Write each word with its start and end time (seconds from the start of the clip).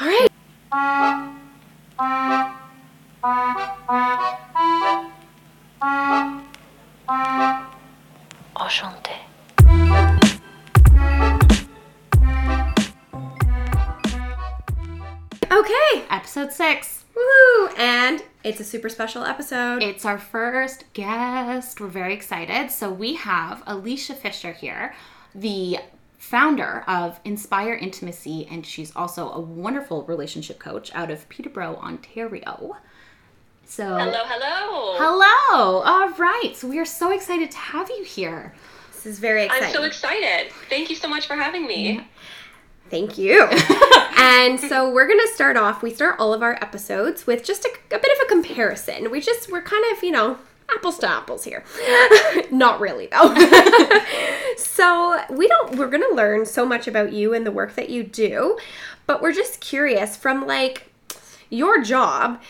All 0.00 0.08
right. 0.08 0.28
Enchanté. 8.56 9.16
Okay. 15.50 16.04
Episode 16.10 16.52
six. 16.52 17.04
Woohoo! 17.14 17.78
And 17.78 18.22
it's 18.42 18.60
a 18.60 18.64
super 18.64 18.88
special 18.88 19.24
episode. 19.24 19.82
It's 19.82 20.04
our 20.04 20.18
first 20.18 20.84
guest. 20.94 21.80
We're 21.80 21.88
very 21.88 22.14
excited. 22.14 22.70
So 22.70 22.90
we 22.90 23.14
have 23.16 23.62
Alisha 23.66 24.16
Fisher 24.16 24.52
here, 24.52 24.94
the 25.34 25.78
founder 26.22 26.84
of 26.86 27.18
Inspire 27.24 27.74
Intimacy, 27.74 28.46
and 28.48 28.64
she's 28.64 28.94
also 28.94 29.28
a 29.32 29.40
wonderful 29.40 30.04
relationship 30.04 30.60
coach 30.60 30.94
out 30.94 31.10
of 31.10 31.28
Peterborough, 31.28 31.76
Ontario. 31.76 32.76
So 33.66 33.84
Hello, 33.98 34.22
hello. 34.24 34.96
Hello. 34.98 35.82
All 35.82 36.08
right. 36.10 36.52
So 36.54 36.68
we 36.68 36.78
are 36.78 36.86
so 36.86 37.10
excited 37.10 37.50
to 37.50 37.58
have 37.58 37.90
you 37.90 38.04
here. 38.04 38.54
this 38.92 39.04
is 39.04 39.18
very 39.18 39.46
exciting. 39.46 39.66
I'm 39.66 39.74
so 39.74 39.82
excited. 39.82 40.52
Thank 40.70 40.90
you 40.90 40.96
so 40.96 41.08
much 41.08 41.26
for 41.26 41.34
having 41.34 41.66
me. 41.66 42.06
Thank 42.88 43.18
you. 43.18 43.42
and 44.16 44.60
so 44.60 44.92
we're 44.92 45.08
gonna 45.08 45.34
start 45.34 45.56
off. 45.56 45.82
We 45.82 45.92
start 45.92 46.16
all 46.20 46.32
of 46.32 46.40
our 46.42 46.54
episodes 46.62 47.26
with 47.26 47.42
just 47.42 47.64
a, 47.64 47.70
a 47.90 47.98
bit 47.98 48.12
of 48.18 48.26
a 48.26 48.28
comparison. 48.28 49.10
We 49.10 49.20
just 49.20 49.50
we're 49.50 49.62
kind 49.62 49.84
of 49.92 50.04
you 50.04 50.12
know 50.12 50.38
apples 50.76 50.98
to 50.98 51.08
apples 51.08 51.44
here. 51.44 51.64
Not 52.50 52.80
really 52.80 53.06
though. 53.06 53.34
so 54.56 55.20
we 55.30 55.48
don't. 55.48 55.76
We're 55.76 55.88
gonna 55.88 56.14
learn 56.14 56.46
so 56.46 56.66
much 56.66 56.86
about 56.86 57.12
you 57.12 57.34
and 57.34 57.46
the 57.46 57.52
work 57.52 57.74
that 57.74 57.90
you 57.90 58.02
do, 58.02 58.58
but 59.06 59.22
we're 59.22 59.32
just 59.32 59.60
curious 59.60 60.16
from 60.16 60.46
like 60.46 60.90
your 61.50 61.82
job 61.82 62.40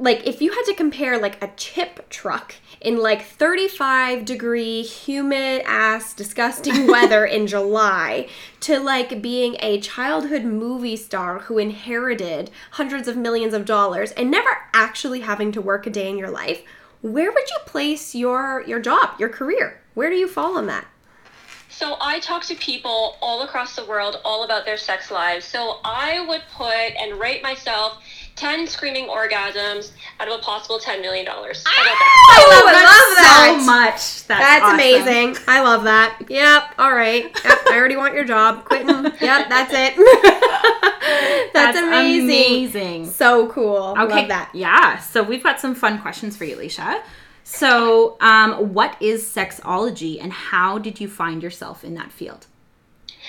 like 0.00 0.26
if 0.26 0.40
you 0.40 0.50
had 0.50 0.62
to 0.62 0.74
compare 0.74 1.18
like 1.20 1.42
a 1.44 1.50
chip 1.56 2.08
truck 2.08 2.54
in 2.80 2.96
like 2.96 3.22
35 3.22 4.24
degree 4.24 4.82
humid 4.82 5.62
ass 5.66 6.14
disgusting 6.14 6.86
weather 6.90 7.26
in 7.26 7.46
July 7.46 8.26
to 8.60 8.80
like 8.80 9.20
being 9.20 9.56
a 9.60 9.78
childhood 9.80 10.44
movie 10.44 10.96
star 10.96 11.40
who 11.40 11.58
inherited 11.58 12.50
hundreds 12.72 13.06
of 13.06 13.16
millions 13.16 13.52
of 13.52 13.66
dollars 13.66 14.12
and 14.12 14.30
never 14.30 14.48
actually 14.72 15.20
having 15.20 15.52
to 15.52 15.60
work 15.60 15.86
a 15.86 15.90
day 15.90 16.08
in 16.08 16.16
your 16.16 16.30
life 16.30 16.62
where 17.02 17.30
would 17.30 17.50
you 17.50 17.58
place 17.66 18.14
your 18.14 18.62
your 18.66 18.80
job 18.80 19.18
your 19.18 19.28
career 19.28 19.80
where 19.94 20.10
do 20.10 20.16
you 20.16 20.28
fall 20.28 20.56
on 20.56 20.66
that 20.66 20.86
So 21.68 21.96
I 22.00 22.20
talk 22.20 22.42
to 22.44 22.54
people 22.56 23.16
all 23.22 23.42
across 23.42 23.74
the 23.74 23.84
world 23.84 24.20
all 24.24 24.44
about 24.44 24.66
their 24.66 24.76
sex 24.76 25.10
lives. 25.10 25.46
So 25.46 25.78
I 25.82 26.20
would 26.28 26.42
put 26.52 26.68
and 27.00 27.18
rate 27.18 27.42
myself 27.42 28.02
10 28.40 28.66
screaming 28.66 29.06
orgasms 29.06 29.90
out 30.18 30.26
of 30.26 30.40
a 30.40 30.42
possible 30.42 30.78
$10 30.78 31.02
million. 31.02 31.26
How 31.26 31.42
about 31.42 31.54
that? 31.54 32.26
I 32.30 32.40
love, 32.50 32.64
I 32.64 32.84
love 32.84 33.16
that 33.16 33.56
So 33.60 33.66
much. 33.66 34.26
That's, 34.26 34.26
That's 34.26 34.64
awesome. 34.64 34.74
amazing. 34.76 35.44
I 35.46 35.60
love 35.62 35.84
that. 35.84 36.22
Yep. 36.26 36.74
All 36.78 36.94
right. 36.94 37.24
Yep, 37.24 37.58
I 37.70 37.76
already 37.76 37.96
want 37.96 38.14
your 38.14 38.24
job. 38.24 38.64
Quitting. 38.64 38.88
Yep. 39.20 39.48
That's 39.50 39.72
it. 39.74 39.96
that's, 41.52 41.52
That's 41.52 41.78
amazing. 41.78 42.24
amazing. 42.24 43.06
So 43.10 43.48
cool. 43.48 43.94
Okay. 43.98 44.20
Love 44.20 44.28
that. 44.28 44.50
Yeah. 44.54 44.98
So 45.00 45.22
we've 45.22 45.42
got 45.42 45.60
some 45.60 45.74
fun 45.74 46.00
questions 46.00 46.36
for 46.36 46.44
you, 46.44 46.56
Alisha. 46.56 47.02
So, 47.44 48.16
um, 48.20 48.72
what 48.72 48.96
is 49.02 49.24
sexology 49.24 50.22
and 50.22 50.32
how 50.32 50.78
did 50.78 51.00
you 51.00 51.08
find 51.08 51.42
yourself 51.42 51.84
in 51.84 51.94
that 51.94 52.10
field? 52.12 52.46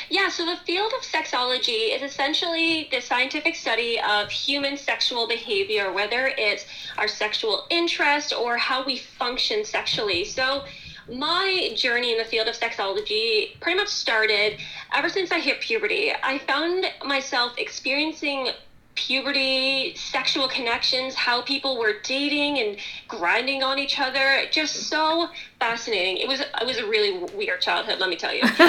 Yeah, 0.10 0.30
so 0.30 0.46
the 0.46 0.58
field 0.58 0.92
of 0.98 1.04
sexology 1.04 1.96
is 1.96 2.02
essentially 2.02 2.88
the 2.92 3.02
scientific 3.02 3.56
study 3.56 4.00
of 4.00 4.30
human 4.30 4.78
sexual 4.78 5.28
behavior, 5.28 5.92
whether 5.92 6.32
it's 6.38 6.66
our 6.98 7.08
sexual 7.08 7.66
interest 7.70 8.34
or 8.34 8.58
how 8.58 8.84
we 8.84 8.98
function 8.98 9.64
sexually. 9.66 10.26
So, 10.26 10.64
my 11.10 11.74
journey 11.76 12.12
in 12.12 12.18
the 12.18 12.26
field 12.26 12.48
of 12.48 12.56
sexology 12.56 13.60
pretty 13.60 13.78
much 13.78 13.90
started 13.90 14.60
ever 14.94 15.10
since 15.10 15.32
I 15.32 15.40
hit 15.40 15.60
puberty. 15.60 16.12
I 16.12 16.38
found 16.40 16.86
myself 17.04 17.54
experiencing 17.58 18.50
puberty, 18.96 19.96
sexual 19.96 20.48
connections, 20.48 21.16
how 21.16 21.42
people 21.42 21.78
were 21.78 21.94
dating 22.04 22.60
and 22.60 22.78
grinding 23.08 23.64
on 23.64 23.80
each 23.80 24.00
other. 24.00 24.44
Just 24.52 24.88
so 24.88 25.30
fascinating. 25.60 26.18
It 26.18 26.28
was 26.28 26.42
it 26.42 26.66
was 26.66 26.78
a 26.78 26.86
really 26.86 27.18
weird 27.36 27.62
childhood, 27.62 28.00
let 28.00 28.10
me 28.10 28.16
tell 28.16 28.34
you. 28.34 28.46
so 28.48 28.56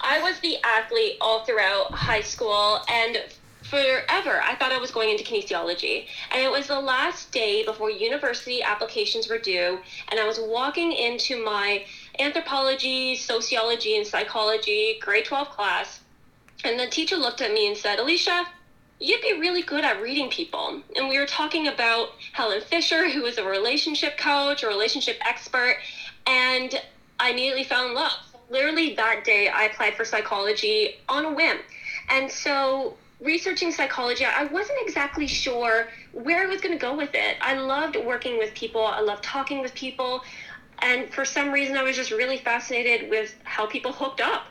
I 0.00 0.20
was 0.22 0.38
the 0.40 0.58
athlete 0.62 1.16
all 1.20 1.44
throughout 1.44 1.92
high 1.92 2.20
school 2.20 2.80
and 2.88 3.22
forever 3.62 4.40
I 4.42 4.54
thought 4.54 4.72
I 4.72 4.78
was 4.78 4.90
going 4.90 5.10
into 5.10 5.24
kinesiology. 5.24 6.06
And 6.32 6.42
it 6.42 6.50
was 6.50 6.66
the 6.66 6.80
last 6.80 7.32
day 7.32 7.64
before 7.64 7.90
university 7.90 8.62
applications 8.62 9.28
were 9.28 9.38
due 9.38 9.78
and 10.08 10.20
I 10.20 10.26
was 10.26 10.38
walking 10.38 10.92
into 10.92 11.42
my 11.42 11.84
anthropology, 12.18 13.16
sociology 13.16 13.96
and 13.96 14.06
psychology 14.06 14.98
grade 15.00 15.24
12 15.24 15.50
class 15.50 16.00
and 16.64 16.78
the 16.78 16.88
teacher 16.88 17.16
looked 17.16 17.40
at 17.40 17.52
me 17.52 17.68
and 17.68 17.76
said, 17.76 17.98
Alisha, 17.98 18.44
you'd 19.00 19.20
be 19.20 19.34
really 19.38 19.62
good 19.62 19.84
at 19.84 20.00
reading 20.02 20.30
people. 20.30 20.82
And 20.96 21.08
we 21.08 21.18
were 21.18 21.26
talking 21.26 21.68
about 21.68 22.10
Helen 22.32 22.60
Fisher, 22.60 23.08
who 23.08 23.22
was 23.22 23.38
a 23.38 23.44
relationship 23.44 24.18
coach, 24.18 24.62
a 24.62 24.66
relationship 24.66 25.16
expert, 25.26 25.76
and 26.26 26.80
I 27.20 27.30
immediately 27.30 27.64
fell 27.64 27.88
in 27.88 27.94
love. 27.94 28.12
Literally 28.50 28.94
that 28.94 29.24
day, 29.24 29.48
I 29.48 29.64
applied 29.64 29.94
for 29.94 30.04
psychology 30.04 30.96
on 31.08 31.24
a 31.24 31.32
whim. 31.32 31.58
And 32.08 32.30
so, 32.30 32.96
researching 33.20 33.70
psychology, 33.72 34.24
I 34.24 34.44
wasn't 34.44 34.78
exactly 34.82 35.26
sure 35.26 35.88
where 36.12 36.42
I 36.42 36.46
was 36.46 36.60
going 36.60 36.76
to 36.76 36.80
go 36.80 36.96
with 36.96 37.10
it. 37.14 37.36
I 37.40 37.54
loved 37.54 37.96
working 37.96 38.38
with 38.38 38.54
people, 38.54 38.84
I 38.84 39.00
loved 39.00 39.22
talking 39.22 39.60
with 39.60 39.74
people. 39.74 40.22
And 40.80 41.12
for 41.12 41.24
some 41.24 41.50
reason, 41.50 41.76
I 41.76 41.82
was 41.82 41.96
just 41.96 42.12
really 42.12 42.38
fascinated 42.38 43.10
with 43.10 43.34
how 43.42 43.66
people 43.66 43.92
hooked 43.92 44.20
up. 44.20 44.46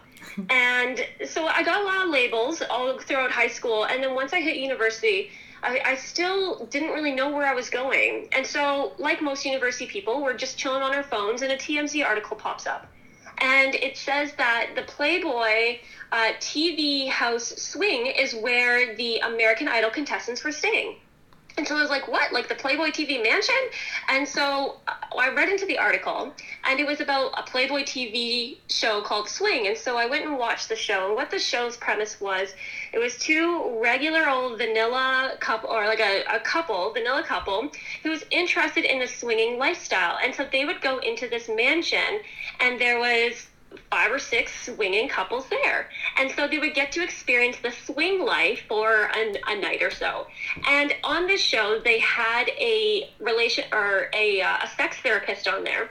And 0.49 1.05
so 1.25 1.47
I 1.47 1.63
got 1.63 1.81
a 1.81 1.83
lot 1.83 2.05
of 2.05 2.11
labels 2.11 2.61
all 2.69 2.99
throughout 2.99 3.31
high 3.31 3.47
school. 3.47 3.85
And 3.85 4.03
then 4.03 4.13
once 4.13 4.33
I 4.33 4.41
hit 4.41 4.57
university, 4.57 5.31
I, 5.63 5.81
I 5.83 5.95
still 5.95 6.65
didn't 6.65 6.89
really 6.89 7.11
know 7.11 7.29
where 7.29 7.45
I 7.45 7.53
was 7.53 7.69
going. 7.69 8.27
And 8.31 8.45
so, 8.45 8.93
like 8.97 9.21
most 9.21 9.45
university 9.45 9.87
people, 9.87 10.21
we're 10.21 10.37
just 10.37 10.57
chilling 10.57 10.83
on 10.83 10.93
our 10.93 11.03
phones, 11.03 11.41
and 11.41 11.51
a 11.51 11.57
TMZ 11.57 12.05
article 12.05 12.37
pops 12.37 12.67
up. 12.67 12.87
And 13.39 13.75
it 13.75 13.97
says 13.97 14.33
that 14.37 14.71
the 14.75 14.83
Playboy 14.83 15.79
uh, 16.11 16.31
TV 16.39 17.07
house 17.07 17.53
swing 17.57 18.07
is 18.07 18.33
where 18.33 18.95
the 18.95 19.19
American 19.19 19.67
Idol 19.67 19.91
contestants 19.91 20.43
were 20.43 20.51
staying. 20.51 20.95
And 21.57 21.67
so 21.67 21.75
I 21.75 21.81
was 21.81 21.89
like, 21.89 22.07
what? 22.07 22.31
Like 22.31 22.47
the 22.47 22.55
Playboy 22.55 22.89
TV 22.89 23.21
mansion? 23.21 23.55
And 24.09 24.27
so 24.27 24.77
uh, 24.87 24.93
I 25.17 25.33
read 25.33 25.49
into 25.49 25.65
the 25.65 25.79
article, 25.79 26.31
and 26.63 26.79
it 26.79 26.85
was 26.85 27.01
about 27.01 27.31
a 27.35 27.41
Playboy 27.41 27.81
TV 27.81 28.57
show 28.69 29.01
called 29.01 29.27
Swing. 29.27 29.65
And 29.65 29.75
so 29.75 29.97
I 29.97 30.05
went 30.05 30.23
and 30.23 30.37
watched 30.37 30.69
the 30.69 30.75
show. 30.75 31.07
And 31.07 31.15
what 31.15 31.31
the 31.31 31.39
show's 31.39 31.75
premise 31.75 32.21
was, 32.21 32.53
it 32.93 32.99
was 32.99 33.17
two 33.17 33.79
regular 33.81 34.29
old 34.29 34.59
vanilla 34.59 35.33
couple, 35.39 35.71
or 35.71 35.87
like 35.87 35.99
a, 35.99 36.23
a 36.31 36.39
couple, 36.39 36.93
vanilla 36.93 37.23
couple, 37.23 37.71
who 38.03 38.11
was 38.11 38.23
interested 38.29 38.85
in 38.85 38.99
the 38.99 39.07
swinging 39.07 39.57
lifestyle. 39.57 40.19
And 40.23 40.35
so 40.35 40.45
they 40.51 40.63
would 40.63 40.81
go 40.81 40.99
into 40.99 41.27
this 41.27 41.49
mansion, 41.49 42.21
and 42.59 42.79
there 42.79 42.99
was 42.99 43.47
five 43.89 44.11
or 44.11 44.19
six 44.19 44.65
swinging 44.65 45.07
couples 45.09 45.45
there. 45.49 45.89
And 46.17 46.31
so 46.31 46.47
they 46.47 46.59
would 46.59 46.73
get 46.73 46.91
to 46.93 47.03
experience 47.03 47.57
the 47.61 47.71
swing 47.71 48.23
life 48.23 48.63
for 48.67 49.09
an, 49.15 49.37
a 49.47 49.55
night 49.55 49.81
or 49.81 49.91
so. 49.91 50.27
And 50.67 50.93
on 51.03 51.27
this 51.27 51.41
show, 51.41 51.79
they 51.83 51.99
had 51.99 52.49
a 52.59 53.09
relation 53.19 53.65
or 53.71 54.09
a, 54.13 54.41
uh, 54.41 54.57
a 54.63 54.67
sex 54.75 54.97
therapist 54.97 55.47
on 55.47 55.63
there. 55.63 55.89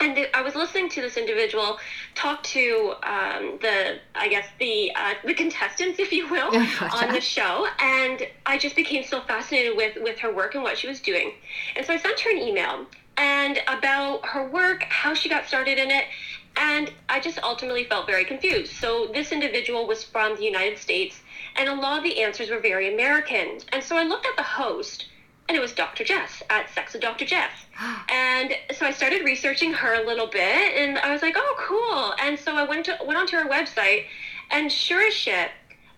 And 0.00 0.16
th- 0.16 0.30
I 0.34 0.42
was 0.42 0.54
listening 0.54 0.88
to 0.90 1.00
this 1.00 1.16
individual 1.16 1.78
talk 2.14 2.42
to 2.44 2.94
um, 3.04 3.58
the, 3.62 3.98
I 4.14 4.28
guess 4.28 4.46
the 4.58 4.90
uh, 4.96 5.14
the 5.24 5.34
contestants, 5.34 5.98
if 6.00 6.12
you 6.12 6.28
will, 6.28 6.50
Gotcha. 6.50 7.06
on 7.06 7.12
the 7.12 7.20
show, 7.20 7.66
and 7.78 8.26
I 8.44 8.58
just 8.58 8.74
became 8.74 9.04
so 9.04 9.20
fascinated 9.20 9.76
with 9.76 9.96
with 10.00 10.18
her 10.18 10.34
work 10.34 10.56
and 10.56 10.64
what 10.64 10.76
she 10.78 10.88
was 10.88 11.00
doing. 11.00 11.32
And 11.76 11.86
so 11.86 11.92
I 11.92 11.96
sent 11.96 12.18
her 12.20 12.30
an 12.30 12.38
email 12.38 12.86
and 13.16 13.60
about 13.68 14.26
her 14.26 14.48
work, 14.48 14.82
how 14.88 15.14
she 15.14 15.28
got 15.28 15.46
started 15.46 15.78
in 15.78 15.90
it, 15.90 16.04
and 16.56 16.92
I 17.08 17.20
just 17.20 17.38
ultimately 17.42 17.84
felt 17.84 18.06
very 18.06 18.24
confused. 18.24 18.72
So 18.72 19.08
this 19.12 19.32
individual 19.32 19.86
was 19.86 20.04
from 20.04 20.36
the 20.36 20.44
United 20.44 20.78
States, 20.78 21.20
and 21.56 21.68
a 21.68 21.74
lot 21.74 21.98
of 21.98 22.04
the 22.04 22.22
answers 22.22 22.50
were 22.50 22.60
very 22.60 22.92
American. 22.92 23.58
And 23.72 23.82
so 23.82 23.96
I 23.96 24.04
looked 24.04 24.26
at 24.26 24.36
the 24.36 24.42
host, 24.42 25.06
and 25.48 25.56
it 25.56 25.60
was 25.60 25.72
Dr. 25.72 26.04
Jess 26.04 26.42
at 26.50 26.70
Sex 26.70 26.92
with 26.92 27.02
Dr. 27.02 27.24
Jess. 27.24 27.52
And 28.10 28.52
so 28.72 28.86
I 28.86 28.92
started 28.92 29.24
researching 29.24 29.72
her 29.72 29.94
a 29.94 30.06
little 30.06 30.26
bit, 30.26 30.40
and 30.76 30.98
I 30.98 31.12
was 31.12 31.22
like, 31.22 31.34
oh, 31.36 31.56
cool. 31.58 32.14
And 32.24 32.38
so 32.38 32.54
I 32.54 32.64
went 32.64 32.86
to 32.86 32.96
went 33.04 33.18
onto 33.18 33.36
her 33.36 33.48
website, 33.48 34.04
and 34.50 34.70
sure 34.70 35.06
as 35.06 35.14
shit, 35.14 35.50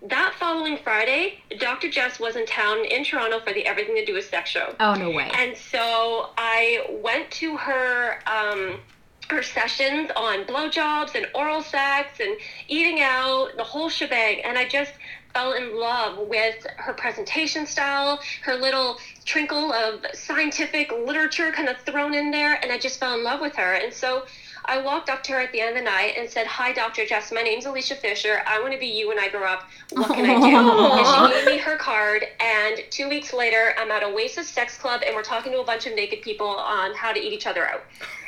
that 0.03 0.33
following 0.37 0.77
Friday, 0.77 1.39
Dr. 1.59 1.89
Jess 1.89 2.19
was 2.19 2.35
in 2.35 2.45
town 2.45 2.85
in 2.85 3.03
Toronto 3.03 3.39
for 3.39 3.53
the 3.53 3.65
Everything 3.65 3.95
to 3.95 4.05
Do 4.05 4.13
with 4.13 4.25
Sex 4.25 4.49
show. 4.49 4.75
Oh, 4.79 4.93
no 4.93 5.09
way. 5.09 5.29
And 5.33 5.57
so 5.57 6.29
I 6.37 6.99
went 7.03 7.31
to 7.31 7.57
her 7.57 8.19
um, 8.27 8.79
her 9.29 9.43
sessions 9.43 10.09
on 10.15 10.45
blowjobs 10.45 11.15
and 11.15 11.27
oral 11.35 11.61
sex 11.61 12.19
and 12.19 12.37
eating 12.67 13.01
out, 13.01 13.49
the 13.57 13.63
whole 13.63 13.89
shebang. 13.89 14.41
And 14.43 14.57
I 14.57 14.67
just 14.67 14.93
fell 15.33 15.53
in 15.53 15.77
love 15.77 16.27
with 16.27 16.65
her 16.77 16.93
presentation 16.93 17.65
style, 17.65 18.19
her 18.43 18.55
little 18.55 18.97
trinkle 19.25 19.71
of 19.71 20.05
scientific 20.15 20.91
literature 20.91 21.51
kind 21.51 21.69
of 21.69 21.77
thrown 21.81 22.13
in 22.13 22.31
there, 22.31 22.55
and 22.63 22.71
I 22.71 22.79
just 22.79 22.99
fell 22.99 23.13
in 23.15 23.23
love 23.23 23.41
with 23.41 23.55
her. 23.55 23.73
And 23.73 23.93
so 23.93 24.23
I 24.65 24.81
walked 24.81 25.09
up 25.09 25.23
to 25.23 25.33
her 25.33 25.39
at 25.39 25.51
the 25.51 25.61
end 25.61 25.69
of 25.69 25.75
the 25.75 25.89
night 25.89 26.15
and 26.17 26.29
said, 26.29 26.45
Hi, 26.47 26.73
Dr. 26.73 27.05
Jess. 27.05 27.31
My 27.31 27.41
name's 27.41 27.65
Alisha 27.65 27.95
Fisher. 27.95 28.41
I 28.45 28.59
want 28.59 28.73
to 28.73 28.79
be 28.79 28.87
you 28.87 29.07
when 29.07 29.19
I 29.19 29.29
grow 29.29 29.45
up. 29.45 29.63
What 29.91 30.07
can 30.07 30.25
I 30.25 30.35
do? 30.35 30.57
And 30.57 31.33
she 31.33 31.45
gave 31.45 31.55
me 31.55 31.57
her 31.59 31.77
card. 31.77 32.25
And 32.39 32.83
two 32.89 33.07
weeks 33.07 33.31
later, 33.31 33.73
I'm 33.77 33.91
at 33.91 34.03
Oasis 34.03 34.49
Sex 34.49 34.77
Club 34.77 35.01
and 35.05 35.15
we're 35.15 35.23
talking 35.23 35.53
to 35.53 35.61
a 35.61 35.63
bunch 35.63 35.85
of 35.85 35.95
naked 35.95 36.21
people 36.21 36.47
on 36.49 36.93
how 36.95 37.13
to 37.13 37.19
eat 37.19 37.31
each 37.31 37.47
other 37.47 37.65
out. 37.65 37.83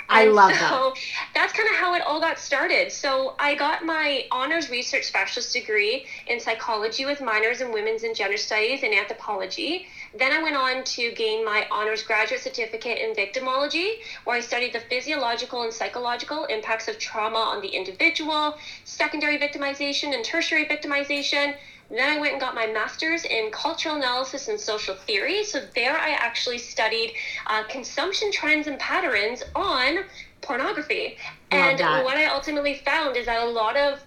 I 0.09 0.23
And 0.23 0.33
love 0.33 0.53
so 0.55 0.93
that's 1.35 1.53
kind 1.53 1.69
of 1.69 1.75
how 1.75 1.93
it 1.93 2.01
all 2.01 2.19
got 2.19 2.39
started. 2.39 2.91
So 2.91 3.35
I 3.39 3.55
got 3.55 3.85
my 3.85 4.25
honors 4.31 4.69
research 4.69 5.05
specialist 5.05 5.53
degree 5.53 6.05
in 6.27 6.39
psychology 6.39 7.05
with 7.05 7.21
minors 7.21 7.61
in 7.61 7.71
women's 7.71 8.03
and 8.03 8.15
gender 8.15 8.37
studies 8.37 8.83
and 8.83 8.93
anthropology. 8.93 9.85
Then 10.17 10.31
I 10.31 10.41
went 10.41 10.55
on 10.55 10.83
to 10.95 11.11
gain 11.11 11.45
my 11.45 11.65
honors 11.71 12.01
graduate 12.03 12.41
certificate 12.41 12.97
in 12.97 13.13
victimology, 13.13 13.91
where 14.23 14.35
I 14.35 14.41
studied 14.41 14.73
the 14.73 14.79
physiological 14.79 15.61
and 15.63 15.73
psychological 15.73 16.45
impacts 16.45 16.87
of 16.87 16.97
trauma 16.97 17.39
on 17.39 17.61
the 17.61 17.69
individual, 17.69 18.55
secondary 18.83 19.37
victimization 19.37 20.13
and 20.13 20.23
tertiary 20.25 20.65
victimization. 20.65 21.53
Then 21.89 22.17
I 22.17 22.19
went 22.19 22.33
and 22.33 22.41
got 22.41 22.53
my 22.53 22.67
master's 22.67 23.25
in 23.25 23.49
cultural 23.51 23.95
analysis 23.95 24.47
and 24.47 24.59
social 24.59 24.95
theory. 24.95 25.43
So 25.43 25.61
there 25.73 25.97
I 25.97 26.11
actually 26.11 26.59
studied 26.59 27.13
uh, 27.47 27.63
consumption 27.63 28.31
trends 28.31 28.67
and 28.67 28.77
patterns 28.79 29.43
on 29.55 30.03
pornography. 30.41 31.17
Love 31.51 31.61
and 31.61 31.79
that. 31.79 32.03
what 32.03 32.17
I 32.17 32.25
ultimately 32.25 32.75
found 32.85 33.17
is 33.17 33.25
that 33.25 33.41
a 33.41 33.49
lot 33.49 33.75
of 33.75 33.99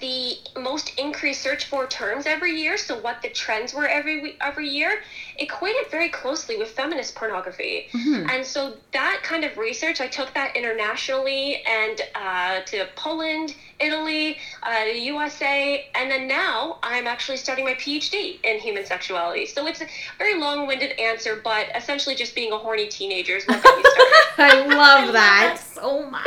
the 0.00 0.36
most 0.58 0.98
increased 0.98 1.42
search 1.42 1.66
for 1.66 1.86
terms 1.86 2.26
every 2.26 2.60
year, 2.60 2.76
so 2.76 2.98
what 3.00 3.22
the 3.22 3.28
trends 3.28 3.72
were 3.72 3.86
every 3.86 4.36
every 4.40 4.68
year, 4.68 5.02
equated 5.38 5.88
very 5.90 6.08
closely 6.08 6.56
with 6.56 6.70
feminist 6.70 7.14
pornography. 7.14 7.86
Mm-hmm. 7.92 8.28
And 8.28 8.44
so 8.44 8.74
that 8.92 9.20
kind 9.22 9.44
of 9.44 9.56
research, 9.56 10.00
I 10.00 10.08
took 10.08 10.34
that 10.34 10.56
internationally 10.56 11.62
and 11.64 12.00
uh, 12.14 12.60
to 12.62 12.88
Poland, 12.96 13.54
Italy, 13.78 14.38
uh, 14.62 14.84
USA, 14.92 15.86
and 15.94 16.10
then 16.10 16.26
now 16.26 16.78
I'm 16.82 17.06
actually 17.06 17.36
studying 17.36 17.66
my 17.66 17.74
PhD 17.74 18.38
in 18.44 18.58
human 18.58 18.84
sexuality. 18.86 19.46
So 19.46 19.66
it's 19.66 19.80
a 19.82 19.86
very 20.18 20.38
long-winded 20.40 20.98
answer, 20.98 21.40
but 21.44 21.66
essentially 21.74 22.14
just 22.14 22.34
being 22.34 22.52
a 22.52 22.58
horny 22.58 22.88
teenager 22.88 23.36
is 23.36 23.44
what 23.46 23.62
got 23.62 23.76
me 23.76 23.84
started. 24.34 24.72
I 24.72 24.76
love 24.76 25.12
that. 25.12 25.58
so 25.74 26.08
much. 26.10 26.26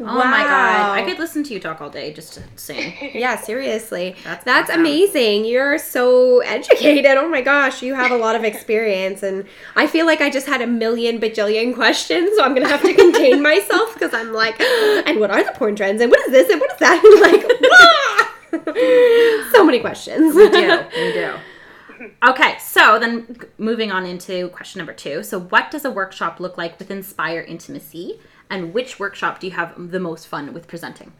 Oh 0.00 0.04
my 0.04 0.42
god. 0.44 0.98
I 0.98 1.02
could 1.06 1.18
listen 1.18 1.42
to 1.44 1.54
you 1.54 1.60
talk 1.60 1.80
all 1.80 1.90
day 1.90 2.12
just 2.12 2.34
to 2.34 2.42
sing. 2.56 2.94
Yeah, 3.20 3.38
seriously. 3.40 4.14
That's 4.24 4.44
That's, 4.44 4.70
awesome. 4.70 4.80
amazing. 4.80 5.44
You're 5.44 5.78
so 5.78 6.40
educated. 6.40 7.16
Oh 7.16 7.28
my 7.28 7.40
gosh, 7.42 7.82
you 7.82 7.94
have 7.94 8.10
a 8.12 8.16
lot 8.16 8.36
of 8.36 8.44
experience. 8.44 9.22
And 9.22 9.46
I 9.76 9.86
feel 9.86 10.06
like 10.06 10.20
I 10.20 10.30
just 10.30 10.46
had 10.46 10.60
a 10.62 10.66
million 10.66 11.18
bajillion 11.20 11.74
questions, 11.74 12.30
so 12.36 12.42
I'm 12.44 12.54
going 12.54 12.66
to 12.66 12.70
have 12.72 12.82
to 12.82 12.94
contain 12.94 13.42
myself 13.50 13.92
because 13.94 14.14
I'm 14.14 14.32
like, 14.32 14.58
and 14.60 15.18
what 15.20 15.30
are 15.30 15.42
the 15.44 15.52
porn 15.52 15.74
trends? 15.76 16.00
And 16.00 16.10
what 16.10 16.20
is 16.26 16.32
this? 16.32 16.49
And 16.50 16.60
what 16.60 16.72
is 16.72 16.78
that? 16.78 17.02
And 17.04 17.20
like, 18.70 18.72
so 19.52 19.64
many 19.64 19.80
questions. 19.80 20.34
We 20.34 20.50
do. 20.50 20.80
We 20.96 21.12
do. 21.12 21.34
Okay, 22.26 22.56
so 22.58 22.98
then 22.98 23.36
moving 23.58 23.92
on 23.92 24.06
into 24.06 24.48
question 24.48 24.78
number 24.78 24.94
two. 24.94 25.22
So, 25.22 25.38
what 25.38 25.70
does 25.70 25.84
a 25.84 25.90
workshop 25.90 26.40
look 26.40 26.56
like 26.56 26.78
with 26.78 26.90
Inspire 26.90 27.42
Intimacy? 27.42 28.20
And 28.48 28.72
which 28.72 28.98
workshop 28.98 29.38
do 29.38 29.46
you 29.46 29.52
have 29.52 29.90
the 29.90 30.00
most 30.00 30.26
fun 30.26 30.54
with 30.54 30.66
presenting? 30.66 31.12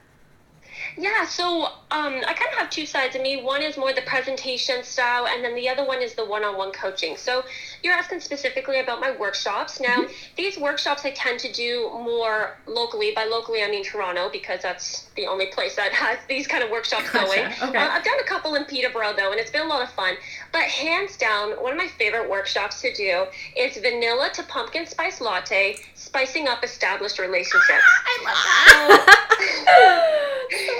Yeah, 0.97 1.25
so 1.25 1.65
um, 1.91 2.17
I 2.27 2.35
kind 2.35 2.53
of 2.53 2.59
have 2.59 2.71
two 2.71 2.87
sides 2.87 3.17
of 3.17 3.23
me. 3.23 3.43
One 3.43 3.63
is 3.63 3.77
more 3.77 3.93
the 3.93 4.03
presentation 4.03 4.83
style, 4.85 5.27
and 5.27 5.45
then 5.45 5.55
the 5.55 5.69
other 5.69 5.85
one 5.85 6.03
is 6.03 6.15
the 6.15 6.25
one 6.25 6.45
on 6.45 6.57
one 6.57 6.73
coaching. 6.73 7.17
So 7.17 7.45
you're 7.83 7.95
asking 7.95 8.21
specifically 8.21 8.81
about 8.81 9.01
my 9.01 9.11
workshops. 9.17 9.81
Now, 9.81 10.05
these 10.37 10.59
workshops 10.59 11.05
I 11.05 11.11
tend 11.13 11.41
to 11.41 11.53
do 11.53 11.91
more 11.93 12.59
locally. 12.67 13.13
By 13.15 13.25
locally, 13.25 13.63
I 13.63 13.69
mean 13.71 13.85
Toronto, 13.85 14.29
because 14.31 14.63
that's 14.63 15.09
the 15.17 15.27
only 15.27 15.47
place 15.47 15.77
that 15.77 15.93
has 15.93 16.19
these 16.29 16.47
kind 16.47 16.63
of 16.63 16.71
workshops 16.71 17.11
Gotcha, 17.11 17.27
going. 17.27 17.47
okay. 17.71 17.79
Uh, 17.79 17.89
I've 17.91 18.05
done 18.05 18.21
a 18.21 18.25
couple 18.25 18.55
in 18.55 18.65
Peterborough, 18.65 19.15
though, 19.17 19.31
and 19.31 19.41
it's 19.41 19.51
been 19.51 19.63
a 19.63 19.69
lot 19.69 19.83
of 19.83 19.91
fun. 19.93 20.15
But 20.53 20.63
hands 20.63 21.17
down, 21.17 21.51
one 21.63 21.73
of 21.73 21.79
my 21.79 21.89
favorite 21.89 22.29
workshops 22.29 22.81
to 22.83 22.93
do 22.95 23.27
is 23.57 23.77
vanilla 23.77 24.31
to 24.35 24.43
pumpkin 24.45 24.87
spice 24.87 25.21
latte, 25.21 25.77
spicing 25.95 26.49
up 26.49 26.63
established 26.65 27.19
relationships. 27.19 27.85
i 28.07 28.25
love 28.25 29.01
So 29.41 30.17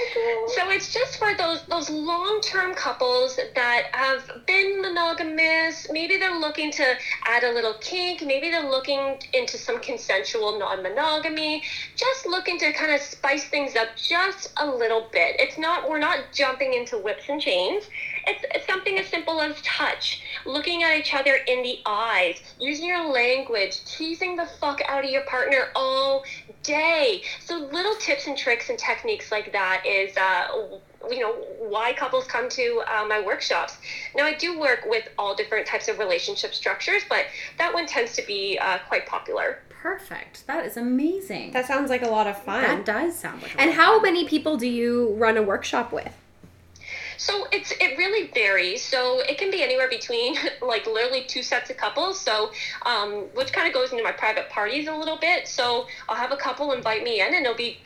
it's 0.71 0.93
just 0.93 1.17
for 1.17 1.35
those 1.35 1.61
those 1.63 1.89
long 1.89 2.41
term 2.41 2.73
couples 2.73 3.37
that 3.55 3.83
have 3.91 4.45
been 4.47 4.81
monogamous. 4.81 5.87
Maybe 5.91 6.17
they're 6.17 6.39
looking 6.39 6.71
to 6.71 6.95
add 7.25 7.43
a 7.43 7.51
little 7.51 7.75
kink. 7.81 8.23
Maybe 8.25 8.49
they're 8.49 8.69
looking 8.69 9.17
into 9.33 9.57
some 9.57 9.79
consensual 9.79 10.57
non 10.57 10.81
monogamy. 10.81 11.63
Just 11.95 12.25
looking 12.25 12.57
to 12.59 12.71
kind 12.71 12.91
of 12.91 13.01
spice 13.01 13.45
things 13.45 13.75
up 13.75 13.89
just 13.95 14.51
a 14.57 14.65
little 14.65 15.07
bit. 15.11 15.35
It's 15.39 15.57
not 15.57 15.89
we're 15.89 15.99
not 15.99 16.31
jumping 16.33 16.73
into 16.73 16.97
whips 16.97 17.29
and 17.29 17.41
chains. 17.41 17.83
It's, 18.27 18.43
it's 18.55 18.65
something 18.67 18.97
as 18.99 19.07
simple 19.07 19.41
as 19.41 19.59
touch, 19.61 20.21
looking 20.45 20.83
at 20.83 20.97
each 20.97 21.13
other 21.13 21.35
in 21.47 21.63
the 21.63 21.79
eyes, 21.85 22.39
using 22.59 22.87
your 22.87 23.05
language, 23.11 23.83
teasing 23.85 24.35
the 24.35 24.45
fuck 24.59 24.81
out 24.87 25.03
of 25.03 25.09
your 25.09 25.23
partner 25.23 25.69
all 25.75 26.23
day. 26.63 27.23
So 27.43 27.57
little 27.71 27.95
tips 27.95 28.27
and 28.27 28.37
tricks 28.37 28.69
and 28.69 28.77
techniques 28.77 29.31
like 29.31 29.51
that 29.51 29.83
is, 29.85 30.15
uh, 30.17 30.77
you 31.09 31.19
know, 31.19 31.33
why 31.59 31.93
couples 31.93 32.25
come 32.27 32.47
to 32.49 32.83
uh, 32.87 33.05
my 33.07 33.19
workshops. 33.19 33.77
Now 34.15 34.25
I 34.25 34.35
do 34.35 34.59
work 34.59 34.81
with 34.87 35.07
all 35.17 35.35
different 35.35 35.65
types 35.67 35.87
of 35.87 35.99
relationship 35.99 36.53
structures, 36.53 37.03
but 37.09 37.25
that 37.57 37.73
one 37.73 37.87
tends 37.87 38.13
to 38.15 38.25
be 38.25 38.59
uh, 38.61 38.79
quite 38.87 39.07
popular. 39.07 39.59
Perfect. 39.81 40.45
That 40.45 40.63
is 40.65 40.77
amazing. 40.77 41.51
That 41.53 41.65
sounds 41.65 41.89
like 41.89 42.03
a 42.03 42.07
lot 42.07 42.27
of 42.27 42.39
fun. 42.43 42.61
that 42.61 42.85
does 42.85 43.17
sound 43.17 43.41
like. 43.41 43.55
a 43.55 43.59
and 43.59 43.69
lot 43.71 43.79
of 43.79 43.83
how 43.83 43.93
fun. 43.95 44.03
many 44.03 44.27
people 44.27 44.55
do 44.57 44.67
you 44.67 45.15
run 45.15 45.37
a 45.37 45.41
workshop 45.41 45.91
with? 45.91 46.15
So 47.21 47.47
it's 47.51 47.71
it 47.79 47.99
really 47.99 48.31
varies. 48.33 48.83
So 48.83 49.19
it 49.19 49.37
can 49.37 49.51
be 49.51 49.61
anywhere 49.61 49.87
between 49.87 50.37
like 50.61 50.87
literally 50.87 51.23
two 51.23 51.43
sets 51.43 51.69
of 51.69 51.77
couples. 51.77 52.19
So 52.19 52.51
um, 52.83 53.27
which 53.35 53.53
kind 53.53 53.67
of 53.67 53.75
goes 53.75 53.91
into 53.91 54.03
my 54.03 54.11
private 54.11 54.49
parties 54.49 54.87
a 54.87 54.95
little 54.95 55.17
bit. 55.17 55.47
So 55.47 55.85
I'll 56.09 56.15
have 56.15 56.31
a 56.31 56.37
couple 56.37 56.71
invite 56.71 57.03
me 57.03 57.21
in, 57.21 57.27
and 57.27 57.45
it'll 57.45 57.55
be 57.55 57.77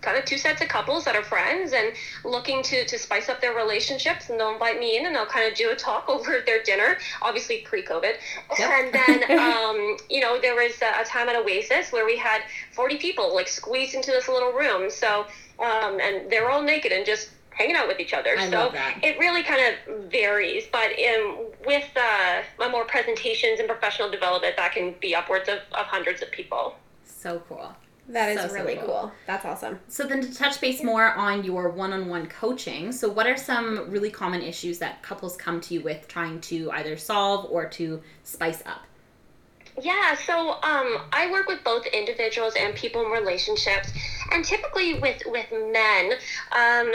kind 0.00 0.16
of 0.16 0.24
two 0.24 0.38
sets 0.38 0.62
of 0.62 0.68
couples 0.68 1.04
that 1.06 1.16
are 1.16 1.24
friends 1.24 1.72
and 1.72 1.92
looking 2.24 2.62
to 2.62 2.86
to 2.86 2.96
spice 2.96 3.28
up 3.28 3.40
their 3.40 3.52
relationships, 3.52 4.30
and 4.30 4.38
they'll 4.38 4.52
invite 4.52 4.78
me 4.78 4.96
in, 4.96 5.06
and 5.06 5.16
I'll 5.16 5.26
kind 5.26 5.50
of 5.50 5.58
do 5.58 5.70
a 5.72 5.74
talk 5.74 6.08
over 6.14 6.44
their 6.46 6.62
dinner, 6.62 6.98
obviously 7.20 7.62
pre-COVID, 7.62 8.14
and 8.60 8.94
then 8.94 9.38
um, 9.40 9.96
you 10.08 10.20
know 10.20 10.40
there 10.40 10.54
was 10.54 10.80
a, 10.82 11.02
a 11.02 11.04
time 11.04 11.28
at 11.28 11.34
Oasis 11.34 11.90
where 11.90 12.06
we 12.06 12.16
had 12.16 12.42
forty 12.70 12.96
people 12.96 13.34
like 13.34 13.48
squeezed 13.48 13.96
into 13.96 14.12
this 14.12 14.28
little 14.28 14.52
room. 14.52 14.88
So 14.88 15.26
um, 15.58 16.00
and 16.00 16.30
they're 16.30 16.50
all 16.50 16.62
naked 16.62 16.92
and 16.92 17.06
just 17.06 17.30
hanging 17.54 17.76
out 17.76 17.88
with 17.88 18.00
each 18.00 18.12
other. 18.12 18.36
I 18.38 18.48
so 18.50 18.58
love 18.58 18.72
that. 18.72 18.98
it 19.02 19.18
really 19.18 19.42
kind 19.42 19.60
of 19.88 20.10
varies. 20.10 20.64
But 20.70 20.98
in, 20.98 21.46
with 21.66 21.88
uh, 21.96 22.42
my 22.58 22.68
more 22.68 22.84
presentations 22.84 23.60
and 23.60 23.68
professional 23.68 24.10
development, 24.10 24.56
that 24.56 24.72
can 24.72 24.94
be 25.00 25.14
upwards 25.14 25.48
of, 25.48 25.58
of 25.72 25.86
hundreds 25.86 26.22
of 26.22 26.30
people. 26.30 26.76
So 27.04 27.42
cool. 27.48 27.74
That 28.08 28.30
is 28.30 28.40
So, 28.40 28.48
so 28.48 28.54
really 28.54 28.76
cool. 28.76 28.86
cool. 28.86 29.12
That's 29.26 29.46
awesome. 29.46 29.80
So 29.88 30.04
then 30.06 30.20
to 30.20 30.34
touch 30.34 30.60
base 30.60 30.82
more 30.82 31.14
on 31.14 31.42
your 31.42 31.70
one-on-one 31.70 32.26
coaching, 32.26 32.92
so 32.92 33.08
what 33.08 33.26
are 33.26 33.36
some 33.36 33.88
really 33.90 34.10
common 34.10 34.42
issues 34.42 34.78
that 34.80 35.02
couples 35.02 35.36
come 35.36 35.60
to 35.62 35.74
you 35.74 35.80
with 35.80 36.06
trying 36.06 36.40
to 36.42 36.70
either 36.72 36.98
solve 36.98 37.50
or 37.50 37.64
to 37.70 38.02
spice 38.24 38.62
up? 38.66 38.82
Yeah, 39.80 40.14
so 40.14 40.52
um, 40.62 40.98
I 41.12 41.28
work 41.32 41.48
with 41.48 41.64
both 41.64 41.84
individuals 41.86 42.54
and 42.56 42.76
people 42.76 43.04
in 43.04 43.10
relationships, 43.10 43.92
and 44.30 44.44
typically 44.44 44.94
with 44.94 45.20
with 45.26 45.50
men, 45.50 46.12
um, 46.52 46.92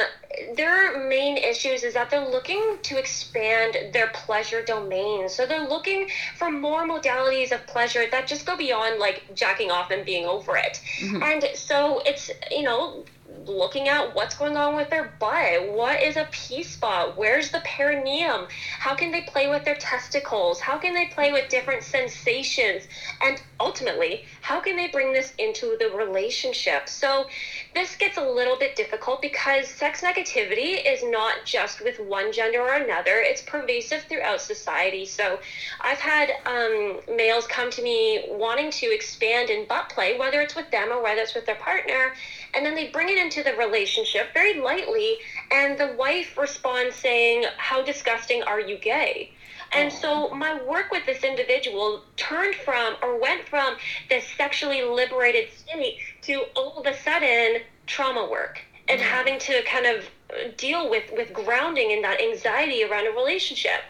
their 0.55 0.98
main 0.98 1.36
issues 1.38 1.83
is 1.83 1.93
that 1.95 2.09
they're 2.09 2.25
looking 2.25 2.77
to 2.83 2.98
expand 2.98 3.75
their 3.91 4.07
pleasure 4.07 4.62
domain. 4.62 5.27
So 5.27 5.45
they're 5.45 5.67
looking 5.67 6.07
for 6.36 6.50
more 6.50 6.88
modalities 6.88 7.51
of 7.51 7.65
pleasure 7.67 8.07
that 8.12 8.27
just 8.27 8.45
go 8.45 8.55
beyond 8.55 8.98
like 8.98 9.24
jacking 9.33 9.71
off 9.71 9.91
and 9.91 10.05
being 10.05 10.25
over 10.25 10.55
it. 10.55 10.79
And 11.21 11.50
so 11.55 12.01
it's 12.05 12.31
you 12.50 12.63
know 12.63 13.03
looking 13.45 13.88
at 13.88 14.15
what's 14.15 14.36
going 14.36 14.57
on 14.57 14.75
with 14.75 14.89
their 14.89 15.13
butt. 15.19 15.69
What 15.71 16.01
is 16.01 16.17
a 16.17 16.27
P 16.31 16.63
spot? 16.63 17.17
Where's 17.17 17.51
the 17.51 17.62
perineum? 17.62 18.48
How 18.79 18.95
can 18.95 19.12
they 19.12 19.21
play 19.21 19.50
with 19.50 19.63
their 19.65 19.75
testicles? 19.75 20.59
How 20.59 20.77
can 20.77 20.93
they 20.93 21.05
play 21.07 21.31
with 21.31 21.50
different 21.50 21.83
sensations? 21.83 22.88
And 23.21 23.41
ultimately, 23.59 24.23
how 24.41 24.59
can 24.59 24.75
they 24.75 24.87
bring 24.87 25.13
this 25.13 25.33
into 25.37 25.77
the 25.79 25.89
relationship? 25.89 26.87
So, 26.87 27.27
this 27.73 27.95
gets 27.95 28.17
a 28.17 28.23
little 28.23 28.57
bit 28.57 28.75
difficult 28.75 29.21
because 29.21 29.67
sex 29.67 30.01
negativity 30.01 30.79
is 30.85 31.03
not 31.03 31.45
just 31.45 31.83
with 31.83 31.99
one 31.99 32.31
gender 32.31 32.61
or 32.61 32.73
another, 32.73 33.17
it's 33.17 33.41
pervasive 33.41 34.03
throughout 34.03 34.41
society. 34.41 35.05
So, 35.05 35.39
I've 35.81 35.99
had 35.99 36.31
um, 36.45 36.99
males 37.15 37.47
come 37.47 37.69
to 37.71 37.81
me 37.81 38.25
wanting 38.29 38.71
to 38.71 38.93
expand 38.93 39.49
in 39.49 39.65
butt 39.65 39.89
play, 39.89 40.17
whether 40.17 40.41
it's 40.41 40.55
with 40.55 40.69
them 40.71 40.91
or 40.91 41.01
whether 41.01 41.21
it's 41.21 41.35
with 41.35 41.45
their 41.45 41.55
partner, 41.55 42.13
and 42.53 42.65
then 42.65 42.75
they 42.75 42.87
bring 42.87 43.09
it 43.09 43.17
into 43.17 43.43
the 43.43 43.53
relationship 43.55 44.33
very 44.33 44.59
lightly, 44.59 45.17
and 45.51 45.77
the 45.77 45.95
wife 45.97 46.37
responds 46.37 46.95
saying, 46.95 47.45
How 47.57 47.81
disgusting 47.81 48.43
are 48.43 48.59
you 48.59 48.77
gay? 48.77 49.31
And 49.71 49.91
so 49.91 50.29
my 50.29 50.61
work 50.63 50.91
with 50.91 51.05
this 51.05 51.23
individual 51.23 52.01
turned 52.15 52.55
from 52.55 52.95
or 53.01 53.19
went 53.19 53.47
from 53.47 53.75
this 54.09 54.25
sexually 54.38 54.83
liberated 54.83 55.51
state 55.53 55.97
to 56.23 56.45
all 56.55 56.77
of 56.79 56.85
a 56.85 56.97
sudden 56.97 57.61
trauma 57.85 58.27
work 58.29 58.61
and 58.88 58.99
mm-hmm. 58.99 59.09
having 59.09 59.39
to 59.39 59.61
kind 59.63 59.85
of 59.85 60.09
uh, 60.31 60.49
deal 60.57 60.89
with 60.89 61.11
with 61.15 61.33
grounding 61.33 61.91
and 61.91 62.03
that 62.03 62.19
anxiety 62.21 62.83
around 62.83 63.07
a 63.07 63.11
relationship. 63.11 63.81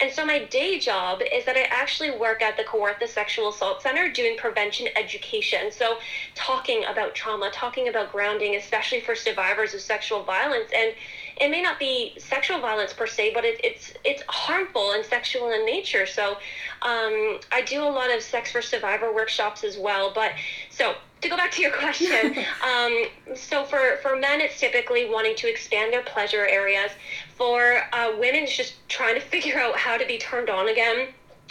And 0.00 0.12
so 0.12 0.26
my 0.26 0.40
day 0.40 0.78
job 0.78 1.20
is 1.32 1.44
that 1.44 1.56
I 1.56 1.62
actually 1.62 2.10
work 2.10 2.42
at 2.42 2.56
the 2.56 2.64
Kawartha 2.64 3.06
Sexual 3.06 3.50
Assault 3.50 3.82
Center 3.82 4.10
doing 4.10 4.36
prevention 4.36 4.88
education. 4.96 5.70
So 5.70 5.98
talking 6.34 6.84
about 6.84 7.14
trauma, 7.14 7.50
talking 7.52 7.88
about 7.88 8.10
grounding, 8.10 8.56
especially 8.56 9.00
for 9.00 9.14
survivors 9.14 9.72
of 9.72 9.80
sexual 9.80 10.22
violence. 10.24 10.70
And 10.76 10.94
it 11.40 11.50
may 11.50 11.62
not 11.62 11.78
be 11.78 12.14
sexual 12.18 12.60
violence 12.60 12.92
per 12.92 13.06
se, 13.06 13.32
but 13.34 13.44
it, 13.44 13.60
it's 13.64 13.92
it's 14.04 14.22
harmful 14.28 14.92
and 14.92 15.04
sexual 15.04 15.50
in 15.50 15.64
nature. 15.66 16.06
So 16.06 16.32
um, 16.82 17.40
I 17.52 17.62
do 17.66 17.82
a 17.82 17.88
lot 17.88 18.14
of 18.14 18.22
sex 18.22 18.52
for 18.52 18.62
survivor 18.62 19.12
workshops 19.12 19.64
as 19.64 19.76
well. 19.76 20.12
But 20.14 20.32
so 20.70 20.94
to 21.20 21.28
go 21.28 21.36
back 21.36 21.50
to 21.52 21.62
your 21.62 21.72
question, 21.72 22.36
um, 22.64 23.06
so 23.34 23.64
for 23.64 23.98
for 24.02 24.16
men, 24.16 24.40
it's 24.40 24.58
typically 24.60 25.08
wanting 25.08 25.36
to 25.36 25.50
expand 25.50 25.92
their 25.92 26.02
pleasure 26.02 26.46
areas. 26.46 26.90
For 27.36 27.82
uh, 27.92 28.12
women, 28.12 28.44
it's 28.44 28.56
just 28.56 28.74
trying 28.88 29.14
to 29.14 29.20
figure 29.34 29.58
out 29.58 29.76
how 29.76 29.96
to 29.96 30.06
be 30.06 30.18
turned 30.18 30.50
on 30.50 30.68
again 30.68 31.08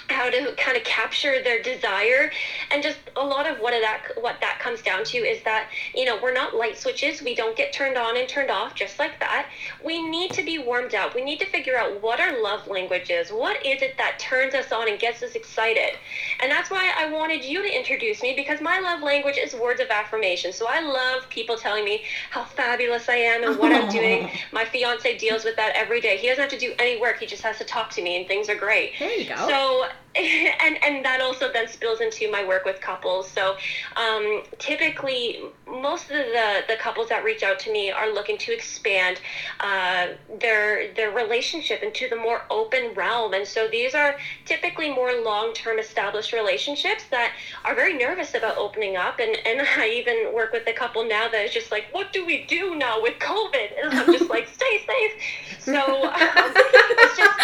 how 0.10 0.30
to 0.30 0.54
kind 0.58 0.78
of 0.78 0.84
capture 0.84 1.42
their 1.44 1.62
desire. 1.62 2.32
And 2.72 2.84
just 2.84 3.00
a 3.16 3.24
lot 3.26 3.48
of 3.48 3.60
what 3.60 3.72
that 3.72 4.12
what 4.22 4.40
that 4.42 4.60
comes 4.60 4.82
down 4.82 5.04
to 5.06 5.18
is 5.18 5.44
that 5.44 5.70
you 5.96 6.06
know 6.06 6.20
we're 6.22 6.34
not 6.34 6.56
light 6.56 6.78
switches. 6.78 7.22
We 7.22 7.36
don't 7.36 7.56
get 7.56 7.74
turned 7.74 7.98
on 7.98 8.18
and 8.18 8.28
turned 8.28 8.50
off 8.52 8.76
just 8.76 9.00
like 9.00 9.20
that. 9.20 9.50
We 9.84 10.02
need 10.08 10.32
to 10.34 10.44
be 10.44 10.58
warmed 10.60 10.96
up. 10.96 11.16
We 11.16 11.24
need 11.24 11.40
to 11.40 11.46
figure 11.46 11.78
out 11.78 12.02
what 12.02 12.20
our 12.20 12.42
love 12.42 12.68
language 12.68 13.10
is. 13.10 13.32
What 13.32 13.66
is 13.66 13.82
it 13.82 13.98
that 13.98 14.20
turns 14.20 14.54
us 14.54 14.72
on 14.72 14.90
and 14.90 15.00
gets 15.00 15.24
us 15.24 15.36
excited? 15.36 15.98
And 16.42 16.52
that's 16.52 16.70
why 16.70 16.92
I 16.98 17.10
wanted 17.12 17.44
you 17.44 17.62
to 17.62 17.78
introduce 17.78 18.22
me 18.22 18.34
because 18.36 18.62
my 18.62 18.80
love 18.80 19.02
language 19.02 19.38
is 19.38 19.54
words 19.54 19.80
of 19.80 19.90
affirmation. 19.90 20.52
So 20.54 20.66
I 20.70 20.82
love 20.82 21.28
people 21.30 21.58
telling 21.58 21.86
me 21.86 22.04
how 22.30 22.44
fabulous 22.44 23.10
I 23.10 23.16
am 23.16 23.44
and 23.44 23.58
what 23.58 23.72
I'm 23.72 23.90
doing. 23.90 24.30
My 24.52 24.66
fiance 24.66 25.18
deals 25.18 25.44
with 25.44 25.56
that 25.56 25.76
every 25.76 26.02
day. 26.02 26.18
He 26.18 26.28
doesn't 26.28 26.42
have 26.42 26.52
to 26.52 26.58
do 26.58 26.74
any 26.80 27.00
work. 27.00 27.20
He 27.20 27.26
just 27.26 27.44
has 27.44 27.58
to 27.58 27.64
talk 27.64 27.90
to 27.92 28.02
me 28.02 28.18
and 28.18 28.28
things 28.28 28.50
are 28.50 28.56
great. 28.56 28.94
There 29.00 29.12
you 29.12 29.28
go. 29.28 29.36
so 29.48 29.86
and 30.16 30.78
and 30.84 31.04
that 31.04 31.22
also 31.22 31.52
then 31.52 31.68
spills 31.68 32.00
into 32.00 32.30
my 32.32 32.46
work 32.46 32.66
with 32.66 32.80
couples. 32.80 33.28
So 33.30 33.56
um, 33.96 34.44
typically, 34.60 35.42
most 35.68 36.04
of 36.04 36.18
the 36.18 36.64
the 36.68 36.76
couples 36.76 37.10
that 37.10 37.24
reach 37.24 37.42
out 37.42 37.58
to 37.60 37.72
me 37.72 37.90
are 37.90 38.14
looking 38.14 38.38
to 38.40 38.54
expand 38.54 39.20
uh, 39.60 40.10
their 40.40 40.94
their 40.94 41.10
relationship 41.12 41.82
into 41.82 42.08
the 42.10 42.16
more 42.16 42.44
open 42.52 42.94
realm. 42.94 43.34
And 43.34 43.48
so 43.48 43.68
these 43.68 43.96
are 43.96 44.16
typically 44.46 44.90
more 44.94 45.24
long 45.24 45.54
term 45.54 45.80
established 45.80 46.32
relationships 46.32 47.06
that 47.10 47.34
are 47.66 47.74
very 47.74 47.98
nervous 47.98 48.36
about 48.36 48.58
opening 48.58 48.96
up. 48.96 49.20
And 49.20 49.36
and 49.48 49.68
I 49.78 49.90
even 49.90 50.32
work 50.32 50.54
with 50.54 50.68
a 50.68 50.74
couple 50.74 51.04
now 51.04 51.28
that 51.28 51.46
is 51.46 51.54
just 51.54 51.72
like, 51.72 51.86
what 51.92 52.14
do 52.14 52.24
we 52.24 52.46
do 52.46 52.76
now 52.76 53.02
with 53.02 53.18
COVID? 53.18 53.84
And 53.84 53.94
I'm 53.98 54.14
just 54.14 54.30
like, 54.30 54.48
stay 54.48 54.86
safe. 54.86 55.12
So 55.60 56.04
um, 56.04 56.14
it's 56.16 57.18
just. 57.18 57.40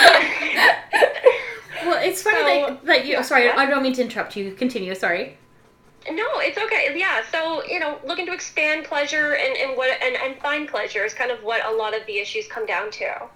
Well, 1.86 2.00
it's 2.02 2.22
funny 2.22 2.38
So- 2.38 2.68
that, 2.68 2.86
that 2.86 3.06
you. 3.06 3.14
yeah, 3.14 3.22
sorry, 3.22 3.46
yeah. 3.46 3.56
I 3.58 3.66
don't 3.66 3.84
mean 3.84 3.94
to 3.94 4.02
interrupt 4.02 4.36
you. 4.36 4.52
Continue. 4.54 4.96
Sorry. 4.96 5.38
No, 6.10 6.40
it's 6.40 6.58
okay. 6.58 6.94
Yeah, 6.96 7.22
so 7.32 7.64
you 7.66 7.80
know, 7.80 8.00
looking 8.06 8.26
to 8.28 8.34
expand 8.34 8.86
pleasure 8.86 9.34
and, 9.36 9.56
and 9.58 9.78
what 9.78 9.90
and, 10.02 10.16
and 10.16 10.42
find 10.42 10.68
pleasure 10.68 11.04
is 11.04 11.14
kind 11.14 11.30
of 11.30 11.44
what 11.44 11.64
a 11.66 11.72
lot 11.76 11.96
of 11.96 12.06
the 12.08 12.18
issues 12.20 12.48
come 12.48 12.66
down 12.66 12.90
to. 12.92 13.28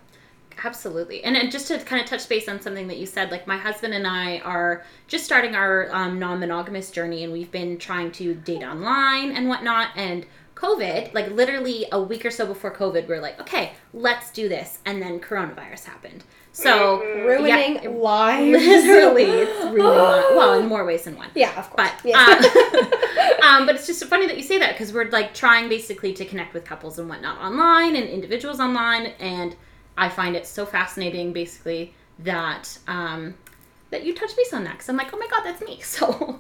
Absolutely. 0.64 1.24
And, 1.24 1.36
and 1.36 1.52
just 1.52 1.68
to 1.68 1.80
kind 1.80 2.02
of 2.02 2.08
touch 2.08 2.28
base 2.30 2.48
on 2.48 2.62
something 2.62 2.88
that 2.88 2.98
you 2.98 3.06
said, 3.06 3.32
like 3.32 3.48
my 3.48 3.58
husband 3.58 3.94
and 3.94 4.08
I 4.08 4.40
are 4.40 4.84
just 5.08 5.26
starting 5.26 5.56
our 5.56 5.94
um, 5.94 6.20
non 6.20 6.40
monogamous 6.40 6.92
journey, 6.92 7.24
and 7.24 7.34
we've 7.34 7.52
been 7.52 7.78
trying 7.78 8.12
to 8.14 8.36
date 8.36 8.64
online 8.64 9.32
and 9.36 9.50
whatnot. 9.50 9.90
And 9.96 10.26
COVID, 10.56 11.14
like 11.14 11.32
literally 11.32 11.86
a 11.92 12.02
week 12.02 12.26
or 12.26 12.32
so 12.32 12.46
before 12.46 12.74
COVID, 12.74 13.08
we 13.08 13.16
are 13.16 13.22
like, 13.22 13.40
okay, 13.42 13.74
let's 13.94 14.32
do 14.32 14.48
this. 14.48 14.80
And 14.86 15.02
then 15.02 15.20
coronavirus 15.20 15.86
happened. 15.86 16.24
So, 16.56 17.02
Ruining 17.02 17.82
yeah, 17.82 17.90
lives. 17.90 18.66
literally, 18.66 19.24
it's 19.24 19.66
ruining 19.66 19.84
well, 19.84 20.54
in 20.60 20.68
more 20.68 20.86
ways 20.86 21.04
than 21.04 21.18
one. 21.18 21.30
Yeah, 21.34 21.50
of 21.60 21.68
course. 21.72 21.90
But 22.04 22.06
yeah. 22.06 22.20
um, 22.20 23.44
um, 23.62 23.66
but 23.66 23.76
it's 23.76 23.88
just 23.88 24.04
funny 24.06 24.28
that 24.28 24.38
you 24.38 24.44
say 24.44 24.60
that 24.60 24.74
because 24.74 24.94
we're 24.94 25.10
like 25.10 25.34
trying 25.34 25.68
basically 25.68 26.14
to 26.14 26.26
connect 26.26 26.54
with 26.54 26.64
couples 26.64 27.00
and 27.00 27.10
whatnot 27.10 27.40
online 27.40 27.96
and 27.96 28.08
individuals 28.08 28.60
online, 28.60 29.08
and 29.20 29.56
I 29.98 30.10
find 30.10 30.36
it 30.36 30.46
so 30.46 30.64
fascinating, 30.64 31.34
basically 31.34 31.96
that 32.20 32.78
um, 32.88 33.34
that 33.90 34.06
you 34.06 34.14
touch 34.14 34.36
base 34.38 34.54
on 34.54 34.64
that 34.66 34.74
because 34.74 34.90
I'm 34.90 34.98
like, 34.98 35.12
oh 35.12 35.18
my 35.18 35.28
god, 35.32 35.42
that's 35.44 35.62
me. 35.62 35.80
So 35.82 36.40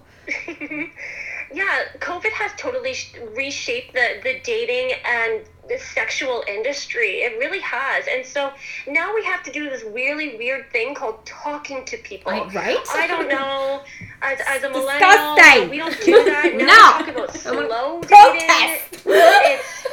Yeah, 1.54 1.84
COVID 2.00 2.32
has 2.32 2.52
totally 2.58 2.96
reshaped 3.36 3.94
the, 3.94 4.20
the 4.24 4.40
dating 4.44 4.92
and 5.06 5.42
the 5.70 5.78
sexual 5.78 6.44
industry. 6.48 7.22
It 7.22 7.38
really 7.38 7.60
has. 7.60 8.06
And 8.10 8.26
so 8.26 8.52
now 8.88 9.14
we 9.14 9.24
have 9.24 9.44
to 9.44 9.52
do 9.52 9.70
this 9.70 9.84
really 9.84 10.36
weird 10.36 10.70
thing 10.72 10.94
called 10.96 11.26
talking 11.26 11.86
to 11.86 11.98
people. 11.98 12.32
Right? 12.32 12.78
I 12.94 13.08
don't 13.08 13.30
know. 13.30 13.82
As, 14.22 14.40
as 14.48 14.64
a 14.64 14.70
millennial, 14.70 15.36
disgusting. 15.36 15.70
we 15.70 15.78
don't 15.78 16.00
do 16.04 16.24
that. 16.26 16.54
Now 16.56 16.66
No. 16.66 16.66
we 16.66 17.06
talk 17.06 17.08
about 17.08 17.36
slow 17.38 18.02
dating. 18.02 18.80
It's, 19.06 19.84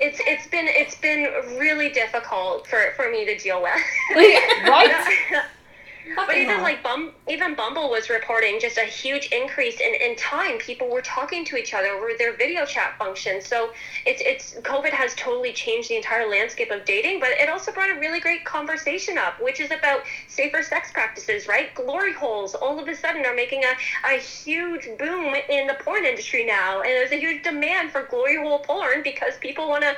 it's 0.00 0.20
it's 0.26 0.46
been 0.48 0.66
it's 0.66 0.96
been 0.96 1.24
really 1.58 1.90
difficult 1.90 2.66
for, 2.66 2.92
for 2.96 3.10
me 3.10 3.26
to 3.26 3.36
deal 3.36 3.60
with. 3.62 3.74
right? 4.14 5.44
But 6.16 6.36
even 6.36 6.56
hell. 6.56 6.62
like 6.62 6.82
Bum, 6.82 7.12
even 7.28 7.54
Bumble 7.54 7.90
was 7.90 8.10
reporting 8.10 8.58
just 8.60 8.78
a 8.78 8.84
huge 8.84 9.28
increase 9.32 9.80
in, 9.80 9.94
in 9.94 10.16
time. 10.16 10.58
People 10.58 10.88
were 10.88 11.02
talking 11.02 11.44
to 11.46 11.56
each 11.56 11.74
other 11.74 11.88
over 11.88 12.10
their 12.18 12.36
video 12.36 12.64
chat 12.64 12.96
function. 12.98 13.40
So 13.40 13.70
it's 14.06 14.22
it's 14.24 14.54
COVID 14.66 14.90
has 14.90 15.14
totally 15.14 15.52
changed 15.52 15.90
the 15.90 15.96
entire 15.96 16.28
landscape 16.28 16.70
of 16.70 16.84
dating, 16.84 17.20
but 17.20 17.30
it 17.30 17.48
also 17.48 17.72
brought 17.72 17.90
a 17.90 17.98
really 17.98 18.20
great 18.20 18.44
conversation 18.44 19.18
up, 19.18 19.40
which 19.42 19.60
is 19.60 19.70
about 19.70 20.02
safer 20.28 20.62
sex 20.62 20.92
practices, 20.92 21.48
right? 21.48 21.74
Glory 21.74 22.12
holes 22.12 22.54
all 22.54 22.78
of 22.78 22.88
a 22.88 22.94
sudden 22.94 23.24
are 23.26 23.34
making 23.34 23.64
a, 23.64 24.14
a 24.14 24.18
huge 24.18 24.88
boom 24.98 25.34
in 25.48 25.66
the 25.66 25.74
porn 25.74 26.04
industry 26.04 26.44
now. 26.44 26.80
And 26.82 26.90
there's 26.90 27.12
a 27.12 27.18
huge 27.18 27.42
demand 27.42 27.90
for 27.90 28.02
glory 28.04 28.36
hole 28.36 28.60
porn 28.60 29.02
because 29.02 29.36
people 29.38 29.68
want 29.68 29.82
to 29.82 29.96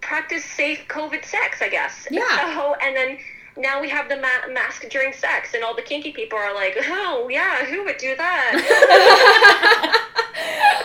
practice 0.00 0.44
safe 0.44 0.86
COVID 0.88 1.24
sex, 1.24 1.60
I 1.62 1.68
guess. 1.68 2.06
Yeah. 2.10 2.22
So, 2.56 2.74
and 2.74 2.96
then 2.96 3.18
now 3.56 3.80
we 3.80 3.88
have 3.88 4.08
the 4.08 4.16
ma- 4.16 4.52
mask 4.52 4.88
during 4.90 5.12
sex, 5.12 5.54
and 5.54 5.64
all 5.64 5.74
the 5.74 5.82
kinky 5.82 6.12
people 6.12 6.38
are 6.38 6.54
like, 6.54 6.76
oh, 6.88 7.28
yeah, 7.30 7.64
who 7.64 7.84
would 7.84 7.96
do 7.96 8.14
that? 8.16 10.02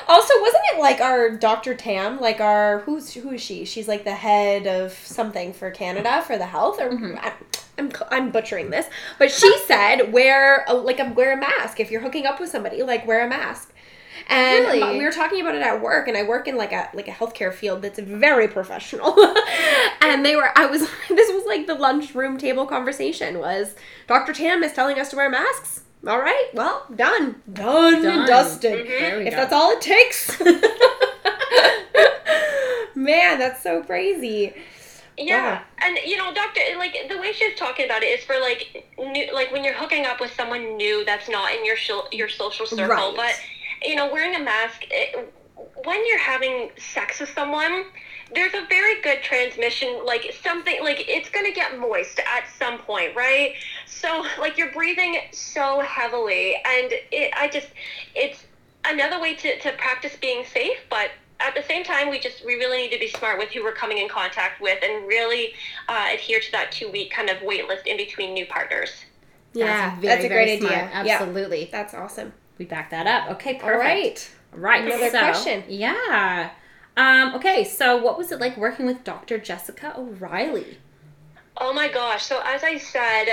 also, 0.08 0.34
wasn't 0.42 0.64
it 0.74 0.80
like 0.80 1.02
our 1.02 1.30
Dr. 1.30 1.76
Tam, 1.76 2.20
like 2.20 2.40
our 2.40 2.80
who's 2.80 3.14
who 3.14 3.32
is 3.32 3.42
she? 3.42 3.66
She's 3.66 3.88
like 3.88 4.04
the 4.04 4.16
head 4.16 4.68
of 4.68 4.94
something 4.94 5.54
for 5.54 5.72
Canada 5.72 6.24
for 6.26 6.38
the 6.38 6.46
health. 6.46 6.80
Or 6.80 6.90
mm-hmm. 6.90 7.18
I, 7.18 7.34
I'm 7.78 7.92
I'm 8.10 8.32
butchering 8.32 8.70
this, 8.70 8.88
but 9.20 9.32
she 9.32 9.56
said 9.66 10.14
wear 10.14 10.66
a, 10.68 10.74
like 10.74 11.00
a 11.00 11.12
wear 11.14 11.34
a 11.34 11.38
mask 11.38 11.80
if 11.80 11.92
you're 11.92 12.02
hooking 12.02 12.26
up 12.26 12.40
with 12.40 12.50
somebody. 12.50 12.84
Like 12.84 13.06
wear 13.06 13.26
a 13.26 13.30
mask. 13.30 13.71
And 14.28 14.66
Really? 14.66 14.98
we 15.00 15.04
were 15.04 15.12
talking 15.12 15.42
about 15.42 15.56
it 15.56 15.62
at 15.62 15.82
work, 15.82 16.08
and 16.08 16.18
I 16.18 16.24
work 16.24 16.48
in 16.48 16.56
like 16.58 16.72
a 16.72 16.90
like 16.94 17.08
a 17.08 17.12
healthcare 17.12 17.54
field 17.54 17.82
that's 17.82 18.00
very 18.00 18.48
professional. 18.48 19.16
and 20.02 20.26
they 20.26 20.36
were, 20.36 20.50
I 20.58 20.66
was, 20.68 20.82
this 21.10 21.32
was 21.34 21.44
like 21.46 21.68
the 21.68 21.76
lunchroom 21.76 22.38
table 22.38 22.66
conversation 22.66 23.40
was 23.40 23.76
Dr. 24.08 24.34
Tam 24.34 24.64
is 24.64 24.74
telling 24.74 25.00
us 25.00 25.10
to 25.12 25.16
wear 25.18 25.30
masks. 25.30 25.84
All 26.08 26.20
right, 26.20 26.48
well, 26.56 26.86
done, 26.96 27.36
done, 27.54 28.02
Done. 28.02 28.20
and 28.20 28.28
dusted. 28.28 28.88
Mm-hmm. 28.88 29.18
We 29.20 29.28
If 29.28 29.32
go. 29.34 29.38
that's 29.38 29.54
all 29.54 29.72
it 29.72 29.82
takes. 29.82 30.40
Man, 32.96 33.40
that's 33.40 33.64
so 33.64 33.82
crazy. 33.84 34.54
Yeah, 35.18 35.62
and 35.80 35.98
you 36.06 36.18
know, 36.18 36.34
doctor, 36.34 36.62
like 36.78 36.96
the 37.10 37.18
way 37.20 37.32
she's 37.34 37.56
talking 37.58 37.86
about 37.86 38.02
it 38.04 38.08
is 38.08 38.24
for 38.26 38.40
like 38.40 38.88
new, 38.98 39.32
like 39.34 39.52
when 39.52 39.64
you're 39.64 39.74
hooking 39.76 40.06
up 40.06 40.20
with 40.20 40.34
someone 40.36 40.78
new 40.78 41.06
that's 41.06 41.30
not 41.30 41.54
in 41.54 41.64
your 41.66 41.76
shil- 41.76 42.08
your 42.12 42.30
social 42.30 42.66
circle. 42.66 42.88
Right. 42.88 43.14
But 43.16 43.40
you 43.84 43.96
know, 43.96 44.12
wearing 44.12 44.36
a 44.36 44.44
mask 44.44 44.84
it, 44.90 45.34
when 45.84 46.06
you're 46.08 46.20
having 46.20 46.72
sex 46.78 47.20
with 47.20 47.30
someone, 47.30 47.86
there's 48.34 48.54
a 48.54 48.66
very 48.68 49.02
good 49.02 49.22
transmission. 49.24 50.06
Like 50.06 50.34
something, 50.44 50.84
like 50.84 51.06
it's 51.08 51.30
gonna 51.30 51.52
get 51.52 51.78
moist 51.78 52.20
at 52.20 52.46
some 52.58 52.80
point, 52.80 53.16
right? 53.16 53.54
So 53.86 54.26
like 54.40 54.58
you're 54.58 54.72
breathing 54.72 55.18
so 55.32 55.82
heavily, 55.82 56.56
and 56.56 56.92
it, 57.12 57.34
I 57.36 57.48
just, 57.48 57.68
it's 58.16 58.46
another 58.86 59.20
way 59.20 59.36
to 59.36 59.60
to 59.60 59.72
practice 59.74 60.16
being 60.20 60.46
safe, 60.46 60.78
but 60.90 61.12
at 61.40 61.56
the 61.56 61.64
same 61.64 61.84
time, 61.84 62.10
we 62.10 62.20
just 62.20 62.46
we 62.46 62.56
really 62.56 62.78
need 62.84 62.92
to 62.92 63.00
be 63.00 63.10
smart 63.10 63.40
with 63.40 63.50
who 63.50 63.64
we're 63.64 63.74
coming 63.74 63.98
in 63.98 64.08
contact 64.08 64.62
with, 64.62 64.84
and 64.84 65.08
really 65.08 65.54
uh, 65.90 66.10
adhere 66.14 66.40
to 66.40 66.52
that 66.52 66.72
two 66.72 66.92
week 66.92 67.12
kind 67.12 67.30
of 67.30 67.42
wait 67.42 67.68
list 67.68 67.88
in 67.88 67.98
between 67.98 68.34
new 68.34 68.46
partners. 68.46 68.92
Yeah, 69.54 69.96
very, 69.96 70.08
that's 70.08 70.26
a 70.26 70.30
very 70.30 70.46
great 70.46 70.60
smart. 70.60 70.74
idea. 70.74 71.04
Yeah, 71.06 71.14
Absolutely. 71.14 71.70
that's 71.72 71.94
awesome. 71.94 72.34
We 72.58 72.66
back 72.66 72.90
that 72.92 73.08
up. 73.08 73.32
Okay, 73.32 73.56
perfect. 73.56 73.64
All 73.64 73.70
right. 73.80 74.32
Right. 74.54 74.86
Another 74.86 75.10
so, 75.10 75.20
question. 75.20 75.64
Yeah. 75.68 76.52
Um, 76.98 77.36
okay, 77.36 77.64
so 77.64 77.98
what 77.98 78.18
was 78.18 78.32
it 78.32 78.40
like 78.40 78.58
working 78.58 78.86
with 78.86 79.04
Dr. 79.04 79.38
Jessica 79.38 79.94
O'Reilly? 79.98 80.78
Oh 81.58 81.74
my 81.74 81.90
gosh! 81.90 82.26
So 82.26 82.42
as 82.46 82.64
I 82.64 82.78
said, 82.78 83.26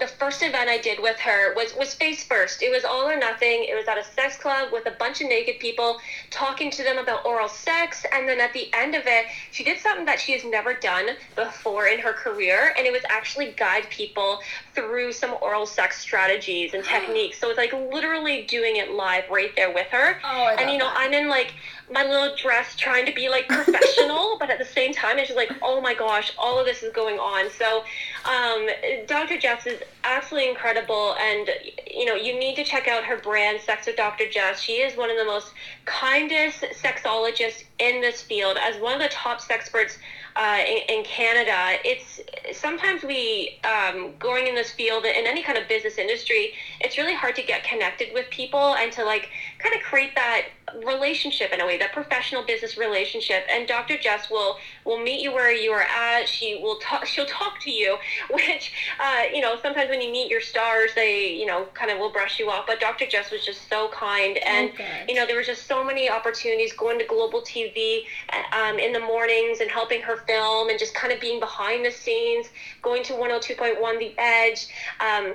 the 0.00 0.06
first 0.06 0.42
event 0.42 0.68
I 0.68 0.78
did 0.78 1.00
with 1.00 1.18
her 1.20 1.54
was 1.54 1.74
was 1.78 1.94
face 1.94 2.24
first. 2.24 2.62
It 2.62 2.70
was 2.70 2.84
all 2.84 3.08
or 3.08 3.16
nothing. 3.16 3.64
It 3.64 3.76
was 3.76 3.86
at 3.86 3.96
a 3.96 4.04
sex 4.04 4.36
club 4.36 4.70
with 4.72 4.86
a 4.86 4.90
bunch 4.90 5.20
of 5.20 5.28
naked 5.28 5.60
people, 5.60 5.98
talking 6.30 6.70
to 6.72 6.82
them 6.82 6.98
about 6.98 7.24
oral 7.24 7.48
sex, 7.48 8.04
and 8.12 8.28
then 8.28 8.40
at 8.40 8.52
the 8.52 8.68
end 8.74 8.94
of 8.94 9.04
it, 9.06 9.26
she 9.52 9.62
did 9.62 9.78
something 9.78 10.04
that 10.04 10.18
she 10.18 10.32
has 10.32 10.44
never 10.44 10.74
done 10.74 11.10
before 11.36 11.86
in 11.86 12.00
her 12.00 12.12
career, 12.12 12.74
and 12.76 12.86
it 12.86 12.92
was 12.92 13.02
actually 13.08 13.52
guide 13.52 13.88
people 13.88 14.40
through 14.74 15.12
some 15.12 15.36
oral 15.40 15.64
sex 15.64 16.00
strategies 16.00 16.74
and 16.74 16.84
techniques. 16.94 17.38
So 17.38 17.50
it's 17.50 17.58
like 17.58 17.72
literally 17.72 18.42
doing 18.42 18.76
it 18.76 18.90
live 18.90 19.30
right 19.30 19.54
there 19.54 19.72
with 19.72 19.86
her. 19.88 20.18
Oh, 20.24 20.54
and 20.58 20.70
you 20.70 20.78
know, 20.78 20.90
I'm 20.92 21.12
in 21.12 21.28
like 21.28 21.54
my 21.90 22.04
little 22.04 22.34
dress 22.36 22.74
trying 22.76 23.06
to 23.06 23.12
be 23.12 23.28
like 23.28 23.46
professional, 23.48 24.36
but 24.40 24.50
at 24.50 24.58
the 24.58 24.64
same 24.64 24.92
time, 24.92 25.18
it's 25.18 25.28
just 25.28 25.36
like, 25.36 25.52
oh 25.62 25.80
my 25.80 25.94
gosh, 25.94 26.32
all 26.38 26.58
of 26.58 26.66
this 26.66 26.82
is 26.82 26.92
going 26.92 27.18
on. 27.18 27.43
So, 27.50 27.84
um, 28.24 28.68
Dr. 29.06 29.38
Jess 29.38 29.66
is 29.66 29.82
absolutely 30.04 30.50
incredible, 30.50 31.16
and 31.20 31.50
you 31.90 32.04
know, 32.04 32.14
you 32.14 32.38
need 32.38 32.56
to 32.56 32.64
check 32.64 32.86
out 32.86 33.04
her 33.04 33.16
brand, 33.16 33.60
Sex 33.60 33.86
with 33.86 33.96
Dr. 33.96 34.28
Jess. 34.28 34.60
She 34.60 34.74
is 34.74 34.96
one 34.96 35.10
of 35.10 35.16
the 35.16 35.24
most 35.24 35.52
kindest 35.84 36.62
sexologists 36.82 37.64
in 37.78 38.00
this 38.00 38.22
field, 38.22 38.56
as 38.60 38.80
one 38.80 38.94
of 38.94 39.00
the 39.00 39.08
top 39.08 39.40
sex 39.40 39.64
experts 39.64 39.98
uh, 40.36 40.58
in, 40.66 40.98
in, 40.98 41.04
Canada. 41.04 41.78
It's 41.84 42.20
sometimes 42.52 43.02
we 43.02 43.58
um, 43.64 44.12
going 44.18 44.46
in 44.46 44.54
this 44.54 44.72
field 44.72 45.04
in 45.04 45.26
any 45.26 45.42
kind 45.42 45.56
of 45.56 45.66
business 45.68 45.96
industry. 45.96 46.52
It's 46.80 46.98
really 46.98 47.14
hard 47.14 47.34
to 47.36 47.42
get 47.42 47.64
connected 47.64 48.08
with 48.12 48.28
people 48.30 48.74
and 48.76 48.92
to 48.92 49.04
like 49.04 49.30
kind 49.58 49.74
of 49.74 49.80
create 49.82 50.14
that 50.16 50.46
relationship 50.84 51.52
in 51.52 51.60
a 51.60 51.66
way, 51.66 51.78
that 51.78 51.92
professional 51.92 52.42
business 52.42 52.76
relationship. 52.76 53.44
And 53.50 53.66
Dr. 53.66 53.96
Jess 53.96 54.30
will 54.30 54.56
will 54.84 54.98
meet 54.98 55.20
you 55.20 55.32
where 55.32 55.52
you 55.52 55.70
are 55.72 55.82
at. 55.82 56.28
She 56.28 56.58
will 56.62 56.76
talk. 56.76 57.06
She'll 57.06 57.26
talk 57.26 57.60
to 57.60 57.70
you, 57.70 57.98
which 58.30 58.72
uh, 59.00 59.22
you 59.32 59.40
know 59.40 59.56
sometimes 59.60 59.90
when 59.90 60.00
you 60.00 60.10
meet 60.10 60.30
your 60.30 60.40
stars, 60.40 60.90
they 60.94 61.28
you 61.32 61.46
know 61.46 61.66
kind 61.74 61.90
of 61.90 61.98
will 61.98 62.12
brush 62.12 62.38
you 62.38 62.50
off. 62.50 62.66
But 62.66 62.80
Dr. 62.80 63.06
Jess 63.06 63.30
was 63.30 63.44
just 63.44 63.68
so 63.68 63.88
kind, 63.88 64.38
and 64.38 64.70
Oh, 64.78 64.84
you 65.08 65.14
know 65.14 65.26
there 65.26 65.36
was 65.36 65.46
just 65.46 65.66
so 65.66 65.84
many 65.84 66.08
opportunities 66.08 66.72
going 66.72 66.98
to 66.98 67.04
global 67.04 67.42
TV 67.42 68.04
um, 68.52 68.78
in 68.78 68.92
the 68.92 69.00
mornings 69.00 69.60
and 69.60 69.70
helping 69.70 70.00
her 70.02 70.16
film 70.26 70.68
and 70.68 70.78
just 70.78 70.94
kind 70.94 71.12
of 71.12 71.20
being 71.20 71.40
behind 71.40 71.84
the 71.84 71.90
scenes, 71.90 72.46
going 72.82 73.02
to 73.04 73.12
102.1 73.14 73.98
The 73.98 74.14
Edge. 74.18 74.68
Um, 75.00 75.34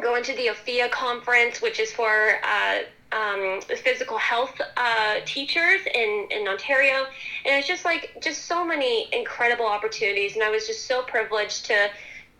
going 0.00 0.24
to 0.24 0.34
the 0.34 0.48
Ophea 0.48 0.90
conference, 0.90 1.62
which 1.62 1.78
is 1.78 1.92
for 1.92 2.40
uh, 2.42 2.78
um, 3.12 3.60
physical 3.62 4.18
health 4.18 4.60
uh, 4.76 5.16
teachers 5.24 5.80
in, 5.94 6.28
in 6.30 6.48
Ontario. 6.48 7.06
And 7.44 7.58
it's 7.58 7.68
just 7.68 7.84
like, 7.84 8.16
just 8.20 8.46
so 8.46 8.64
many 8.64 9.08
incredible 9.12 9.66
opportunities. 9.66 10.34
And 10.34 10.42
I 10.42 10.50
was 10.50 10.66
just 10.66 10.86
so 10.86 11.02
privileged 11.02 11.66
to 11.66 11.90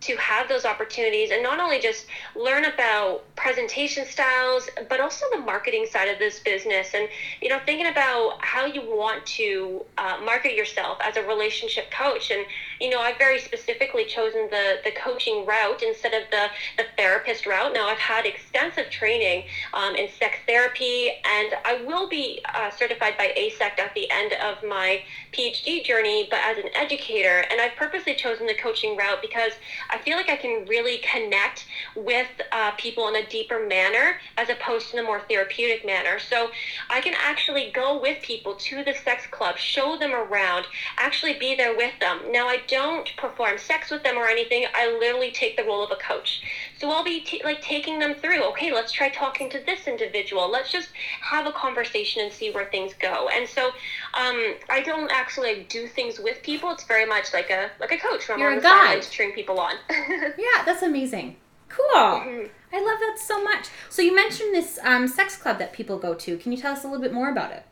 to 0.01 0.15
have 0.17 0.47
those 0.47 0.65
opportunities 0.65 1.31
and 1.31 1.41
not 1.41 1.59
only 1.59 1.79
just 1.79 2.05
learn 2.35 2.65
about 2.65 3.23
presentation 3.35 4.05
styles 4.05 4.69
but 4.89 4.99
also 4.99 5.25
the 5.31 5.39
marketing 5.39 5.85
side 5.89 6.07
of 6.07 6.19
this 6.19 6.39
business 6.39 6.89
and 6.93 7.07
you 7.41 7.49
know 7.49 7.59
thinking 7.65 7.87
about 7.87 8.37
how 8.39 8.65
you 8.65 8.81
want 8.81 9.25
to 9.25 9.83
uh, 9.97 10.17
market 10.23 10.53
yourself 10.53 10.97
as 11.01 11.15
a 11.17 11.23
relationship 11.23 11.89
coach 11.91 12.29
and 12.29 12.45
you 12.79 12.89
know 12.89 12.99
i've 12.99 13.17
very 13.17 13.39
specifically 13.39 14.05
chosen 14.05 14.47
the 14.49 14.77
the 14.83 14.91
coaching 14.91 15.45
route 15.45 15.81
instead 15.83 16.13
of 16.13 16.23
the 16.31 16.47
the 16.77 16.85
therapist 16.97 17.45
route 17.45 17.73
now 17.73 17.87
i've 17.87 17.97
had 17.97 18.25
extensive 18.25 18.89
training 18.89 19.43
um, 19.73 19.95
in 19.95 20.09
sex 20.19 20.37
therapy 20.47 21.09
and 21.25 21.53
i 21.65 21.81
will 21.85 22.07
be 22.07 22.39
uh, 22.53 22.69
certified 22.69 23.17
by 23.17 23.33
AASECT 23.37 23.79
at 23.79 23.93
the 23.95 24.09
end 24.11 24.33
of 24.33 24.61
my 24.63 25.01
phd 25.33 25.83
journey 25.83 26.27
but 26.29 26.39
as 26.43 26.57
an 26.57 26.69
educator 26.75 27.45
and 27.49 27.59
i've 27.61 27.75
purposely 27.75 28.15
chosen 28.15 28.45
the 28.47 28.55
coaching 28.55 28.95
route 28.97 29.21
because 29.21 29.53
I 29.89 29.97
feel 29.99 30.17
like 30.17 30.29
I 30.29 30.35
can 30.35 30.65
really 30.65 30.97
connect 30.99 31.65
with 31.95 32.27
uh, 32.51 32.71
people 32.71 33.07
in 33.07 33.15
a 33.15 33.25
deeper 33.27 33.65
manner 33.65 34.17
as 34.37 34.49
opposed 34.49 34.89
to 34.89 34.97
the 34.97 35.03
more 35.03 35.21
therapeutic 35.29 35.85
manner. 35.85 36.19
So 36.19 36.49
I 36.89 37.01
can 37.01 37.13
actually 37.17 37.71
go 37.71 37.99
with 37.99 38.21
people 38.21 38.55
to 38.55 38.83
the 38.83 38.93
sex 38.93 39.25
club, 39.27 39.57
show 39.57 39.97
them 39.97 40.13
around, 40.13 40.65
actually 40.97 41.33
be 41.33 41.55
there 41.55 41.75
with 41.75 41.93
them. 41.99 42.19
Now 42.31 42.47
I 42.47 42.57
don't 42.67 43.09
perform 43.17 43.57
sex 43.57 43.91
with 43.91 44.03
them 44.03 44.17
or 44.17 44.27
anything. 44.27 44.65
I 44.73 44.91
literally 44.97 45.31
take 45.31 45.57
the 45.57 45.63
role 45.63 45.83
of 45.83 45.91
a 45.91 45.95
coach. 45.95 46.41
So 46.79 46.89
I'll 46.89 47.03
be 47.03 47.21
t- 47.21 47.41
like 47.43 47.61
taking 47.61 47.99
them 47.99 48.15
through. 48.15 48.43
Okay, 48.49 48.73
let's 48.73 48.91
try 48.91 49.09
talking 49.09 49.49
to 49.51 49.59
this 49.65 49.87
individual. 49.87 50.49
Let's 50.49 50.71
just 50.71 50.89
have 51.21 51.47
a 51.47 51.51
conversation 51.51 52.23
and 52.23 52.31
see 52.31 52.51
where 52.51 52.65
things 52.65 52.93
go. 52.99 53.29
And 53.29 53.47
so 53.47 53.67
um, 54.13 54.55
I 54.69 54.81
don't 54.85 55.11
actually 55.11 55.55
like, 55.55 55.69
do 55.69 55.87
things 55.87 56.19
with 56.19 56.41
people. 56.43 56.71
It's 56.71 56.85
very 56.85 57.05
much 57.05 57.33
like 57.33 57.49
a 57.49 57.71
like 57.79 57.91
a 57.91 57.97
coach. 57.97 58.27
Where 58.27 58.35
I'm 58.35 58.41
You're 58.41 58.51
on 58.51 58.57
a 58.57 58.61
the 58.61 58.67
sidelines 58.67 59.09
cheering 59.09 59.33
people 59.33 59.59
on. 59.59 59.75
Yeah, 60.37 60.63
that's 60.65 60.81
amazing. 60.81 61.37
Cool. 61.69 61.85
Mm-hmm. 61.93 62.47
I 62.73 62.79
love 62.79 62.99
that 62.99 63.17
so 63.19 63.43
much. 63.43 63.67
So 63.89 64.01
you 64.01 64.15
mentioned 64.15 64.53
this 64.53 64.79
um, 64.83 65.07
sex 65.07 65.37
club 65.37 65.59
that 65.59 65.73
people 65.73 65.97
go 65.97 66.13
to. 66.13 66.37
Can 66.37 66.51
you 66.51 66.57
tell 66.57 66.73
us 66.73 66.83
a 66.83 66.87
little 66.87 67.01
bit 67.01 67.13
more 67.13 67.29
about 67.29 67.51
it? 67.51 67.63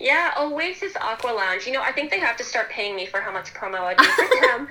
Yeah, 0.00 0.34
Oasis 0.38 0.94
Aqua 0.96 1.30
Lounge. 1.30 1.66
You 1.66 1.72
know, 1.72 1.82
I 1.82 1.92
think 1.92 2.10
they 2.10 2.20
have 2.20 2.36
to 2.36 2.44
start 2.44 2.70
paying 2.70 2.94
me 2.94 3.06
for 3.06 3.20
how 3.20 3.32
much 3.32 3.52
promo 3.52 3.80
I 3.80 3.94
do 3.94 4.04
for 4.04 4.46
them. 4.46 4.68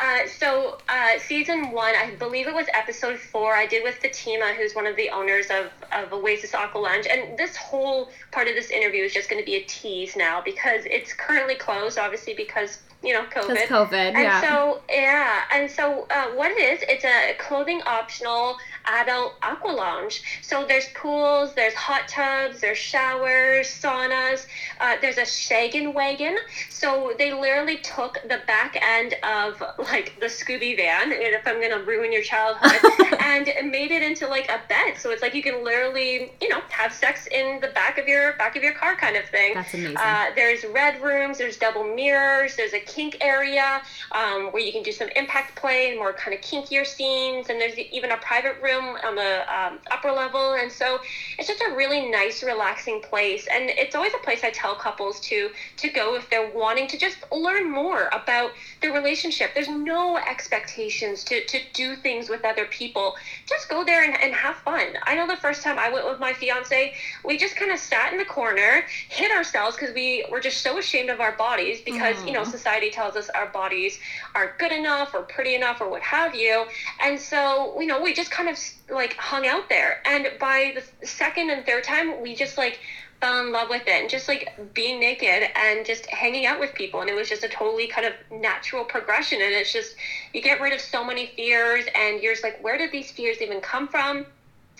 Uh, 0.00 0.28
so, 0.28 0.78
uh, 0.88 1.18
season 1.18 1.72
one, 1.72 1.94
I 1.96 2.14
believe 2.18 2.46
it 2.46 2.54
was 2.54 2.66
episode 2.72 3.18
four, 3.18 3.56
I 3.56 3.66
did 3.66 3.82
with 3.82 3.96
Fatima, 3.96 4.54
who's 4.56 4.74
one 4.74 4.86
of 4.86 4.94
the 4.94 5.10
owners 5.10 5.46
of, 5.50 5.72
of 5.90 6.12
Oasis 6.12 6.54
Aqua 6.54 6.78
Lounge. 6.78 7.06
And 7.10 7.36
this 7.36 7.56
whole 7.56 8.08
part 8.30 8.46
of 8.46 8.54
this 8.54 8.70
interview 8.70 9.02
is 9.02 9.12
just 9.12 9.28
going 9.28 9.42
to 9.42 9.46
be 9.46 9.56
a 9.56 9.64
tease 9.64 10.16
now 10.16 10.40
because 10.40 10.84
it's 10.84 11.12
currently 11.12 11.56
closed, 11.56 11.98
obviously, 11.98 12.34
because, 12.34 12.78
you 13.02 13.12
know, 13.12 13.24
COVID. 13.24 13.48
Because 13.48 13.68
COVID, 13.68 13.92
And 14.14 14.18
yeah. 14.18 14.40
so, 14.40 14.80
yeah, 14.88 15.42
and 15.52 15.68
so 15.68 16.06
uh, 16.10 16.26
what 16.28 16.52
it 16.52 16.58
is, 16.58 16.84
it's 16.88 17.04
a 17.04 17.34
clothing 17.42 17.82
optional 17.84 18.56
adult 18.88 19.34
aqua 19.42 19.70
lounge. 19.70 20.22
So 20.42 20.64
there's 20.66 20.88
pools, 20.94 21.54
there's 21.54 21.74
hot 21.74 22.08
tubs, 22.08 22.60
there's 22.60 22.78
showers, 22.78 23.68
saunas, 23.68 24.46
uh, 24.80 24.96
there's 25.00 25.18
a 25.18 25.22
shaggin' 25.22 25.94
wagon. 25.94 26.36
So 26.70 27.12
they 27.18 27.32
literally 27.32 27.78
took 27.78 28.18
the 28.28 28.40
back 28.46 28.78
end 28.80 29.14
of 29.22 29.62
like 29.78 30.18
the 30.20 30.26
Scooby 30.26 30.76
van, 30.76 31.12
and 31.12 31.22
if 31.22 31.46
I'm 31.46 31.60
gonna 31.60 31.82
ruin 31.82 32.12
your 32.12 32.22
childhood, 32.22 32.80
and 33.20 33.70
made 33.70 33.90
it 33.90 34.02
into 34.02 34.26
like 34.26 34.48
a 34.48 34.60
bed. 34.68 34.96
So 34.98 35.10
it's 35.10 35.22
like 35.22 35.34
you 35.34 35.42
can 35.42 35.64
literally, 35.64 36.32
you 36.40 36.48
know, 36.48 36.60
have 36.70 36.92
sex 36.92 37.26
in 37.28 37.60
the 37.60 37.68
back 37.68 37.98
of 37.98 38.06
your 38.06 38.32
back 38.34 38.56
of 38.56 38.62
your 38.62 38.74
car 38.74 38.96
kind 38.96 39.16
of 39.16 39.24
thing. 39.26 39.54
That's 39.54 39.74
amazing. 39.74 39.96
Uh, 39.96 40.26
there's 40.34 40.64
red 40.64 41.00
rooms, 41.02 41.38
there's 41.38 41.56
double 41.56 41.84
mirrors, 41.84 42.56
there's 42.56 42.72
a 42.72 42.80
kink 42.80 43.18
area 43.20 43.82
um, 44.12 44.46
where 44.52 44.62
you 44.62 44.72
can 44.72 44.82
do 44.82 44.92
some 44.92 45.08
impact 45.16 45.56
play 45.56 45.90
and 45.90 45.98
more 45.98 46.12
kind 46.12 46.34
of 46.34 46.40
kinkier 46.40 46.86
scenes, 46.86 47.48
and 47.48 47.60
there's 47.60 47.76
even 47.78 48.12
a 48.12 48.16
private 48.18 48.60
room 48.62 48.77
on 48.78 49.14
the 49.14 49.44
um, 49.52 49.78
upper 49.90 50.10
level. 50.10 50.54
And 50.54 50.70
so 50.70 50.98
it's 51.38 51.48
just 51.48 51.62
a 51.62 51.74
really 51.74 52.08
nice, 52.10 52.42
relaxing 52.42 53.00
place. 53.00 53.46
And 53.52 53.70
it's 53.70 53.94
always 53.94 54.12
a 54.14 54.24
place 54.24 54.44
I 54.44 54.50
tell 54.50 54.74
couples 54.74 55.20
to 55.20 55.50
to 55.78 55.88
go 55.88 56.16
if 56.16 56.28
they're 56.30 56.50
wanting 56.54 56.86
to 56.88 56.98
just 56.98 57.18
learn 57.32 57.70
more 57.70 58.08
about 58.12 58.50
their 58.80 58.92
relationship. 58.92 59.50
There's 59.54 59.68
no 59.68 60.16
expectations 60.16 61.24
to, 61.24 61.44
to 61.46 61.58
do 61.72 61.96
things 61.96 62.28
with 62.28 62.44
other 62.44 62.66
people. 62.66 63.14
Just 63.46 63.68
go 63.68 63.84
there 63.84 64.04
and, 64.04 64.20
and 64.20 64.34
have 64.34 64.56
fun. 64.56 64.86
I 65.04 65.14
know 65.14 65.26
the 65.26 65.36
first 65.36 65.62
time 65.62 65.78
I 65.78 65.90
went 65.90 66.06
with 66.06 66.18
my 66.18 66.32
fiance, 66.32 66.94
we 67.24 67.38
just 67.38 67.56
kind 67.56 67.70
of 67.70 67.78
sat 67.78 68.12
in 68.12 68.18
the 68.18 68.24
corner, 68.24 68.84
hit 69.08 69.30
ourselves 69.30 69.76
because 69.76 69.94
we 69.94 70.24
were 70.30 70.40
just 70.40 70.62
so 70.62 70.78
ashamed 70.78 71.10
of 71.10 71.20
our 71.20 71.32
bodies 71.32 71.80
because, 71.80 72.22
you 72.24 72.32
know, 72.32 72.44
society 72.44 72.90
tells 72.90 73.16
us 73.16 73.28
our 73.30 73.46
bodies 73.46 73.98
aren't 74.34 74.58
good 74.58 74.72
enough 74.72 75.14
or 75.14 75.22
pretty 75.22 75.54
enough 75.54 75.80
or 75.80 75.88
what 75.88 76.02
have 76.02 76.34
you. 76.34 76.64
And 77.00 77.18
so, 77.18 77.80
you 77.80 77.86
know, 77.86 78.00
we 78.02 78.14
just 78.14 78.30
kind 78.30 78.48
of 78.48 78.56
like 78.90 79.14
hung 79.14 79.46
out 79.46 79.68
there. 79.68 80.00
And 80.04 80.28
by 80.38 80.74
the 80.74 81.06
second 81.06 81.50
and 81.50 81.64
third 81.64 81.84
time, 81.84 82.22
we 82.22 82.34
just 82.34 82.58
like 82.58 82.80
fell 83.20 83.40
in 83.44 83.52
love 83.52 83.68
with 83.68 83.82
it. 83.82 84.00
And 84.00 84.10
just 84.10 84.28
like 84.28 84.74
being 84.74 85.00
naked 85.00 85.50
and 85.54 85.84
just 85.84 86.06
hanging 86.06 86.46
out 86.46 86.60
with 86.60 86.74
people. 86.74 87.00
And 87.00 87.10
it 87.10 87.14
was 87.14 87.28
just 87.28 87.44
a 87.44 87.48
totally 87.48 87.86
kind 87.86 88.06
of 88.06 88.14
natural 88.30 88.84
progression. 88.84 89.40
And 89.42 89.52
it's 89.52 89.72
just 89.72 89.96
you 90.32 90.42
get 90.42 90.60
rid 90.60 90.72
of 90.72 90.80
so 90.80 91.04
many 91.04 91.32
fears 91.36 91.84
and 91.94 92.22
you're 92.22 92.32
just 92.32 92.44
like 92.44 92.62
where 92.62 92.78
did 92.78 92.92
these 92.92 93.10
fears 93.10 93.40
even 93.40 93.60
come 93.60 93.88
from? 93.88 94.26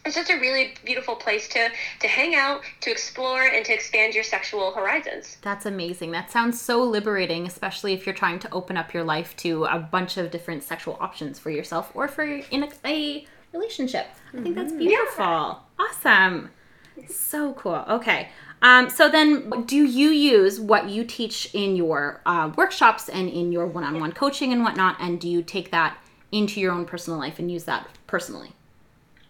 It's 0.04 0.14
just 0.14 0.30
a 0.30 0.38
really 0.38 0.74
beautiful 0.84 1.16
place 1.16 1.48
to 1.48 1.70
to 2.00 2.08
hang 2.08 2.34
out 2.34 2.62
to 2.82 2.90
explore 2.90 3.42
and 3.42 3.64
to 3.66 3.74
expand 3.74 4.14
your 4.14 4.24
sexual 4.24 4.72
horizons. 4.72 5.36
That's 5.42 5.66
amazing. 5.66 6.12
That 6.12 6.30
sounds 6.30 6.60
so 6.60 6.82
liberating, 6.82 7.46
especially 7.46 7.92
if 7.92 8.06
you're 8.06 8.14
trying 8.14 8.38
to 8.40 8.50
open 8.52 8.76
up 8.76 8.94
your 8.94 9.04
life 9.04 9.36
to 9.38 9.64
a 9.64 9.78
bunch 9.78 10.16
of 10.16 10.30
different 10.30 10.62
sexual 10.62 10.96
options 11.00 11.38
for 11.38 11.50
yourself 11.50 11.90
or 11.94 12.08
for 12.08 12.22
in 12.24 12.62
a, 12.62 12.70
a 12.86 13.26
relationship. 13.52 14.06
I 14.34 14.42
think 14.42 14.54
that's 14.54 14.72
beautiful. 14.72 15.60
Awesome. 15.78 16.50
So 17.08 17.52
cool. 17.54 17.84
Okay. 17.88 18.28
Um, 18.60 18.90
so 18.90 19.08
then, 19.08 19.64
do 19.66 19.76
you 19.76 20.08
use 20.08 20.58
what 20.58 20.88
you 20.88 21.04
teach 21.04 21.54
in 21.54 21.76
your 21.76 22.20
uh, 22.26 22.50
workshops 22.56 23.08
and 23.08 23.28
in 23.28 23.52
your 23.52 23.66
one-on-one 23.66 24.12
coaching 24.12 24.52
and 24.52 24.64
whatnot, 24.64 24.96
and 24.98 25.20
do 25.20 25.28
you 25.28 25.42
take 25.42 25.70
that 25.70 25.96
into 26.32 26.60
your 26.60 26.72
own 26.72 26.84
personal 26.84 27.18
life 27.18 27.38
and 27.38 27.50
use 27.52 27.64
that 27.64 27.88
personally? 28.08 28.52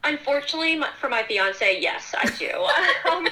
Unfortunately, 0.09 0.81
for 0.99 1.09
my 1.09 1.23
fiance, 1.23 1.81
yes, 1.81 2.15
I 2.17 2.31
do. 2.31 2.51
um, 3.11 3.27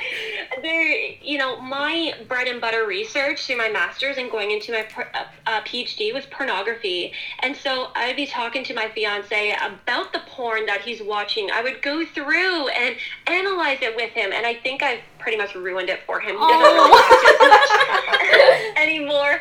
there, 0.60 1.10
you 1.22 1.38
know, 1.38 1.58
my 1.60 2.14
bread 2.28 2.48
and 2.48 2.60
butter 2.60 2.86
research 2.86 3.46
through 3.46 3.56
my 3.56 3.70
master's 3.70 4.18
and 4.18 4.30
going 4.30 4.50
into 4.50 4.72
my 4.72 4.82
per- 4.82 5.08
uh, 5.14 5.24
uh, 5.46 5.60
PhD 5.62 6.12
was 6.12 6.26
pornography, 6.26 7.12
and 7.40 7.56
so 7.56 7.88
I'd 7.94 8.16
be 8.16 8.26
talking 8.26 8.62
to 8.64 8.74
my 8.74 8.88
fiance 8.88 9.56
about 9.62 10.12
the 10.12 10.20
porn 10.26 10.66
that 10.66 10.82
he's 10.82 11.02
watching. 11.02 11.50
I 11.50 11.62
would 11.62 11.80
go 11.80 12.04
through 12.04 12.68
and 12.68 12.96
analyze 13.26 13.78
it 13.80 13.96
with 13.96 14.10
him, 14.10 14.32
and 14.32 14.44
I 14.44 14.54
think 14.54 14.82
I've 14.82 15.00
pretty 15.18 15.38
much 15.38 15.54
ruined 15.54 15.88
it 15.88 16.00
for 16.06 16.20
him. 16.20 16.36
He 16.36 16.46
doesn't 16.46 16.62
really 16.62 16.90
watch 16.90 17.04
it 17.10 18.76
much 18.76 18.76
anymore 18.82 19.40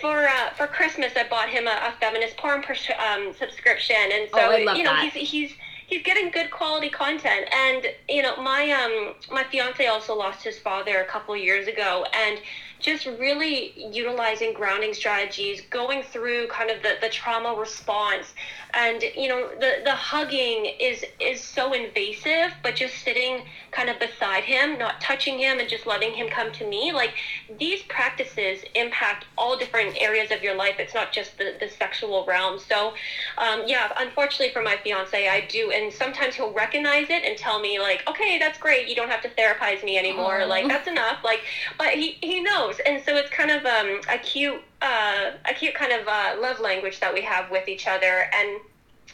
for 0.00 0.26
uh, 0.26 0.50
for 0.56 0.66
Christmas, 0.66 1.12
I 1.16 1.26
bought 1.28 1.48
him 1.48 1.66
a, 1.66 1.70
a 1.70 1.94
feminist 2.00 2.36
porn 2.36 2.62
pers- 2.62 2.88
um, 2.98 3.34
subscription, 3.38 3.96
and 4.12 4.28
so 4.30 4.38
Oh, 4.38 4.50
I 4.50 4.62
love 4.64 4.76
you 4.76 4.84
know 4.84 4.92
that. 4.92 5.12
he's 5.12 5.30
he's 5.30 5.52
he's 5.88 6.02
getting 6.02 6.30
good 6.30 6.50
quality 6.50 6.90
content. 6.90 7.48
And 7.52 7.86
you 8.08 8.22
know 8.22 8.36
my 8.36 8.70
um 8.70 9.14
my 9.32 9.42
fiance 9.44 9.84
also 9.86 10.14
lost 10.14 10.44
his 10.44 10.58
father 10.58 11.00
a 11.00 11.06
couple 11.06 11.36
years 11.36 11.66
ago, 11.66 12.04
and 12.14 12.40
just 12.78 13.06
really 13.06 13.72
utilizing 13.92 14.52
grounding 14.52 14.94
strategies, 14.94 15.62
going 15.62 16.04
through 16.04 16.46
kind 16.46 16.70
of 16.70 16.80
the, 16.82 16.94
the 17.00 17.08
trauma 17.08 17.58
response, 17.58 18.34
and 18.74 19.02
you 19.16 19.28
know 19.28 19.48
the 19.58 19.80
the 19.84 19.94
hugging 19.94 20.66
is 20.78 21.04
is 21.18 21.42
so 21.42 21.72
invasive, 21.72 22.52
but 22.62 22.76
just 22.76 22.94
sitting 23.02 23.42
kind 23.78 23.90
of 23.90 23.98
beside 24.00 24.42
him, 24.42 24.76
not 24.76 25.00
touching 25.00 25.38
him, 25.38 25.60
and 25.60 25.68
just 25.68 25.86
letting 25.86 26.12
him 26.12 26.28
come 26.28 26.50
to 26.50 26.66
me, 26.66 26.90
like 26.92 27.12
these 27.60 27.80
practices 27.82 28.64
impact 28.74 29.24
all 29.36 29.56
different 29.56 29.96
areas 30.00 30.32
of 30.32 30.42
your 30.42 30.56
life. 30.56 30.74
It's 30.80 30.94
not 30.94 31.12
just 31.12 31.38
the, 31.38 31.54
the 31.60 31.68
sexual 31.68 32.24
realm. 32.26 32.58
So, 32.58 32.94
um, 33.38 33.62
yeah, 33.66 33.92
unfortunately 33.96 34.52
for 34.52 34.62
my 34.62 34.76
fiance, 34.82 35.28
I 35.28 35.46
do, 35.46 35.70
and 35.70 35.92
sometimes 35.92 36.34
he'll 36.34 36.52
recognize 36.52 37.08
it 37.08 37.22
and 37.22 37.38
tell 37.38 37.60
me 37.60 37.78
like, 37.78 38.02
okay, 38.08 38.36
that's 38.36 38.58
great. 38.58 38.88
You 38.88 38.96
don't 38.96 39.10
have 39.10 39.22
to 39.22 39.28
therapize 39.28 39.84
me 39.84 39.96
anymore. 39.96 40.40
Aw. 40.42 40.46
Like 40.46 40.66
that's 40.66 40.88
enough. 40.88 41.22
Like, 41.22 41.42
but 41.78 41.90
he 41.90 42.18
he 42.20 42.40
knows, 42.40 42.80
and 42.84 43.00
so 43.04 43.14
it's 43.14 43.30
kind 43.30 43.52
of 43.52 43.64
um, 43.64 44.00
a 44.10 44.18
cute 44.18 44.60
uh, 44.82 45.30
a 45.48 45.54
cute 45.54 45.74
kind 45.74 45.92
of 45.92 46.08
uh, 46.08 46.34
love 46.40 46.58
language 46.58 46.98
that 46.98 47.14
we 47.14 47.22
have 47.22 47.48
with 47.48 47.68
each 47.68 47.86
other, 47.86 48.28
and 48.34 48.60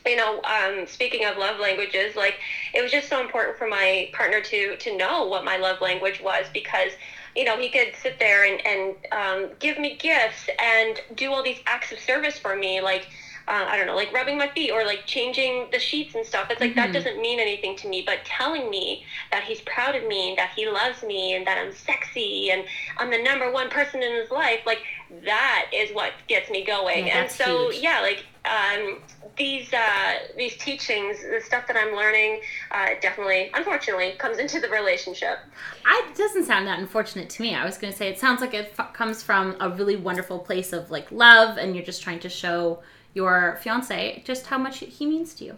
you 0.06 0.16
know, 0.16 0.40
um, 0.44 0.86
speaking 0.86 1.24
of 1.24 1.36
love 1.36 1.58
languages, 1.58 2.16
like 2.16 2.36
it 2.74 2.82
was 2.82 2.90
just 2.92 3.08
so 3.08 3.20
important 3.20 3.56
for 3.56 3.66
my 3.66 4.08
partner 4.12 4.40
to 4.40 4.76
to 4.76 4.96
know 4.96 5.24
what 5.26 5.44
my 5.44 5.56
love 5.56 5.80
language 5.80 6.20
was 6.20 6.46
because 6.52 6.92
you 7.34 7.44
know 7.44 7.56
he 7.56 7.68
could 7.70 7.94
sit 8.02 8.18
there 8.18 8.44
and 8.44 8.64
and 8.66 8.94
um, 9.12 9.50
give 9.58 9.78
me 9.78 9.96
gifts 9.98 10.48
and 10.58 11.00
do 11.14 11.32
all 11.32 11.42
these 11.42 11.60
acts 11.66 11.92
of 11.92 11.98
service 11.98 12.38
for 12.38 12.56
me, 12.56 12.80
like. 12.80 13.06
Uh, 13.46 13.66
I 13.68 13.76
don't 13.76 13.86
know, 13.86 13.94
like 13.94 14.10
rubbing 14.10 14.38
my 14.38 14.48
feet 14.48 14.70
or 14.70 14.86
like 14.86 15.04
changing 15.04 15.66
the 15.70 15.78
sheets 15.78 16.14
and 16.14 16.24
stuff. 16.24 16.46
It's 16.48 16.62
like 16.62 16.74
that 16.76 16.94
doesn't 16.94 17.20
mean 17.20 17.38
anything 17.38 17.76
to 17.76 17.86
me, 17.86 18.00
but 18.00 18.24
telling 18.24 18.70
me 18.70 19.04
that 19.32 19.42
he's 19.44 19.60
proud 19.60 19.94
of 19.94 20.06
me 20.06 20.30
and 20.30 20.38
that 20.38 20.48
he 20.56 20.66
loves 20.66 21.02
me 21.02 21.34
and 21.34 21.46
that 21.46 21.58
I'm 21.58 21.70
sexy 21.70 22.48
and 22.50 22.64
I'm 22.96 23.10
the 23.10 23.18
number 23.18 23.50
one 23.52 23.68
person 23.68 24.02
in 24.02 24.14
his 24.14 24.30
life, 24.30 24.60
like 24.64 24.80
that 25.24 25.70
is 25.72 25.94
what 25.94 26.12
gets 26.28 26.50
me 26.50 26.64
going. 26.64 27.06
Yeah, 27.06 27.22
and 27.22 27.30
so, 27.30 27.70
huge. 27.70 27.82
yeah, 27.82 28.00
like 28.00 28.24
um, 28.44 28.98
these 29.36 29.72
uh, 29.72 30.14
these 30.36 30.56
teachings, 30.56 31.18
the 31.22 31.40
stuff 31.44 31.66
that 31.66 31.76
I'm 31.76 31.94
learning, 31.94 32.40
uh, 32.70 32.90
definitely, 33.00 33.50
unfortunately, 33.54 34.12
comes 34.18 34.38
into 34.38 34.60
the 34.60 34.68
relationship. 34.68 35.38
I, 35.84 36.06
it 36.10 36.16
doesn't 36.16 36.44
sound 36.44 36.66
that 36.66 36.78
unfortunate 36.78 37.30
to 37.30 37.42
me. 37.42 37.54
I 37.54 37.64
was 37.64 37.78
going 37.78 37.92
to 37.92 37.98
say 37.98 38.08
it 38.08 38.18
sounds 38.18 38.40
like 38.40 38.54
it 38.54 38.74
f- 38.78 38.92
comes 38.92 39.22
from 39.22 39.56
a 39.60 39.70
really 39.70 39.96
wonderful 39.96 40.38
place 40.38 40.72
of 40.72 40.90
like 40.90 41.10
love, 41.10 41.58
and 41.58 41.74
you're 41.74 41.84
just 41.84 42.02
trying 42.02 42.20
to 42.20 42.28
show 42.28 42.80
your 43.14 43.58
fiance 43.62 44.22
just 44.24 44.46
how 44.46 44.58
much 44.58 44.78
he 44.78 45.06
means 45.06 45.34
to 45.34 45.44
you. 45.44 45.56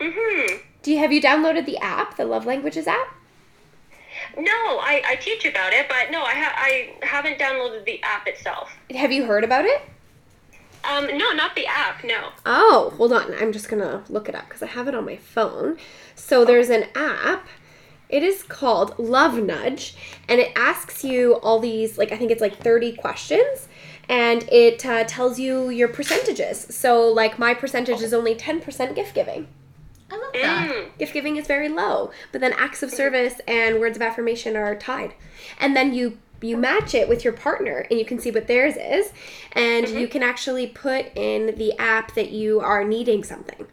Mm-hmm. 0.00 0.58
Do 0.82 0.92
you 0.92 0.98
have 0.98 1.12
you 1.12 1.20
downloaded 1.20 1.66
the 1.66 1.78
app, 1.78 2.16
the 2.16 2.24
Love 2.24 2.46
Languages 2.46 2.86
app? 2.86 3.08
No, 4.36 4.78
I, 4.78 5.02
I 5.06 5.16
teach 5.16 5.44
about 5.44 5.72
it, 5.72 5.88
but 5.88 6.10
no, 6.10 6.22
I 6.22 6.34
ha- 6.34 6.54
I 6.56 6.94
haven't 7.02 7.38
downloaded 7.38 7.84
the 7.84 8.02
app 8.02 8.26
itself. 8.26 8.70
Have 8.94 9.12
you 9.12 9.24
heard 9.24 9.44
about 9.44 9.64
it? 9.64 9.82
Um, 10.84 11.06
no, 11.18 11.32
not 11.32 11.54
the 11.56 11.66
app. 11.66 12.04
No. 12.04 12.30
Oh, 12.44 12.92
hold 12.96 13.12
on. 13.12 13.34
I'm 13.34 13.52
just 13.52 13.68
gonna 13.68 14.04
look 14.08 14.28
it 14.28 14.34
up 14.34 14.44
because 14.48 14.62
I 14.62 14.66
have 14.66 14.86
it 14.88 14.94
on 14.94 15.04
my 15.04 15.16
phone. 15.16 15.78
So 16.14 16.44
there's 16.44 16.70
an 16.70 16.86
app. 16.94 17.46
It 18.08 18.22
is 18.22 18.44
called 18.44 18.96
Love 19.00 19.42
Nudge, 19.42 19.96
and 20.28 20.40
it 20.40 20.52
asks 20.54 21.02
you 21.02 21.34
all 21.36 21.58
these, 21.58 21.98
like, 21.98 22.12
I 22.12 22.16
think 22.16 22.30
it's 22.30 22.40
like 22.40 22.56
30 22.56 22.92
questions, 22.92 23.66
and 24.08 24.44
it 24.44 24.86
uh, 24.86 25.02
tells 25.04 25.40
you 25.40 25.70
your 25.70 25.88
percentages. 25.88 26.68
So, 26.70 27.08
like, 27.08 27.36
my 27.36 27.52
percentage 27.52 28.00
is 28.02 28.14
only 28.14 28.36
10% 28.36 28.94
gift 28.94 29.12
giving. 29.12 29.48
I 30.10 30.16
love 30.16 30.32
that. 30.32 30.70
Mm. 30.70 30.98
Gift 30.98 31.12
giving 31.12 31.36
is 31.36 31.46
very 31.46 31.68
low, 31.68 32.10
but 32.32 32.40
then 32.40 32.52
acts 32.52 32.82
of 32.82 32.90
service 32.90 33.40
and 33.48 33.80
words 33.80 33.96
of 33.96 34.02
affirmation 34.02 34.56
are 34.56 34.74
tied. 34.76 35.14
And 35.58 35.76
then 35.76 35.94
you 35.94 36.18
you 36.42 36.56
match 36.56 36.94
it 36.94 37.08
with 37.08 37.24
your 37.24 37.32
partner 37.32 37.86
and 37.90 37.98
you 37.98 38.04
can 38.04 38.18
see 38.18 38.30
what 38.30 38.46
theirs 38.46 38.76
is 38.76 39.10
and 39.52 39.88
you 39.88 40.06
can 40.06 40.22
actually 40.22 40.66
put 40.66 41.06
in 41.16 41.56
the 41.56 41.72
app 41.78 42.14
that 42.14 42.30
you 42.30 42.60
are 42.60 42.84
needing 42.84 43.24
something. 43.24 43.66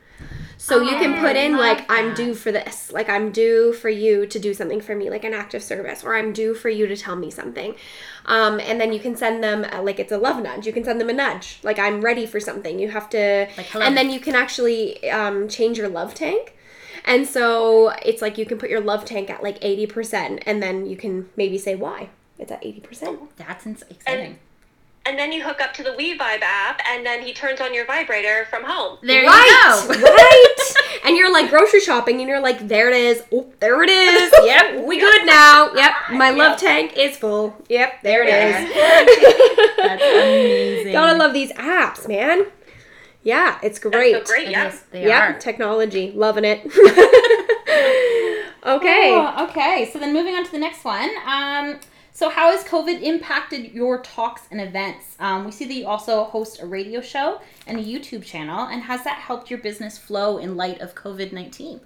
So 0.64 0.82
you 0.82 0.92
can 0.92 1.20
put 1.20 1.36
in 1.36 1.52
love 1.52 1.60
like 1.60 1.92
I'm 1.92 2.14
due 2.14 2.34
for 2.34 2.50
this. 2.50 2.90
Like 2.90 3.10
I'm 3.10 3.34
due 3.34 3.74
for 3.74 3.90
you 3.90 4.26
to 4.26 4.40
do 4.40 4.54
something 4.54 4.80
for 4.80 4.96
me 4.96 5.10
like 5.10 5.26
an 5.26 5.34
act 5.34 5.54
of 5.54 5.62
service 5.62 6.06
or 6.06 6.16
I'm 6.16 6.32
due 6.32 6.54
for 6.54 6.70
you 6.70 6.88
to 6.88 6.96
tell 6.96 7.18
me 7.18 7.30
something. 7.30 7.76
Um, 8.26 8.62
and 8.62 8.80
then 8.80 8.94
you 8.94 9.00
can 9.02 9.18
send 9.18 9.44
them 9.44 9.66
uh, 9.66 9.82
like 9.82 10.00
it's 10.00 10.14
a 10.14 10.18
love 10.18 10.42
nudge. 10.42 10.66
You 10.66 10.72
can 10.72 10.86
send 10.86 11.02
them 11.02 11.10
a 11.10 11.14
nudge. 11.14 11.60
Like 11.64 11.80
I'm 11.80 12.00
ready 12.00 12.26
for 12.26 12.40
something. 12.40 12.80
You 12.80 12.92
have 12.92 13.10
to 13.10 13.50
Like, 13.58 13.66
hello. 13.66 13.86
and 13.86 13.98
then 13.98 14.10
you 14.10 14.22
can 14.22 14.36
actually 14.36 15.10
um, 15.10 15.50
change 15.50 15.78
your 15.78 15.90
love 15.90 16.16
tank. 16.16 16.56
And 17.04 17.28
so 17.28 17.90
it's 18.06 18.22
like 18.22 18.38
you 18.38 18.46
can 18.46 18.58
put 18.58 18.70
your 18.70 18.80
love 18.80 19.04
tank 19.04 19.30
at 19.30 19.44
like 19.44 19.60
80% 19.60 20.44
and 20.46 20.64
then 20.64 20.86
you 20.86 20.96
can 20.96 21.30
maybe 21.36 21.58
say 21.58 21.76
why. 21.76 22.08
It's 22.40 22.54
at 22.54 22.64
80%. 22.64 23.28
That's 23.36 23.66
ins- 23.66 23.84
exciting. 23.90 24.26
And 24.26 24.40
then 25.06 25.32
you 25.34 25.44
hook 25.44 25.60
up 25.60 25.74
to 25.74 25.84
the 25.84 25.94
We 25.98 26.18
Vibe 26.18 26.42
app, 26.42 26.80
and 26.90 27.06
then 27.06 27.22
he 27.22 27.34
turns 27.34 27.60
on 27.60 27.74
your 27.74 27.86
vibrator 27.86 28.46
from 28.50 28.64
home. 28.64 29.00
there 29.04 29.26
right, 29.26 29.82
you 29.88 29.96
go. 29.96 30.02
right. 30.02 30.56
And 31.06 31.18
you're 31.18 31.32
like 31.32 31.50
grocery 31.50 31.82
shopping 31.82 32.20
and 32.22 32.30
you're 32.30 32.40
like, 32.42 32.68
there 32.68 32.90
it 32.90 32.96
is. 32.96 33.22
Oh, 33.32 33.52
there 33.60 33.84
it 33.84 33.90
is. 33.90 34.32
Yep, 34.44 34.86
we 34.86 35.00
good 35.00 35.26
now. 35.26 35.74
Yep, 35.74 35.92
my 36.12 36.30
love 36.32 36.60
tank 36.60 36.94
is 36.98 37.18
full. 37.18 37.56
Yep, 37.70 38.02
there 38.04 38.24
it 38.26 38.30
is. 38.30 38.74
That's 39.78 40.02
amazing. 40.04 40.92
Gotta 40.94 41.18
love 41.18 41.34
these 41.34 41.52
apps, 41.54 42.08
man. 42.08 42.46
Yeah, 43.24 43.58
it's 43.64 43.80
great. 43.80 44.14
That's 44.14 44.30
so 44.30 44.36
great, 44.36 44.48
It 44.48 44.52
yeah. 44.52 44.68
is. 44.70 44.82
They 44.92 45.04
yep, 45.08 45.36
are. 45.36 45.40
technology, 45.40 46.12
loving 46.12 46.44
it. 46.46 46.60
okay. 48.66 49.12
Oh, 49.16 49.48
okay. 49.50 49.90
So 49.92 50.00
then 50.00 50.14
moving 50.14 50.36
on 50.36 50.44
to 50.46 50.52
the 50.52 50.60
next 50.60 50.84
one. 50.84 51.10
Um, 51.26 51.80
so 52.14 52.30
how 52.30 52.52
has 52.52 52.64
COVID 52.64 53.02
impacted 53.02 53.74
your 53.74 54.02
talks 54.02 54.44
and 54.52 54.62
events? 54.62 55.16
Um, 55.20 55.46
we 55.46 55.52
see 55.52 55.66
that 55.66 55.74
you 55.74 55.88
also 55.88 56.24
host 56.24 56.62
a 56.62 56.66
radio 56.66 57.02
show 57.02 57.42
and 57.68 57.80
a 57.80 57.84
YouTube 57.84 58.24
channel, 58.24 58.68
and 58.68 58.82
has 58.84 59.04
that 59.04 59.18
helped 59.18 59.50
your 59.50 59.60
business 59.60 59.98
flow 59.98 60.38
in 60.38 60.56
light 60.56 60.80
of 60.80 60.96
COVID 60.96 61.34
nineteen? 61.34 61.82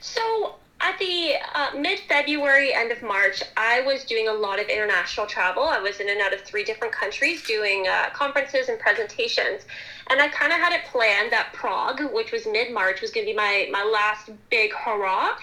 So 0.00 0.56
at 0.80 0.98
the 0.98 1.34
uh, 1.54 1.70
mid 1.78 2.00
February, 2.00 2.74
end 2.74 2.92
of 2.92 3.02
March, 3.02 3.42
I 3.56 3.80
was 3.82 4.04
doing 4.04 4.28
a 4.28 4.32
lot 4.32 4.60
of 4.60 4.68
international 4.68 5.26
travel. 5.26 5.62
I 5.64 5.78
was 5.78 6.00
in 6.00 6.08
and 6.10 6.20
out 6.20 6.34
of 6.34 6.42
three 6.42 6.64
different 6.64 6.92
countries 6.92 7.42
doing 7.46 7.86
uh, 7.88 8.10
conferences 8.12 8.68
and 8.68 8.78
presentations. 8.78 9.62
And 10.08 10.20
I 10.20 10.28
kind 10.28 10.52
of 10.52 10.58
had 10.58 10.72
it 10.72 10.84
planned 10.84 11.32
that 11.32 11.52
Prague, 11.52 12.02
which 12.12 12.30
was 12.30 12.46
mid 12.46 12.72
March, 12.72 13.00
was 13.00 13.10
going 13.10 13.26
to 13.26 13.32
be 13.32 13.36
my, 13.36 13.68
my 13.72 13.84
last 13.84 14.30
big 14.50 14.72
hurrah 14.72 15.36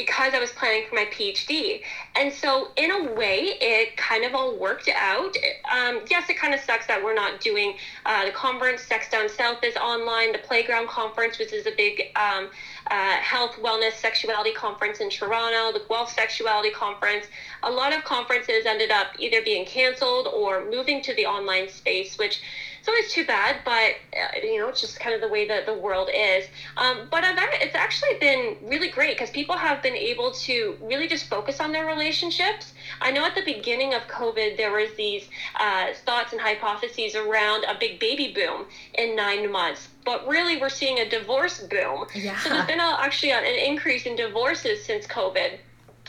because 0.00 0.32
I 0.34 0.38
was 0.38 0.50
planning 0.52 0.84
for 0.88 0.94
my 0.94 1.04
PhD. 1.06 1.82
And 2.16 2.32
so, 2.32 2.68
in 2.76 2.90
a 2.90 3.12
way, 3.12 3.56
it 3.60 3.96
kind 3.96 4.24
of 4.24 4.34
all 4.34 4.56
worked 4.56 4.88
out. 4.88 5.36
Um, 5.70 6.00
yes, 6.08 6.28
it 6.30 6.38
kind 6.38 6.54
of 6.54 6.60
sucks 6.60 6.86
that 6.86 7.02
we're 7.04 7.14
not 7.14 7.40
doing 7.40 7.74
uh, 8.06 8.24
the 8.24 8.32
conference. 8.32 8.82
Sex 8.82 9.10
Down 9.10 9.28
South 9.28 9.62
is 9.62 9.76
online. 9.76 10.32
The 10.32 10.38
Playground 10.38 10.88
Conference, 10.88 11.38
which 11.38 11.52
is 11.52 11.66
a 11.66 11.72
big 11.76 12.02
um, 12.16 12.48
uh, 12.90 13.16
health, 13.16 13.52
wellness, 13.62 13.92
sexuality 13.92 14.52
conference 14.52 15.00
in 15.00 15.10
Toronto, 15.10 15.78
the 15.78 15.84
Guelph 15.86 16.10
Sexuality 16.12 16.70
Conference. 16.70 17.26
A 17.62 17.70
lot 17.70 17.94
of 17.94 18.02
conferences 18.04 18.64
ended 18.66 18.90
up 18.90 19.08
either 19.18 19.42
being 19.42 19.66
canceled 19.66 20.28
or 20.28 20.64
moving 20.70 21.02
to 21.02 21.14
the 21.14 21.26
online 21.26 21.68
space, 21.68 22.16
which 22.18 22.40
it's 22.80 22.88
always 22.88 23.12
too 23.12 23.26
bad, 23.26 23.56
but 23.62 23.92
uh, 24.16 24.38
you 24.42 24.58
know, 24.58 24.68
it's 24.68 24.80
just 24.80 24.98
kind 24.98 25.14
of 25.14 25.20
the 25.20 25.28
way 25.28 25.46
that 25.46 25.66
the 25.66 25.74
world 25.74 26.08
is. 26.14 26.46
Um, 26.78 27.08
but 27.10 27.24
I've, 27.24 27.38
it's 27.60 27.74
actually 27.74 28.18
been 28.18 28.56
really 28.62 28.88
great 28.88 29.16
because 29.16 29.28
people 29.28 29.54
have 29.54 29.82
been 29.82 29.94
able 29.94 30.30
to 30.32 30.78
really 30.80 31.06
just 31.06 31.26
focus 31.26 31.60
on 31.60 31.72
their 31.72 31.84
relationships. 31.84 32.72
I 33.02 33.10
know 33.10 33.24
at 33.26 33.34
the 33.34 33.44
beginning 33.44 33.92
of 33.92 34.02
COVID, 34.08 34.56
there 34.56 34.72
was 34.72 34.88
these 34.96 35.28
uh, 35.58 35.88
thoughts 36.06 36.32
and 36.32 36.40
hypotheses 36.40 37.14
around 37.14 37.64
a 37.64 37.76
big 37.78 38.00
baby 38.00 38.32
boom 38.32 38.64
in 38.94 39.14
nine 39.14 39.52
months. 39.52 39.88
But 40.06 40.26
really, 40.26 40.58
we're 40.58 40.70
seeing 40.70 41.00
a 41.00 41.08
divorce 41.08 41.60
boom. 41.60 42.06
Yeah. 42.14 42.38
So 42.38 42.48
there's 42.48 42.66
been 42.66 42.80
a, 42.80 42.96
actually 42.98 43.32
an 43.32 43.44
increase 43.44 44.06
in 44.06 44.16
divorces 44.16 44.82
since 44.82 45.06
COVID. 45.06 45.58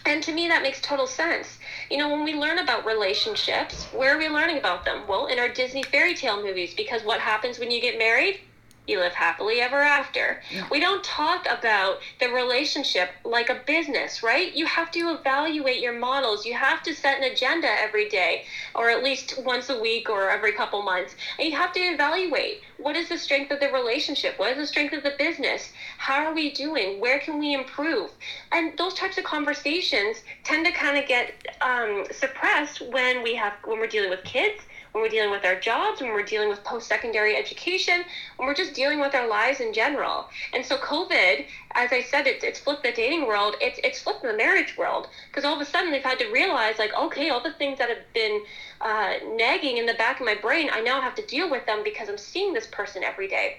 And 0.05 0.23
to 0.23 0.33
me, 0.33 0.47
that 0.47 0.63
makes 0.63 0.81
total 0.81 1.07
sense. 1.07 1.59
You 1.89 1.97
know, 1.97 2.09
when 2.09 2.23
we 2.23 2.33
learn 2.33 2.57
about 2.57 2.85
relationships, 2.85 3.85
where 3.93 4.15
are 4.15 4.17
we 4.17 4.29
learning 4.29 4.57
about 4.57 4.83
them? 4.83 5.07
Well, 5.07 5.27
in 5.27 5.39
our 5.39 5.49
Disney 5.49 5.83
fairy 5.83 6.15
tale 6.15 6.41
movies, 6.41 6.73
because 6.73 7.03
what 7.03 7.19
happens 7.19 7.59
when 7.59 7.71
you 7.71 7.81
get 7.81 7.97
married? 7.97 8.39
You 8.87 8.99
live 8.99 9.13
happily 9.13 9.61
ever 9.61 9.77
after. 9.77 10.41
We 10.69 10.79
don't 10.79 11.03
talk 11.03 11.45
about 11.49 11.99
the 12.19 12.29
relationship 12.29 13.09
like 13.23 13.49
a 13.49 13.61
business, 13.65 14.23
right? 14.23 14.53
You 14.53 14.65
have 14.65 14.91
to 14.91 15.11
evaluate 15.11 15.79
your 15.79 15.93
models. 15.93 16.45
You 16.45 16.55
have 16.55 16.81
to 16.83 16.93
set 16.93 17.17
an 17.17 17.31
agenda 17.31 17.67
every 17.67 18.09
day, 18.09 18.45
or 18.73 18.89
at 18.89 19.03
least 19.03 19.39
once 19.45 19.69
a 19.69 19.79
week 19.79 20.09
or 20.09 20.29
every 20.29 20.51
couple 20.51 20.81
months. 20.81 21.15
And 21.37 21.47
you 21.47 21.55
have 21.55 21.71
to 21.73 21.79
evaluate 21.79 22.61
what 22.77 22.95
is 22.95 23.09
the 23.09 23.17
strength 23.17 23.51
of 23.51 23.59
the 23.59 23.69
relationship? 23.69 24.39
What 24.39 24.51
is 24.51 24.57
the 24.57 24.67
strength 24.67 24.93
of 24.93 25.03
the 25.03 25.13
business? 25.17 25.71
How 25.97 26.25
are 26.25 26.33
we 26.33 26.51
doing? 26.51 26.99
Where 26.99 27.19
can 27.19 27.39
we 27.39 27.53
improve? 27.53 28.09
And 28.51 28.75
those 28.77 28.95
types 28.95 29.17
of 29.17 29.23
conversations 29.23 30.23
tend 30.43 30.65
to 30.65 30.71
kind 30.71 30.97
of 30.97 31.07
get 31.07 31.33
um, 31.61 32.05
suppressed 32.11 32.81
when 32.91 33.21
we 33.21 33.35
have 33.35 33.53
when 33.63 33.79
we're 33.79 33.87
dealing 33.87 34.09
with 34.09 34.23
kids 34.23 34.61
when 34.91 35.03
we're 35.03 35.09
dealing 35.09 35.31
with 35.31 35.45
our 35.45 35.59
jobs, 35.59 36.01
when 36.01 36.11
we're 36.11 36.23
dealing 36.23 36.49
with 36.49 36.63
post 36.63 36.87
secondary 36.87 37.35
education, 37.35 38.03
when 38.37 38.47
we're 38.47 38.55
just 38.55 38.73
dealing 38.73 38.99
with 38.99 39.15
our 39.15 39.27
lives 39.27 39.59
in 39.59 39.73
general. 39.73 40.27
And 40.53 40.65
so, 40.65 40.77
COVID, 40.77 41.45
as 41.75 41.91
I 41.91 42.01
said, 42.01 42.27
it, 42.27 42.43
it's 42.43 42.59
flipped 42.59 42.83
the 42.83 42.91
dating 42.91 43.27
world, 43.27 43.55
it's, 43.61 43.79
it's 43.83 44.01
flipped 44.01 44.23
the 44.23 44.33
marriage 44.33 44.77
world. 44.77 45.07
Because 45.29 45.45
all 45.45 45.55
of 45.55 45.61
a 45.61 45.65
sudden, 45.65 45.91
they've 45.91 46.03
had 46.03 46.19
to 46.19 46.27
realize, 46.31 46.77
like, 46.79 46.93
okay, 46.93 47.29
all 47.29 47.41
the 47.41 47.53
things 47.53 47.77
that 47.79 47.89
have 47.89 48.13
been 48.13 48.43
uh, 48.81 49.13
nagging 49.35 49.77
in 49.77 49.85
the 49.85 49.93
back 49.93 50.19
of 50.19 50.25
my 50.25 50.35
brain, 50.35 50.69
I 50.71 50.81
now 50.81 51.01
have 51.01 51.15
to 51.15 51.25
deal 51.25 51.49
with 51.49 51.65
them 51.65 51.83
because 51.83 52.09
I'm 52.09 52.17
seeing 52.17 52.53
this 52.53 52.67
person 52.67 53.03
every 53.03 53.27
day. 53.27 53.57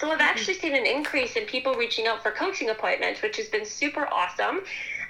So 0.00 0.10
I've 0.10 0.20
actually 0.20 0.54
seen 0.54 0.74
an 0.74 0.86
increase 0.86 1.36
in 1.36 1.44
people 1.44 1.74
reaching 1.74 2.08
out 2.08 2.22
for 2.22 2.32
coaching 2.32 2.68
appointments, 2.68 3.22
which 3.22 3.36
has 3.36 3.48
been 3.48 3.64
super 3.64 4.08
awesome. 4.08 4.62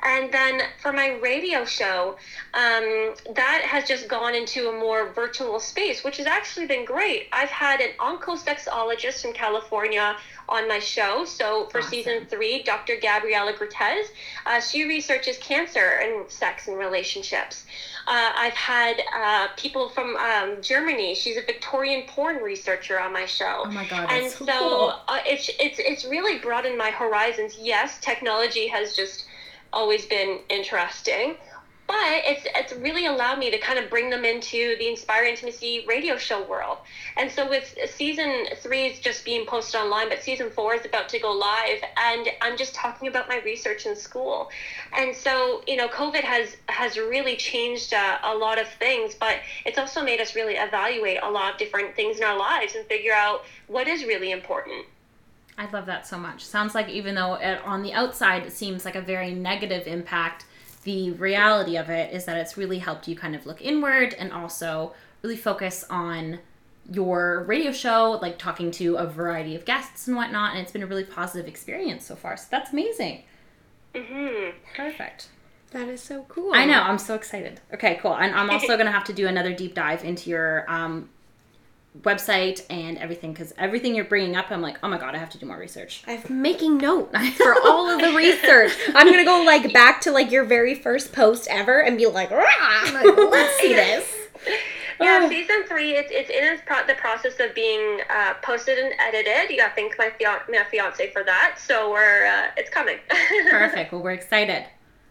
And 0.05 0.31
then 0.31 0.61
for 0.83 0.93
my 0.93 1.12
radio 1.23 1.64
show, 1.64 2.17
um, 2.53 3.14
that 3.35 3.62
has 3.64 3.88
just 3.88 4.07
gone 4.07 4.35
into 4.35 4.69
a 4.69 4.73
more 4.79 5.09
virtual 5.12 5.59
space, 5.59 6.05
which 6.05 6.19
has 6.19 6.27
actually 6.27 6.67
been 6.67 6.85
great. 6.85 7.29
I've 7.33 7.49
had 7.49 7.81
an 7.81 7.90
oncosexologist 7.99 9.23
from 9.23 9.33
California 9.33 10.17
on 10.49 10.69
my 10.69 10.79
show. 10.79 11.25
So 11.25 11.67
for 11.71 11.79
Awesome. 11.79 11.90
season 11.90 12.27
three, 12.27 12.62
Dr. 12.62 12.97
Gabriela 13.01 13.55
Gutez, 13.55 14.05
uh, 14.45 14.61
she 14.61 14.85
researches 14.85 15.38
cancer 15.38 16.01
and 16.03 16.31
sex 16.31 16.69
and 16.69 16.77
relationships. 16.77 17.64
Uh, 18.07 18.33
I've 18.37 18.53
had 18.53 19.01
uh, 19.17 19.49
people 19.57 19.88
from 19.88 20.17
um, 20.17 20.61
Germany. 20.61 21.14
She's 21.14 21.38
a 21.38 21.43
Victorian 21.43 22.07
porn 22.07 22.43
researcher 22.43 23.01
on 23.01 23.14
my 23.14 23.25
show. 23.25 23.62
Oh 23.64 23.71
my 23.71 23.87
God, 23.88 24.11
And 24.11 24.25
that's 24.27 24.37
so 24.37 24.45
so 24.45 24.59
cool. 24.59 24.95
uh, 25.09 25.21
it's 25.25 25.49
it's 25.59 25.79
it's 25.79 26.05
really 26.05 26.38
broadened 26.38 26.77
my 26.77 26.90
horizons. 26.90 27.57
Yes, 27.59 27.99
technology 28.03 28.67
has 28.69 28.95
just 28.95 29.25
always 29.75 30.07
been 30.07 30.39
interesting, 30.49 31.35
but 31.87 31.97
it's 31.99 32.47
it's 32.55 32.73
really 32.73 33.07
allowed 33.07 33.39
me 33.39 33.51
to 33.51 33.59
kind 33.59 33.79
of 33.79 33.91
bring 33.91 34.09
them 34.09 34.25
into 34.25 34.77
the 34.79 34.89
Inspire 34.89 35.25
Intimacy 35.25 35.85
radio 35.87 36.17
show 36.17 36.43
world. 36.43 36.79
And 37.17 37.31
so 37.31 37.49
with 37.49 37.77
season 37.87 38.47
three 38.57 38.87
is 38.87 38.99
just 39.01 39.25
being 39.25 39.45
posted 39.45 39.81
online, 39.81 40.09
but 40.09 40.23
season 40.23 40.51
four 40.51 40.75
is 40.75 40.85
about 40.87 41.09
to 41.11 41.19
go 41.19 41.33
live, 41.33 41.83
and 41.97 42.29
I'm 42.41 42.57
just 42.57 42.75
talking 42.75 43.09
about 43.09 43.29
my 43.29 43.41
research 43.45 43.85
in 43.85 43.95
school. 43.97 44.49
And 44.97 45.15
so 45.15 45.63
you 45.67 45.77
know, 45.77 45.89
COVID 45.89 46.23
has 46.23 46.57
has 46.69 46.97
really 46.97 47.37
changed 47.37 47.93
uh, 47.93 48.19
a 48.23 48.35
lot 48.35 48.59
of 48.59 48.69
things, 48.69 49.15
but 49.15 49.41
it's 49.67 49.79
also 49.79 50.03
made 50.03 50.21
us 50.21 50.35
really 50.35 50.55
evaluate 50.55 51.19
a 51.23 51.31
lot 51.31 51.53
of 51.53 51.59
different 51.59 51.95
things 51.95 52.17
in 52.17 52.25
our 52.25 52.39
lives 52.39 52.77
and 52.77 52.87
figure 52.87 53.13
out 53.13 53.43
what 53.67 53.89
is 53.89 54.05
really 54.05 54.31
important. 54.31 54.87
I 55.57 55.71
love 55.71 55.87
that 55.87 56.07
so 56.07 56.19
much. 56.19 56.45
Sounds 56.45 56.75
like 56.75 56.88
even 56.88 57.14
though 57.14 57.35
it, 57.35 57.61
on 57.64 57.83
the 57.83 57.93
outside 57.93 58.45
it 58.45 58.53
seems 58.53 58.85
like 58.85 58.97
a 58.97 59.01
very 59.01 59.33
negative 59.33 59.87
impact, 59.87 60.47
the 60.83 61.12
reality 61.12 61.77
of 61.77 61.88
it 61.90 62.12
is 62.12 62.25
that 62.27 62.37
it's 62.37 62.57
really 62.57 62.79
helped 62.79 63.09
you 63.09 63.17
kind 63.17 63.35
of 63.35 63.47
look 63.47 63.62
inward 63.62 64.14
and 64.14 64.33
also 64.33 64.95
really 65.23 65.37
focus 65.37 65.85
on 65.88 66.40
your 66.90 67.45
radio 67.47 67.73
show, 67.73 68.19
like 68.21 68.38
talking 68.38 68.71
to 68.73 68.97
a 68.97 69.07
variety 69.07 69.55
of 69.55 69.64
guests 69.64 70.07
and 70.07 70.17
whatnot. 70.17 70.53
And 70.53 70.61
it's 70.61 70.73
been 70.73 70.83
a 70.83 70.87
really 70.87 71.05
positive 71.05 71.49
experience 71.49 72.05
so 72.05 72.14
far. 72.17 72.37
So 72.37 72.47
that's 72.51 72.73
amazing. 72.73 73.23
hmm 73.95 74.51
Perfect. 74.77 75.29
That 75.71 75.88
is 75.88 76.03
so 76.03 76.25
cool. 76.29 76.53
I 76.55 76.67
know. 76.67 76.81
I'm 76.81 76.99
so 76.99 77.14
excited. 77.14 77.61
Okay, 77.73 77.99
cool. 78.03 78.14
And 78.14 78.35
I'm 78.35 78.51
also 78.51 78.67
going 78.77 78.87
to 78.87 78.93
have 78.93 79.05
to 79.05 79.12
do 79.12 79.27
another 79.27 79.53
deep 79.55 79.75
dive 79.75 80.05
into 80.05 80.31
your 80.31 80.71
um, 80.71 81.09
website 82.02 82.64
and 82.70 82.98
everything 82.98 83.33
because 83.33 83.54
everything 83.57 83.94
you're 83.94 84.04
bringing 84.04 84.35
up, 84.37 84.50
I'm 84.50 84.61
like, 84.62 84.78
oh 84.83 84.88
my 84.88 84.98
God, 84.98 85.14
I 85.14 85.18
have 85.18 85.30
to 85.30 85.38
do 85.38 85.46
more 85.46 85.59
research. 85.59 86.02
I'm 86.07 86.42
making 86.42 86.78
note 86.78 87.12
for 87.37 87.54
all 87.64 87.88
of 87.88 88.00
the 88.00 88.12
research. 88.16 88.72
I'm 88.94 89.07
gonna 89.11 89.24
go 89.24 89.42
like 89.44 89.72
back 89.72 90.00
to 90.02 90.11
like 90.11 90.30
your 90.30 90.44
very 90.44 90.74
first 90.74 91.12
post 91.12 91.46
ever 91.50 91.80
and 91.83 91.96
be 91.96 92.07
like, 92.07 92.30
"Rah!" 92.30 92.90
Like, 92.92 93.04
let's 93.30 93.57
see 93.61 93.74
this. 93.74 94.12
Yeah, 95.00 95.22
Oh. 95.24 95.28
season 95.28 95.64
three, 95.66 95.92
it's, 95.96 96.11
it's 96.12 96.30
in 96.30 96.57
pro- 96.66 96.87
the 96.87 96.94
process 96.94 97.40
of 97.40 97.52
being 97.52 98.00
uh, 98.09 98.35
posted 98.42 98.78
and 98.78 98.94
edited. 99.00 99.50
You 99.50 99.57
got 99.57 99.70
to 99.70 99.74
thank 99.74 99.98
my, 99.98 100.11
fian- 100.11 100.38
my 100.48 100.62
fiance 100.70 101.11
for 101.11 101.24
that. 101.24 101.57
So 101.59 101.90
we're 101.90 102.26
uh, 102.26 102.50
it's 102.57 102.70
coming. 102.70 102.98
Perfect. 103.50 103.90
Well, 103.92 104.02
we're 104.02 104.12
excited. 104.12 104.64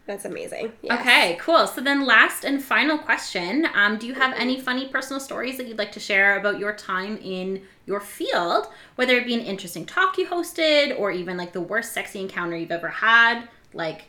That's 0.06 0.26
amazing. 0.26 0.74
Yes. 0.82 1.00
Okay, 1.00 1.38
cool. 1.40 1.66
So 1.66 1.80
then, 1.80 2.06
last 2.06 2.44
and 2.44 2.62
final 2.62 2.98
question: 2.98 3.68
um, 3.74 3.98
Do 3.98 4.06
you 4.06 4.14
have 4.16 4.36
any 4.38 4.60
funny 4.60 4.88
personal 4.88 5.22
stories 5.22 5.58
that 5.58 5.68
you'd 5.68 5.78
like 5.78 5.94
to 5.94 6.00
share 6.00 6.38
about 6.38 6.60
your 6.60 6.74
time 6.74 7.18
in 7.24 7.62
your 7.86 8.02
field? 8.02 8.68
Whether 8.96 9.16
it 9.18 9.26
be 9.26 9.34
an 9.34 9.40
interesting 9.40 9.86
talk 9.86 10.18
you 10.18 10.28
hosted, 10.28 11.00
or 11.00 11.12
even 11.12 11.38
like 11.38 11.54
the 11.54 11.62
worst 11.62 11.94
sexy 11.94 12.20
encounter 12.20 12.58
you've 12.58 12.72
ever 12.72 12.90
had. 12.90 13.48
Like, 13.74 14.04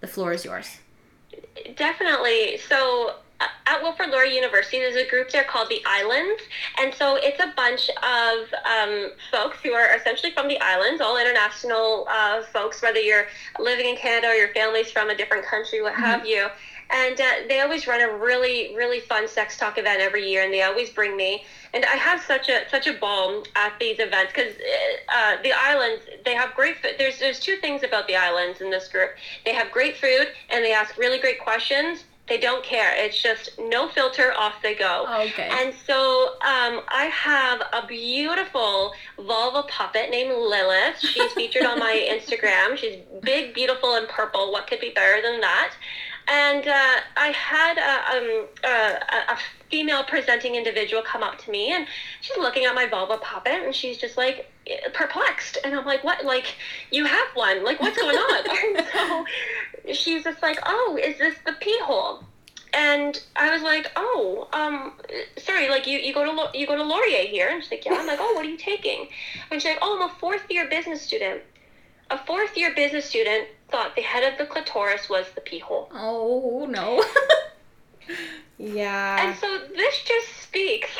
the 0.00 0.08
floor 0.08 0.32
is 0.32 0.44
yours. 0.44 0.78
Definitely. 1.76 2.58
So 2.68 3.14
at 3.66 3.82
Wilfrid 3.82 4.10
Laurier 4.10 4.32
University, 4.32 4.78
there's 4.78 4.96
a 4.96 5.08
group 5.08 5.30
there 5.30 5.44
called 5.44 5.68
the 5.68 5.82
Islands, 5.86 6.42
and 6.78 6.94
so 6.94 7.16
it's 7.16 7.40
a 7.40 7.52
bunch 7.56 7.88
of 7.90 8.52
um, 8.64 9.10
folks 9.30 9.58
who 9.62 9.72
are 9.72 9.94
essentially 9.96 10.32
from 10.32 10.48
the 10.48 10.60
islands, 10.60 11.00
all 11.00 11.16
international 11.16 12.06
uh, 12.08 12.42
folks, 12.52 12.82
whether 12.82 13.00
you're 13.00 13.26
living 13.58 13.86
in 13.88 13.96
Canada 13.96 14.28
or 14.28 14.34
your 14.34 14.48
family's 14.48 14.90
from 14.90 15.10
a 15.10 15.16
different 15.16 15.44
country, 15.44 15.82
what 15.82 15.94
have 15.94 16.26
you. 16.26 16.48
And 16.94 17.18
uh, 17.18 17.24
they 17.48 17.60
always 17.60 17.86
run 17.86 18.02
a 18.02 18.18
really, 18.18 18.74
really 18.76 19.00
fun 19.00 19.26
sex 19.26 19.56
talk 19.56 19.78
event 19.78 20.02
every 20.02 20.28
year, 20.28 20.44
and 20.44 20.52
they 20.52 20.62
always 20.62 20.90
bring 20.90 21.16
me. 21.16 21.42
And 21.72 21.86
I 21.86 21.96
have 21.96 22.20
such 22.20 22.50
a 22.50 22.68
such 22.70 22.86
a 22.86 22.92
ball 22.92 23.44
at 23.56 23.72
these 23.80 23.98
events 23.98 24.32
because 24.34 24.52
uh, 25.08 25.36
the 25.42 25.52
islands 25.52 26.02
they 26.26 26.34
have 26.34 26.54
great. 26.54 26.76
food. 26.76 26.96
There's 26.98 27.18
there's 27.18 27.40
two 27.40 27.56
things 27.56 27.82
about 27.82 28.08
the 28.08 28.16
islands 28.16 28.60
in 28.60 28.70
this 28.70 28.88
group. 28.88 29.12
They 29.46 29.54
have 29.54 29.72
great 29.72 29.96
food, 29.96 30.28
and 30.50 30.62
they 30.62 30.74
ask 30.74 30.98
really 30.98 31.18
great 31.18 31.40
questions. 31.40 32.04
They 32.28 32.38
don't 32.38 32.64
care. 32.64 32.92
It's 32.94 33.20
just 33.20 33.50
no 33.58 33.88
filter, 33.88 34.32
off 34.38 34.62
they 34.62 34.74
go. 34.74 35.06
Okay. 35.26 35.48
And 35.50 35.74
so 35.86 36.34
um, 36.40 36.82
I 36.88 37.10
have 37.12 37.60
a 37.72 37.86
beautiful 37.86 38.92
vulva 39.18 39.64
puppet 39.64 40.10
named 40.10 40.30
Lilith. 40.30 41.00
She's 41.00 41.32
featured 41.32 41.64
on 41.64 41.78
my 41.80 41.92
Instagram. 42.20 42.76
She's 42.76 43.00
big, 43.22 43.54
beautiful, 43.54 43.96
and 43.96 44.08
purple. 44.08 44.52
What 44.52 44.68
could 44.68 44.80
be 44.80 44.90
better 44.90 45.20
than 45.20 45.40
that? 45.40 45.74
And 46.28 46.66
uh, 46.66 46.96
I 47.16 47.28
had 47.28 47.78
a, 47.78 48.16
um, 48.16 48.46
a, 48.64 49.32
a 49.32 49.38
female 49.70 50.04
presenting 50.04 50.54
individual 50.54 51.02
come 51.02 51.22
up 51.22 51.38
to 51.38 51.50
me, 51.50 51.72
and 51.72 51.86
she's 52.20 52.36
looking 52.36 52.64
at 52.64 52.74
my 52.74 52.86
vulva 52.86 53.18
puppet, 53.18 53.62
and 53.64 53.74
she's 53.74 53.98
just 53.98 54.16
like 54.16 54.50
perplexed. 54.92 55.58
And 55.64 55.74
I'm 55.74 55.84
like, 55.84 56.04
"What? 56.04 56.24
Like, 56.24 56.54
you 56.90 57.04
have 57.04 57.28
one? 57.34 57.64
Like, 57.64 57.80
what's 57.80 57.96
going 57.96 58.16
on?" 58.16 58.76
and 58.76 58.86
so 58.92 59.92
she's 59.92 60.24
just 60.24 60.42
like, 60.42 60.58
"Oh, 60.64 60.98
is 61.02 61.18
this 61.18 61.36
the 61.44 61.54
pee 61.54 61.78
hole?" 61.82 62.22
And 62.74 63.20
I 63.36 63.52
was 63.52 63.62
like, 63.62 63.90
"Oh, 63.96 64.48
um, 64.52 64.92
sorry. 65.38 65.68
Like, 65.68 65.86
you, 65.86 65.98
you 65.98 66.14
go 66.14 66.24
to 66.24 66.58
you 66.58 66.66
go 66.66 66.76
to 66.76 66.84
Laurier 66.84 67.26
here?" 67.26 67.48
And 67.48 67.62
she's 67.62 67.72
like, 67.72 67.84
"Yeah." 67.84 67.94
I'm 67.94 68.06
like, 68.06 68.18
"Oh, 68.20 68.34
what 68.34 68.46
are 68.46 68.48
you 68.48 68.58
taking?" 68.58 69.08
And 69.50 69.60
she's 69.60 69.70
like, 69.70 69.78
"Oh, 69.82 69.96
I'm 69.96 70.08
a 70.08 70.14
fourth 70.14 70.50
year 70.50 70.68
business 70.68 71.02
student." 71.02 71.42
A 72.12 72.18
fourth 72.18 72.58
year 72.58 72.74
business 72.74 73.06
student 73.06 73.48
thought 73.70 73.96
the 73.96 74.02
head 74.02 74.30
of 74.30 74.36
the 74.36 74.44
clitoris 74.44 75.08
was 75.08 75.24
the 75.34 75.40
pee 75.40 75.60
hole. 75.60 75.90
Oh 75.94 76.66
no. 76.68 77.02
Yeah. 78.58 79.26
And 79.26 79.36
so 79.38 79.58
this 79.74 80.02
just 80.04 80.42
speaks 80.42 80.90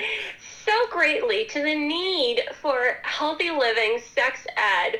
so 0.66 0.72
greatly 0.90 1.44
to 1.46 1.62
the 1.62 1.74
need 1.74 2.42
for 2.60 2.98
healthy 3.02 3.50
living, 3.50 4.00
sex 4.14 4.44
ed 4.56 4.96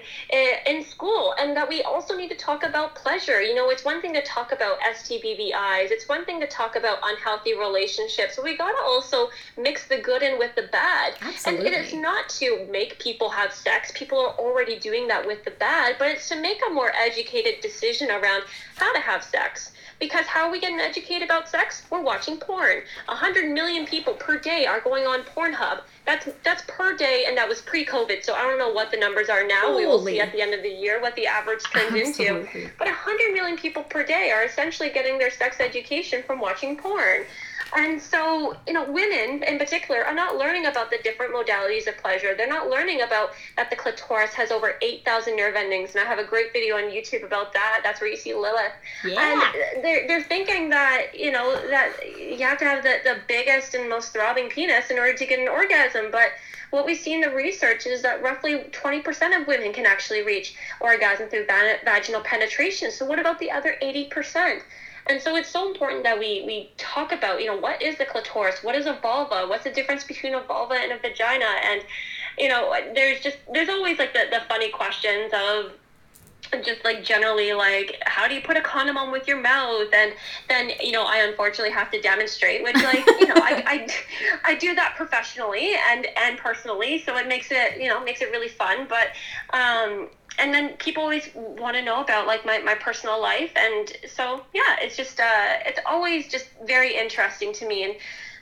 in 0.66 0.84
school, 0.84 1.34
and 1.38 1.56
that 1.56 1.68
we 1.68 1.82
also 1.82 2.16
need 2.16 2.30
to 2.30 2.36
talk 2.36 2.62
about 2.62 2.94
pleasure. 2.94 3.42
You 3.42 3.54
know, 3.54 3.68
it's 3.70 3.84
one 3.84 4.00
thing 4.00 4.14
to 4.14 4.22
talk 4.22 4.52
about 4.52 4.78
STBBIs, 4.80 5.90
it's 5.90 6.08
one 6.08 6.24
thing 6.24 6.40
to 6.40 6.46
talk 6.46 6.76
about 6.76 6.98
unhealthy 7.02 7.54
relationships, 7.54 8.38
we 8.42 8.56
gotta 8.56 8.80
also 8.84 9.28
mix 9.58 9.86
the 9.86 9.98
good 9.98 10.22
in 10.22 10.38
with 10.38 10.54
the 10.54 10.68
bad. 10.70 11.14
And 11.44 11.58
it 11.58 11.72
is 11.72 11.92
not 11.92 12.28
to 12.30 12.64
make 12.70 12.98
people 13.00 13.28
have 13.30 13.52
sex, 13.52 13.90
people 13.94 14.18
are 14.18 14.34
already 14.38 14.78
doing 14.78 15.08
that 15.08 15.26
with 15.26 15.44
the 15.44 15.50
bad, 15.50 15.96
but 15.98 16.08
it's 16.08 16.28
to 16.28 16.40
make 16.40 16.60
a 16.66 16.72
more 16.72 16.92
educated 16.94 17.60
decision 17.60 18.10
around 18.10 18.44
how 18.76 18.92
to 18.92 19.00
have 19.00 19.24
sex. 19.24 19.72
Because 19.98 20.26
how 20.26 20.46
are 20.46 20.52
we 20.52 20.60
getting 20.60 20.78
educated 20.78 21.22
about 21.22 21.48
sex? 21.48 21.84
We're 21.90 22.02
watching 22.02 22.36
porn. 22.36 22.82
A 23.08 23.14
hundred 23.14 23.50
million 23.50 23.86
people 23.86 24.14
per 24.14 24.38
day 24.38 24.66
are 24.66 24.80
going 24.80 25.06
on 25.06 25.22
Pornhub. 25.22 25.80
That's 26.04 26.28
that's 26.44 26.62
per 26.68 26.96
day, 26.96 27.24
and 27.26 27.36
that 27.36 27.48
was 27.48 27.60
pre-COVID. 27.62 28.22
So 28.22 28.34
I 28.34 28.42
don't 28.42 28.58
know 28.58 28.72
what 28.72 28.90
the 28.90 28.98
numbers 28.98 29.28
are 29.28 29.46
now. 29.46 29.74
We 29.76 29.86
will 29.86 30.04
see 30.04 30.20
at 30.20 30.32
the 30.32 30.42
end 30.42 30.54
of 30.54 30.62
the 30.62 30.68
year 30.68 31.00
what 31.00 31.16
the 31.16 31.26
average 31.26 31.64
turns 31.64 31.94
into. 31.94 32.46
But 32.78 32.88
a 32.88 32.92
hundred 32.92 33.32
million 33.32 33.56
people 33.56 33.84
per 33.84 34.04
day 34.04 34.30
are 34.30 34.44
essentially 34.44 34.90
getting 34.90 35.18
their 35.18 35.30
sex 35.30 35.60
education 35.60 36.22
from 36.22 36.40
watching 36.40 36.76
porn. 36.76 37.24
And 37.74 38.00
so, 38.00 38.56
you 38.66 38.72
know, 38.72 38.84
women 38.90 39.42
in 39.42 39.58
particular 39.58 40.04
are 40.04 40.14
not 40.14 40.36
learning 40.36 40.66
about 40.66 40.90
the 40.90 40.98
different 41.02 41.34
modalities 41.34 41.88
of 41.88 41.96
pleasure. 41.98 42.34
They're 42.36 42.48
not 42.48 42.70
learning 42.70 43.02
about 43.02 43.30
that 43.56 43.70
the 43.70 43.76
clitoris 43.76 44.32
has 44.34 44.50
over 44.50 44.74
8,000 44.80 45.36
nerve 45.36 45.56
endings. 45.56 45.94
And 45.94 46.04
I 46.04 46.08
have 46.08 46.18
a 46.18 46.24
great 46.24 46.52
video 46.52 46.76
on 46.76 46.84
YouTube 46.84 47.24
about 47.24 47.52
that. 47.54 47.80
That's 47.82 48.00
where 48.00 48.08
you 48.08 48.16
see 48.16 48.34
Lilith. 48.34 48.72
Yeah. 49.04 49.42
And 49.74 49.84
they're, 49.84 50.06
they're 50.06 50.22
thinking 50.22 50.68
that, 50.70 51.08
you 51.14 51.32
know, 51.32 51.54
that 51.68 51.92
you 52.18 52.38
have 52.44 52.58
to 52.58 52.64
have 52.64 52.82
the, 52.82 52.98
the 53.04 53.18
biggest 53.26 53.74
and 53.74 53.88
most 53.88 54.12
throbbing 54.12 54.48
penis 54.48 54.90
in 54.90 54.98
order 54.98 55.14
to 55.14 55.26
get 55.26 55.40
an 55.40 55.48
orgasm. 55.48 56.10
But 56.12 56.30
what 56.70 56.86
we 56.86 56.94
see 56.94 57.14
in 57.14 57.20
the 57.20 57.30
research 57.30 57.86
is 57.86 58.02
that 58.02 58.22
roughly 58.22 58.58
20% 58.70 59.40
of 59.40 59.46
women 59.46 59.72
can 59.72 59.86
actually 59.86 60.22
reach 60.22 60.54
orgasm 60.80 61.28
through 61.28 61.46
va- 61.46 61.78
vaginal 61.84 62.20
penetration. 62.22 62.90
So 62.90 63.06
what 63.06 63.18
about 63.18 63.38
the 63.38 63.50
other 63.50 63.76
80%? 63.82 64.62
And 65.08 65.20
so 65.20 65.36
it's 65.36 65.48
so 65.48 65.68
important 65.68 66.02
that 66.02 66.18
we, 66.18 66.42
we 66.46 66.70
talk 66.76 67.12
about, 67.12 67.40
you 67.40 67.46
know, 67.46 67.56
what 67.56 67.80
is 67.80 67.96
the 67.96 68.04
clitoris? 68.04 68.62
What 68.62 68.74
is 68.74 68.86
a 68.86 68.94
vulva? 68.94 69.46
What's 69.46 69.64
the 69.64 69.70
difference 69.70 70.04
between 70.04 70.34
a 70.34 70.42
vulva 70.42 70.74
and 70.74 70.92
a 70.92 70.98
vagina? 70.98 71.46
And, 71.64 71.82
you 72.38 72.48
know, 72.48 72.74
there's 72.94 73.20
just, 73.20 73.38
there's 73.52 73.68
always 73.68 73.98
like 73.98 74.12
the, 74.12 74.24
the 74.30 74.42
funny 74.48 74.70
questions 74.70 75.32
of, 75.32 75.72
just 76.64 76.84
like 76.84 77.02
generally 77.02 77.52
like 77.52 78.00
how 78.06 78.28
do 78.28 78.34
you 78.34 78.40
put 78.40 78.56
a 78.56 78.60
condom 78.60 78.96
on 78.96 79.10
with 79.10 79.26
your 79.26 79.40
mouth 79.40 79.88
and 79.92 80.12
then 80.48 80.70
you 80.80 80.92
know 80.92 81.04
i 81.04 81.18
unfortunately 81.18 81.72
have 81.72 81.90
to 81.90 82.00
demonstrate 82.00 82.62
which 82.62 82.76
like 82.76 83.04
you 83.20 83.26
know 83.26 83.34
I, 83.36 83.62
I 83.66 84.50
i 84.52 84.54
do 84.54 84.74
that 84.74 84.94
professionally 84.96 85.72
and 85.90 86.06
and 86.16 86.38
personally 86.38 87.02
so 87.04 87.16
it 87.16 87.26
makes 87.26 87.48
it 87.50 87.80
you 87.80 87.88
know 87.88 88.02
makes 88.04 88.20
it 88.20 88.30
really 88.30 88.48
fun 88.48 88.86
but 88.88 89.08
um 89.52 90.08
and 90.38 90.52
then 90.52 90.74
people 90.76 91.02
always 91.02 91.28
want 91.34 91.76
to 91.76 91.82
know 91.82 92.00
about 92.00 92.26
like 92.26 92.44
my, 92.44 92.58
my 92.58 92.74
personal 92.74 93.20
life 93.20 93.50
and 93.56 93.92
so 94.06 94.40
yeah 94.52 94.76
it's 94.80 94.96
just 94.96 95.20
uh 95.20 95.56
it's 95.64 95.78
always 95.86 96.26
just 96.26 96.46
very 96.66 96.94
interesting 96.94 97.52
to 97.52 97.66
me 97.66 97.84
and 97.84 97.94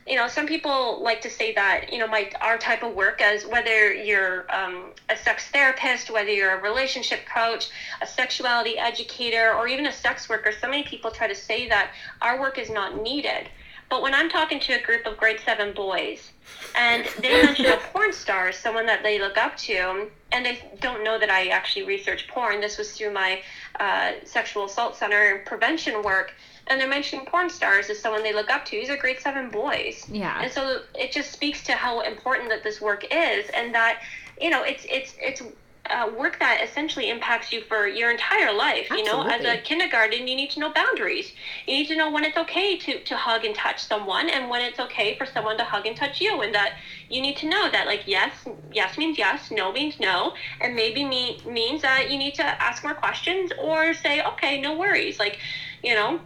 you 0.06 0.16
know 0.16 0.26
some 0.26 0.46
people 0.46 1.02
like 1.02 1.20
to 1.20 1.30
say 1.30 1.52
that 1.52 1.92
you 1.92 1.98
know 1.98 2.06
my 2.06 2.28
our 2.40 2.58
type 2.58 2.82
of 2.82 2.94
work 2.94 3.20
as 3.20 3.46
whether 3.46 3.92
you're 3.92 4.44
um, 4.54 4.92
a 5.08 5.16
sex 5.16 5.48
therapist 5.48 6.10
whether 6.10 6.30
you're 6.30 6.52
a 6.52 6.60
relationship 6.60 7.20
coach 7.24 7.68
a 8.02 8.06
sexuality 8.06 8.76
educator 8.78 9.52
or 9.52 9.66
even 9.66 9.86
a 9.86 9.92
sex 9.92 10.28
worker 10.28 10.52
so 10.52 10.68
many 10.68 10.82
people 10.82 11.10
try 11.10 11.26
to 11.26 11.34
say 11.34 11.66
that 11.68 11.90
our 12.20 12.38
work 12.38 12.58
is 12.58 12.68
not 12.70 13.00
needed 13.02 13.48
but 13.88 14.02
when 14.02 14.14
i'm 14.14 14.28
talking 14.28 14.60
to 14.60 14.72
a 14.72 14.82
group 14.82 15.06
of 15.06 15.16
grade 15.16 15.40
seven 15.44 15.72
boys 15.72 16.30
and 16.76 17.06
they 17.20 17.42
mention 17.42 17.66
a 17.66 17.76
porn 17.92 18.12
star 18.12 18.48
as 18.48 18.56
someone 18.56 18.86
that 18.86 19.02
they 19.02 19.18
look 19.18 19.36
up 19.38 19.56
to 19.56 20.08
and 20.32 20.44
they 20.44 20.58
don't 20.80 21.02
know 21.04 21.18
that 21.18 21.30
i 21.30 21.46
actually 21.48 21.84
research 21.84 22.28
porn 22.28 22.60
this 22.60 22.78
was 22.78 22.92
through 22.92 23.12
my 23.12 23.40
uh, 23.80 24.12
sexual 24.24 24.64
assault 24.64 24.96
center 24.96 25.42
prevention 25.46 26.02
work 26.02 26.34
and 26.66 26.80
they're 26.80 26.88
mentioning 26.88 27.26
porn 27.26 27.50
stars 27.50 27.90
as 27.90 27.98
someone 27.98 28.22
they 28.22 28.32
look 28.32 28.50
up 28.50 28.64
to. 28.66 28.70
These 28.72 28.90
are 28.90 28.96
grade 28.96 29.20
seven 29.20 29.50
boys. 29.50 30.06
Yeah. 30.10 30.40
And 30.42 30.50
so 30.50 30.82
it 30.94 31.12
just 31.12 31.32
speaks 31.32 31.62
to 31.64 31.72
how 31.72 32.00
important 32.00 32.48
that 32.50 32.62
this 32.62 32.80
work 32.80 33.04
is, 33.10 33.48
and 33.50 33.74
that 33.74 34.00
you 34.40 34.50
know 34.50 34.62
it's 34.62 34.84
it's 34.88 35.14
it's 35.20 35.42
uh, 35.90 36.10
work 36.16 36.38
that 36.38 36.62
essentially 36.62 37.10
impacts 37.10 37.52
you 37.52 37.60
for 37.62 37.86
your 37.86 38.10
entire 38.10 38.52
life. 38.52 38.88
You 38.90 39.04
know, 39.04 39.22
as 39.22 39.44
a 39.44 39.58
kindergarten, 39.58 40.26
you 40.26 40.34
need 40.34 40.50
to 40.52 40.60
know 40.60 40.72
boundaries. 40.72 41.32
You 41.66 41.74
need 41.74 41.88
to 41.88 41.96
know 41.96 42.10
when 42.10 42.24
it's 42.24 42.36
okay 42.38 42.76
to 42.76 43.00
to 43.00 43.16
hug 43.16 43.44
and 43.44 43.54
touch 43.54 43.82
someone, 43.82 44.28
and 44.30 44.48
when 44.48 44.62
it's 44.62 44.80
okay 44.80 45.14
for 45.16 45.26
someone 45.26 45.58
to 45.58 45.64
hug 45.64 45.86
and 45.86 45.96
touch 45.96 46.20
you, 46.20 46.40
and 46.40 46.54
that 46.54 46.72
you 47.08 47.20
need 47.20 47.36
to 47.38 47.48
know 47.48 47.70
that 47.70 47.86
like 47.86 48.02
yes, 48.06 48.32
yes 48.72 48.96
means 48.96 49.18
yes, 49.18 49.50
no 49.50 49.72
means 49.72 50.00
no, 50.00 50.32
and 50.60 50.74
maybe 50.74 51.04
me 51.04 51.40
means 51.46 51.82
that 51.82 52.10
you 52.10 52.18
need 52.18 52.34
to 52.34 52.62
ask 52.62 52.82
more 52.82 52.94
questions 52.94 53.52
or 53.58 53.92
say 53.94 54.22
okay, 54.22 54.60
no 54.60 54.78
worries, 54.78 55.18
like 55.18 55.38
you 55.82 55.94
know 55.94 56.20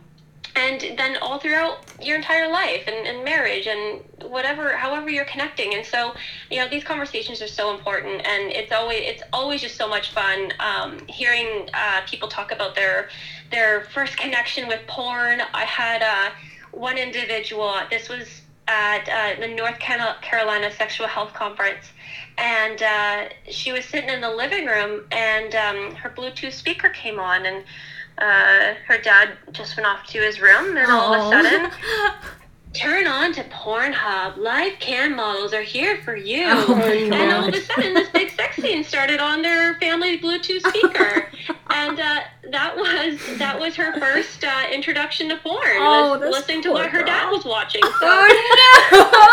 and 0.58 0.98
then 0.98 1.16
all 1.22 1.38
throughout 1.38 1.78
your 2.00 2.16
entire 2.16 2.50
life 2.50 2.84
and, 2.86 3.06
and 3.06 3.24
marriage 3.24 3.66
and 3.66 4.00
whatever 4.30 4.76
however 4.76 5.08
you're 5.08 5.24
connecting. 5.24 5.74
And 5.74 5.86
so 5.86 6.14
you 6.50 6.58
know 6.58 6.68
these 6.68 6.84
conversations 6.84 7.40
are 7.40 7.48
so 7.48 7.74
important 7.74 8.26
and 8.26 8.50
it's 8.52 8.72
always 8.72 9.02
it's 9.04 9.22
always 9.32 9.60
just 9.60 9.76
so 9.76 9.88
much 9.88 10.12
fun 10.12 10.52
um, 10.58 11.06
hearing 11.06 11.68
uh, 11.74 12.02
people 12.06 12.28
talk 12.28 12.50
about 12.50 12.74
their 12.74 13.08
their 13.50 13.82
first 13.82 14.16
connection 14.16 14.66
with 14.68 14.80
porn. 14.88 15.40
I 15.54 15.64
had 15.64 16.02
uh, 16.02 16.30
one 16.72 16.98
individual 16.98 17.74
this 17.90 18.08
was 18.08 18.42
at 18.68 19.08
uh, 19.08 19.40
the 19.40 19.48
north 19.48 19.78
carolina 19.78 20.70
sexual 20.70 21.06
health 21.06 21.32
conference 21.32 21.90
and 22.36 22.82
uh, 22.82 23.24
she 23.50 23.72
was 23.72 23.84
sitting 23.86 24.10
in 24.10 24.20
the 24.20 24.30
living 24.30 24.66
room 24.66 25.04
and 25.10 25.54
um, 25.54 25.94
her 25.94 26.10
bluetooth 26.10 26.52
speaker 26.52 26.90
came 26.90 27.18
on 27.18 27.46
and 27.46 27.64
uh, 28.20 28.74
her 28.86 28.98
dad 29.02 29.30
just 29.52 29.76
went 29.76 29.86
off 29.86 30.06
to 30.08 30.20
his 30.20 30.40
room 30.40 30.76
and 30.76 30.90
all 30.90 31.14
of 31.14 31.26
a 31.26 31.30
sudden 31.30 31.70
turn 32.74 33.06
on 33.06 33.32
to 33.32 33.42
pornhub. 33.44 34.36
Live 34.36 34.78
cam 34.78 35.16
models 35.16 35.52
are 35.52 35.62
here 35.62 35.98
for 36.04 36.16
you. 36.16 36.44
Oh 36.46 36.74
and 36.74 37.32
all 37.32 37.48
of 37.48 37.54
a 37.54 37.60
sudden 37.60 37.94
this 37.94 38.08
big 38.10 38.30
sex 38.30 38.56
scene 38.56 38.84
started 38.84 39.20
on 39.20 39.42
their 39.42 39.74
family 39.76 40.18
bluetooth 40.18 40.66
speaker. 40.68 41.26
And 41.70 42.00
uh, 42.00 42.20
that 42.50 42.76
was 42.76 43.38
that 43.38 43.60
was 43.60 43.76
her 43.76 43.98
first 44.00 44.42
uh, 44.42 44.64
introduction 44.72 45.28
to 45.28 45.36
porn 45.36 45.60
Oh, 45.76 46.18
was 46.18 46.30
listening 46.30 46.62
to 46.62 46.72
what 46.72 46.90
her 46.90 47.02
dad 47.02 47.30
was 47.30 47.44
watching 47.44 47.82
so. 47.84 47.90
Oh 48.02 49.28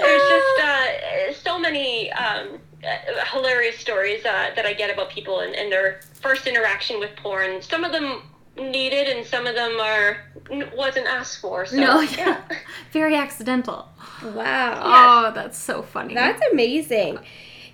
there's 0.00 0.22
just 0.22 0.60
uh, 0.62 1.42
so 1.42 1.58
many 1.58 2.10
um, 2.12 2.60
hilarious 3.32 3.78
stories 3.78 4.24
uh, 4.24 4.50
that 4.56 4.66
I 4.66 4.72
get 4.72 4.90
about 4.90 5.10
people 5.10 5.40
and, 5.40 5.54
and 5.54 5.70
their 5.70 6.00
first 6.20 6.46
interaction 6.46 6.98
with 6.98 7.14
porn. 7.16 7.60
Some 7.62 7.84
of 7.84 7.92
them 7.92 8.22
needed, 8.56 9.08
and 9.08 9.26
some 9.26 9.46
of 9.46 9.54
them 9.54 9.78
are 9.80 10.18
wasn't 10.76 11.06
asked 11.06 11.40
for. 11.40 11.66
So, 11.66 11.76
no, 11.76 12.00
yeah. 12.00 12.16
yeah. 12.50 12.58
Very 12.92 13.14
accidental. 13.16 13.88
no! 14.22 14.30
Wow, 14.32 15.28
Oh, 15.28 15.32
that's 15.34 15.58
so 15.58 15.82
funny. 15.82 16.14
that's 16.14 16.42
amazing. 16.52 17.18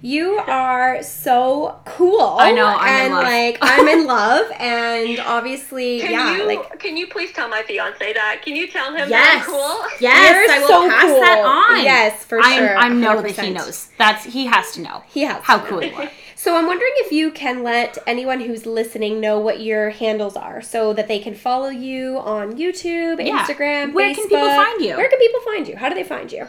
You 0.09 0.39
are 0.47 1.03
so 1.03 1.81
cool. 1.85 2.37
I 2.39 2.53
know, 2.53 2.65
I'm 2.67 2.89
in 2.89 3.05
and 3.07 3.15
love. 3.15 3.25
like 3.25 3.59
I'm 3.61 3.89
in 3.89 4.07
love, 4.07 4.47
and 4.61 5.19
obviously, 5.19 6.01
Can 6.03 6.13
yeah, 6.13 6.37
you 6.37 6.47
like 6.47 6.79
can 6.79 6.97
you 6.97 7.09
please 7.09 7.33
tell 7.33 7.49
my 7.49 7.63
fiance 7.63 8.13
that? 8.13 8.41
Can 8.45 8.55
you 8.55 8.69
tell 8.69 8.95
him 8.95 9.09
Yes. 9.09 9.11
that 9.11 9.39
I'm 9.41 9.45
cool? 9.47 9.99
Yes, 10.01 10.49
You're 10.49 10.55
I 10.57 10.59
will 10.61 10.69
so 10.69 10.89
pass 10.89 11.03
cool. 11.05 11.21
that 11.21 11.41
on. 11.79 11.85
Yes, 11.85 12.25
for 12.25 12.41
I'm- 12.41 12.57
sure. 12.59 12.77
I 12.77 12.89
know 12.89 13.21
that 13.21 13.37
he 13.39 13.51
knows. 13.51 13.89
That's 13.99 14.25
he 14.25 14.47
has 14.47 14.73
to 14.75 14.81
know 14.81 15.03
He 15.09 15.23
has 15.23 15.43
how 15.43 15.59
to 15.59 15.67
cool 15.67 15.81
know. 15.81 15.87
you 15.89 15.95
are. 15.97 16.11
So 16.37 16.57
I'm 16.57 16.67
wondering 16.67 16.93
if 16.99 17.11
you 17.11 17.33
can 17.33 17.65
let 17.65 17.99
anyone 18.07 18.41
who's 18.41 18.65
listening 18.65 19.19
know 19.21 19.41
what 19.41 19.61
your 19.61 19.91
handles 19.91 20.37
are, 20.37 20.63
so 20.63 20.93
that 20.93 21.09
they 21.09 21.19
can 21.19 21.35
follow 21.35 21.69
you 21.71 22.19
on 22.19 22.57
YouTube, 22.57 23.25
Yeah. 23.27 23.45
Instagram, 23.45 23.93
Where 23.93 24.15
can 24.15 24.29
people 24.29 24.47
find 24.47 24.81
you? 24.81 24.97
Where 24.97 25.09
can 25.09 25.19
people 25.19 25.41
find 25.41 25.67
you? 25.67 25.77
How 25.77 25.89
do 25.89 25.97
they 25.97 26.05
find 26.05 26.31
you? 26.31 26.47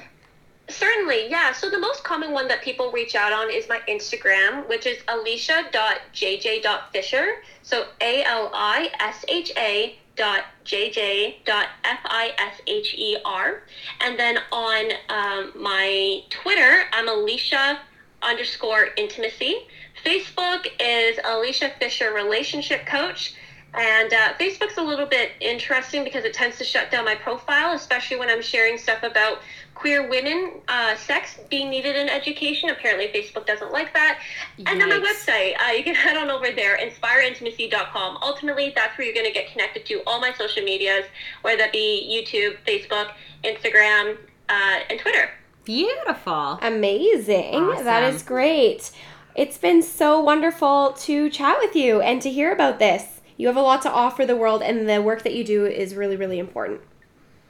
Certainly, 0.69 1.30
yeah. 1.30 1.53
So 1.53 1.69
the 1.69 1.80
most 1.80 2.03
common 2.03 2.34
one 2.34 2.49
that 2.49 2.62
people 2.62 2.91
reach 2.91 3.15
out 3.15 3.32
on 3.32 3.49
is 3.49 3.69
my 3.69 3.80
Instagram, 3.88 4.67
which 4.67 4.86
is 4.86 4.97
alisha.jj.fisher. 5.03 7.25
So 7.62 7.86
A 8.01 8.23
L 8.23 8.51
I 8.53 8.89
S 8.99 9.23
H 9.30 9.53
A 9.58 9.97
dot 10.17 10.45
jj 10.65 11.36
dot 11.45 11.67
f 11.84 11.99
i 12.06 12.34
s 12.39 12.60
h 12.65 12.95
e 12.97 13.17
r 13.23 13.62
and 14.01 14.19
then 14.19 14.39
on 14.51 14.91
um, 15.10 15.51
my 15.56 16.23
twitter 16.32 16.86
i'm 16.91 17.08
alisha 17.08 17.77
underscore 18.23 18.88
intimacy 18.97 19.56
facebook 20.03 20.65
is 20.80 21.17
alisha 21.17 21.71
fisher 21.77 22.12
relationship 22.13 22.84
coach 22.88 23.36
and 23.73 24.12
uh, 24.12 24.34
Facebook's 24.39 24.77
a 24.77 24.82
little 24.82 25.06
bit 25.06 25.32
interesting 25.39 26.03
because 26.03 26.23
it 26.23 26.34
tends 26.34 26.58
to 26.58 26.63
shut 26.63 26.89
down 26.89 27.06
my 27.06 27.15
profile, 27.15 27.75
especially 27.75 28.17
when 28.17 28.30
I'm 28.30 28.41
sharing 28.41 28.77
stuff 28.77 29.03
about 29.03 29.39
queer 29.78 30.10
women, 30.10 30.54
uh, 30.68 30.96
sex 30.96 31.38
being 31.50 31.70
needed 31.70 31.96
in 31.96 32.10
education. 32.10 32.70
Apparently, 32.70 33.08
Facebook 33.08 33.46
doesn't 33.46 33.72
like 33.72 33.94
that. 33.94 34.20
And 34.66 34.82
then 34.82 34.90
my 34.90 34.98
website, 34.98 35.54
uh, 35.62 35.72
you 35.72 35.84
can 35.84 35.96
head 36.06 36.18
on 36.18 36.30
over 36.30 36.52
there, 36.52 36.78
inspireintimacy.com. 36.78 38.18
Ultimately, 38.22 38.74
that's 38.76 38.98
where 38.98 39.06
you're 39.06 39.13
going 39.13 39.28
to 39.28 39.32
get 39.32 39.52
connected 39.52 39.86
to 39.86 40.02
all 40.08 40.20
my 40.20 40.34
social 40.34 40.63
medias, 40.63 41.06
whether 41.44 41.58
that 41.58 41.72
be 41.72 42.08
YouTube, 42.10 42.58
Facebook, 42.68 43.12
Instagram, 43.44 44.18
uh, 44.50 44.80
and 44.90 45.00
Twitter. 45.00 45.30
Beautiful. 45.63 46.60
Amazing. 46.62 47.52
That 47.84 48.04
Awesome. 48.04 48.16
is 48.16 48.24
great. 48.24 48.92
It's 49.36 49.58
been 49.58 49.84
so 49.84 50.20
wonderful 50.20 50.94
to 51.02 51.30
chat 51.30 51.58
with 51.60 51.76
you 51.76 52.02
and 52.02 52.22
to 52.24 52.30
hear 52.32 52.52
about 52.52 52.80
this. 52.80 53.22
You 53.38 53.46
have 53.48 53.58
a 53.58 53.62
lot 53.62 53.84
to 53.84 53.92
offer 53.92 54.26
the 54.26 54.36
world, 54.36 54.63
and 54.63 54.90
the 54.90 55.00
work 55.02 55.22
that 55.24 55.36
you 55.36 55.44
do 55.44 55.68
is 55.68 55.94
really, 55.94 56.16
really 56.16 56.40
important. 56.40 56.82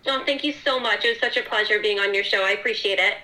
Oh, 0.06 0.24
thank 0.26 0.44
you 0.44 0.54
so 0.54 0.80
much. 0.80 1.04
It 1.04 1.10
was 1.10 1.20
such 1.20 1.38
a 1.38 1.48
pleasure 1.48 1.80
being 1.80 2.00
on 2.00 2.14
your 2.14 2.24
show. 2.24 2.44
I 2.44 2.52
appreciate 2.52 3.00
it. 3.00 3.16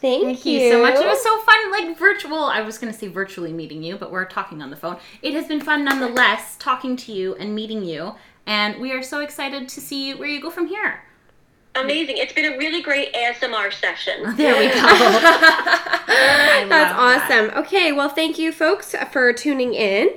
Thank, 0.00 0.22
Thank 0.22 0.46
you. 0.46 0.70
so 0.70 0.82
much. 0.82 0.94
It 0.94 1.04
was 1.06 1.20
so 1.22 1.40
fun, 1.40 1.72
like 1.72 1.98
virtual. 1.98 2.44
I 2.44 2.60
was 2.60 2.78
going 2.78 2.92
to 2.92 2.96
say 2.98 3.08
virtually 3.08 3.52
meeting 3.52 3.82
you, 3.82 3.96
but 3.96 4.12
we're 4.12 4.26
talking 4.26 4.62
on 4.62 4.70
the 4.70 4.76
phone. 4.76 4.96
It 5.22 5.34
has 5.34 5.46
been 5.48 5.60
fun 5.60 5.84
nonetheless 5.84 6.56
talking 6.60 6.96
to 6.98 7.12
you 7.12 7.34
and 7.34 7.52
meeting 7.52 7.84
you, 7.84 8.14
and 8.46 8.80
we 8.80 8.92
are 8.92 9.02
so 9.02 9.20
excited 9.20 9.68
to 9.68 9.80
see 9.80 10.14
where 10.14 10.28
you 10.28 10.40
go 10.40 10.50
from 10.50 10.68
here. 10.68 11.02
Amazing. 11.74 12.18
It's 12.18 12.32
been 12.32 12.52
a 12.52 12.56
really 12.58 12.80
great 12.80 13.12
ASMR 13.12 13.72
session. 13.72 14.22
There 14.36 14.56
we 14.56 14.68
go. 14.68 14.74
That's 16.06 16.60
love 16.60 16.68
that. 16.70 16.94
awesome. 16.96 17.58
Okay, 17.64 17.92
well, 17.92 18.08
thank 18.08 18.38
you, 18.38 18.52
folks, 18.52 18.94
for 19.12 19.32
tuning 19.32 19.74
in. 19.74 20.10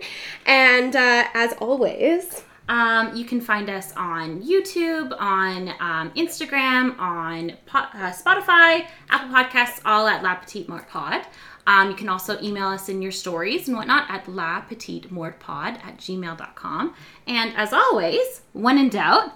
And 0.45 0.95
uh, 0.95 1.25
as 1.33 1.53
always, 1.53 2.43
Um, 2.69 3.15
you 3.15 3.25
can 3.25 3.41
find 3.41 3.69
us 3.69 3.91
on 3.97 4.41
YouTube, 4.41 5.13
on 5.19 5.69
um, 5.79 6.11
Instagram, 6.11 6.97
on 6.99 7.53
po- 7.65 7.79
uh, 7.79 8.11
Spotify, 8.11 8.87
Apple 9.09 9.29
Podcasts, 9.29 9.81
all 9.83 10.07
at 10.07 10.23
La 10.23 10.35
Petite 10.35 10.69
Mort 10.69 10.87
Pod. 10.87 11.25
Um, 11.67 11.89
you 11.89 11.95
can 11.95 12.07
also 12.09 12.41
email 12.41 12.67
us 12.67 12.87
in 12.89 13.01
your 13.01 13.11
stories 13.11 13.67
and 13.67 13.75
whatnot 13.77 14.09
at 14.09 14.27
La 14.27 14.61
Petite 14.61 15.11
Mort 15.11 15.39
Pod 15.39 15.75
at 15.83 15.97
gmail.com. 15.97 16.93
And 17.27 17.53
as 17.55 17.73
always, 17.73 18.41
when 18.53 18.77
in 18.77 18.89
doubt, 18.89 19.31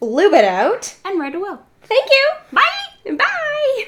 Lube 0.00 0.32
it 0.32 0.44
out. 0.46 0.96
and 1.04 1.20
write 1.20 1.34
a 1.34 1.38
will. 1.40 1.60
Thank 1.82 2.08
you. 2.10 2.30
Bye! 2.52 3.16
Bye. 3.16 3.84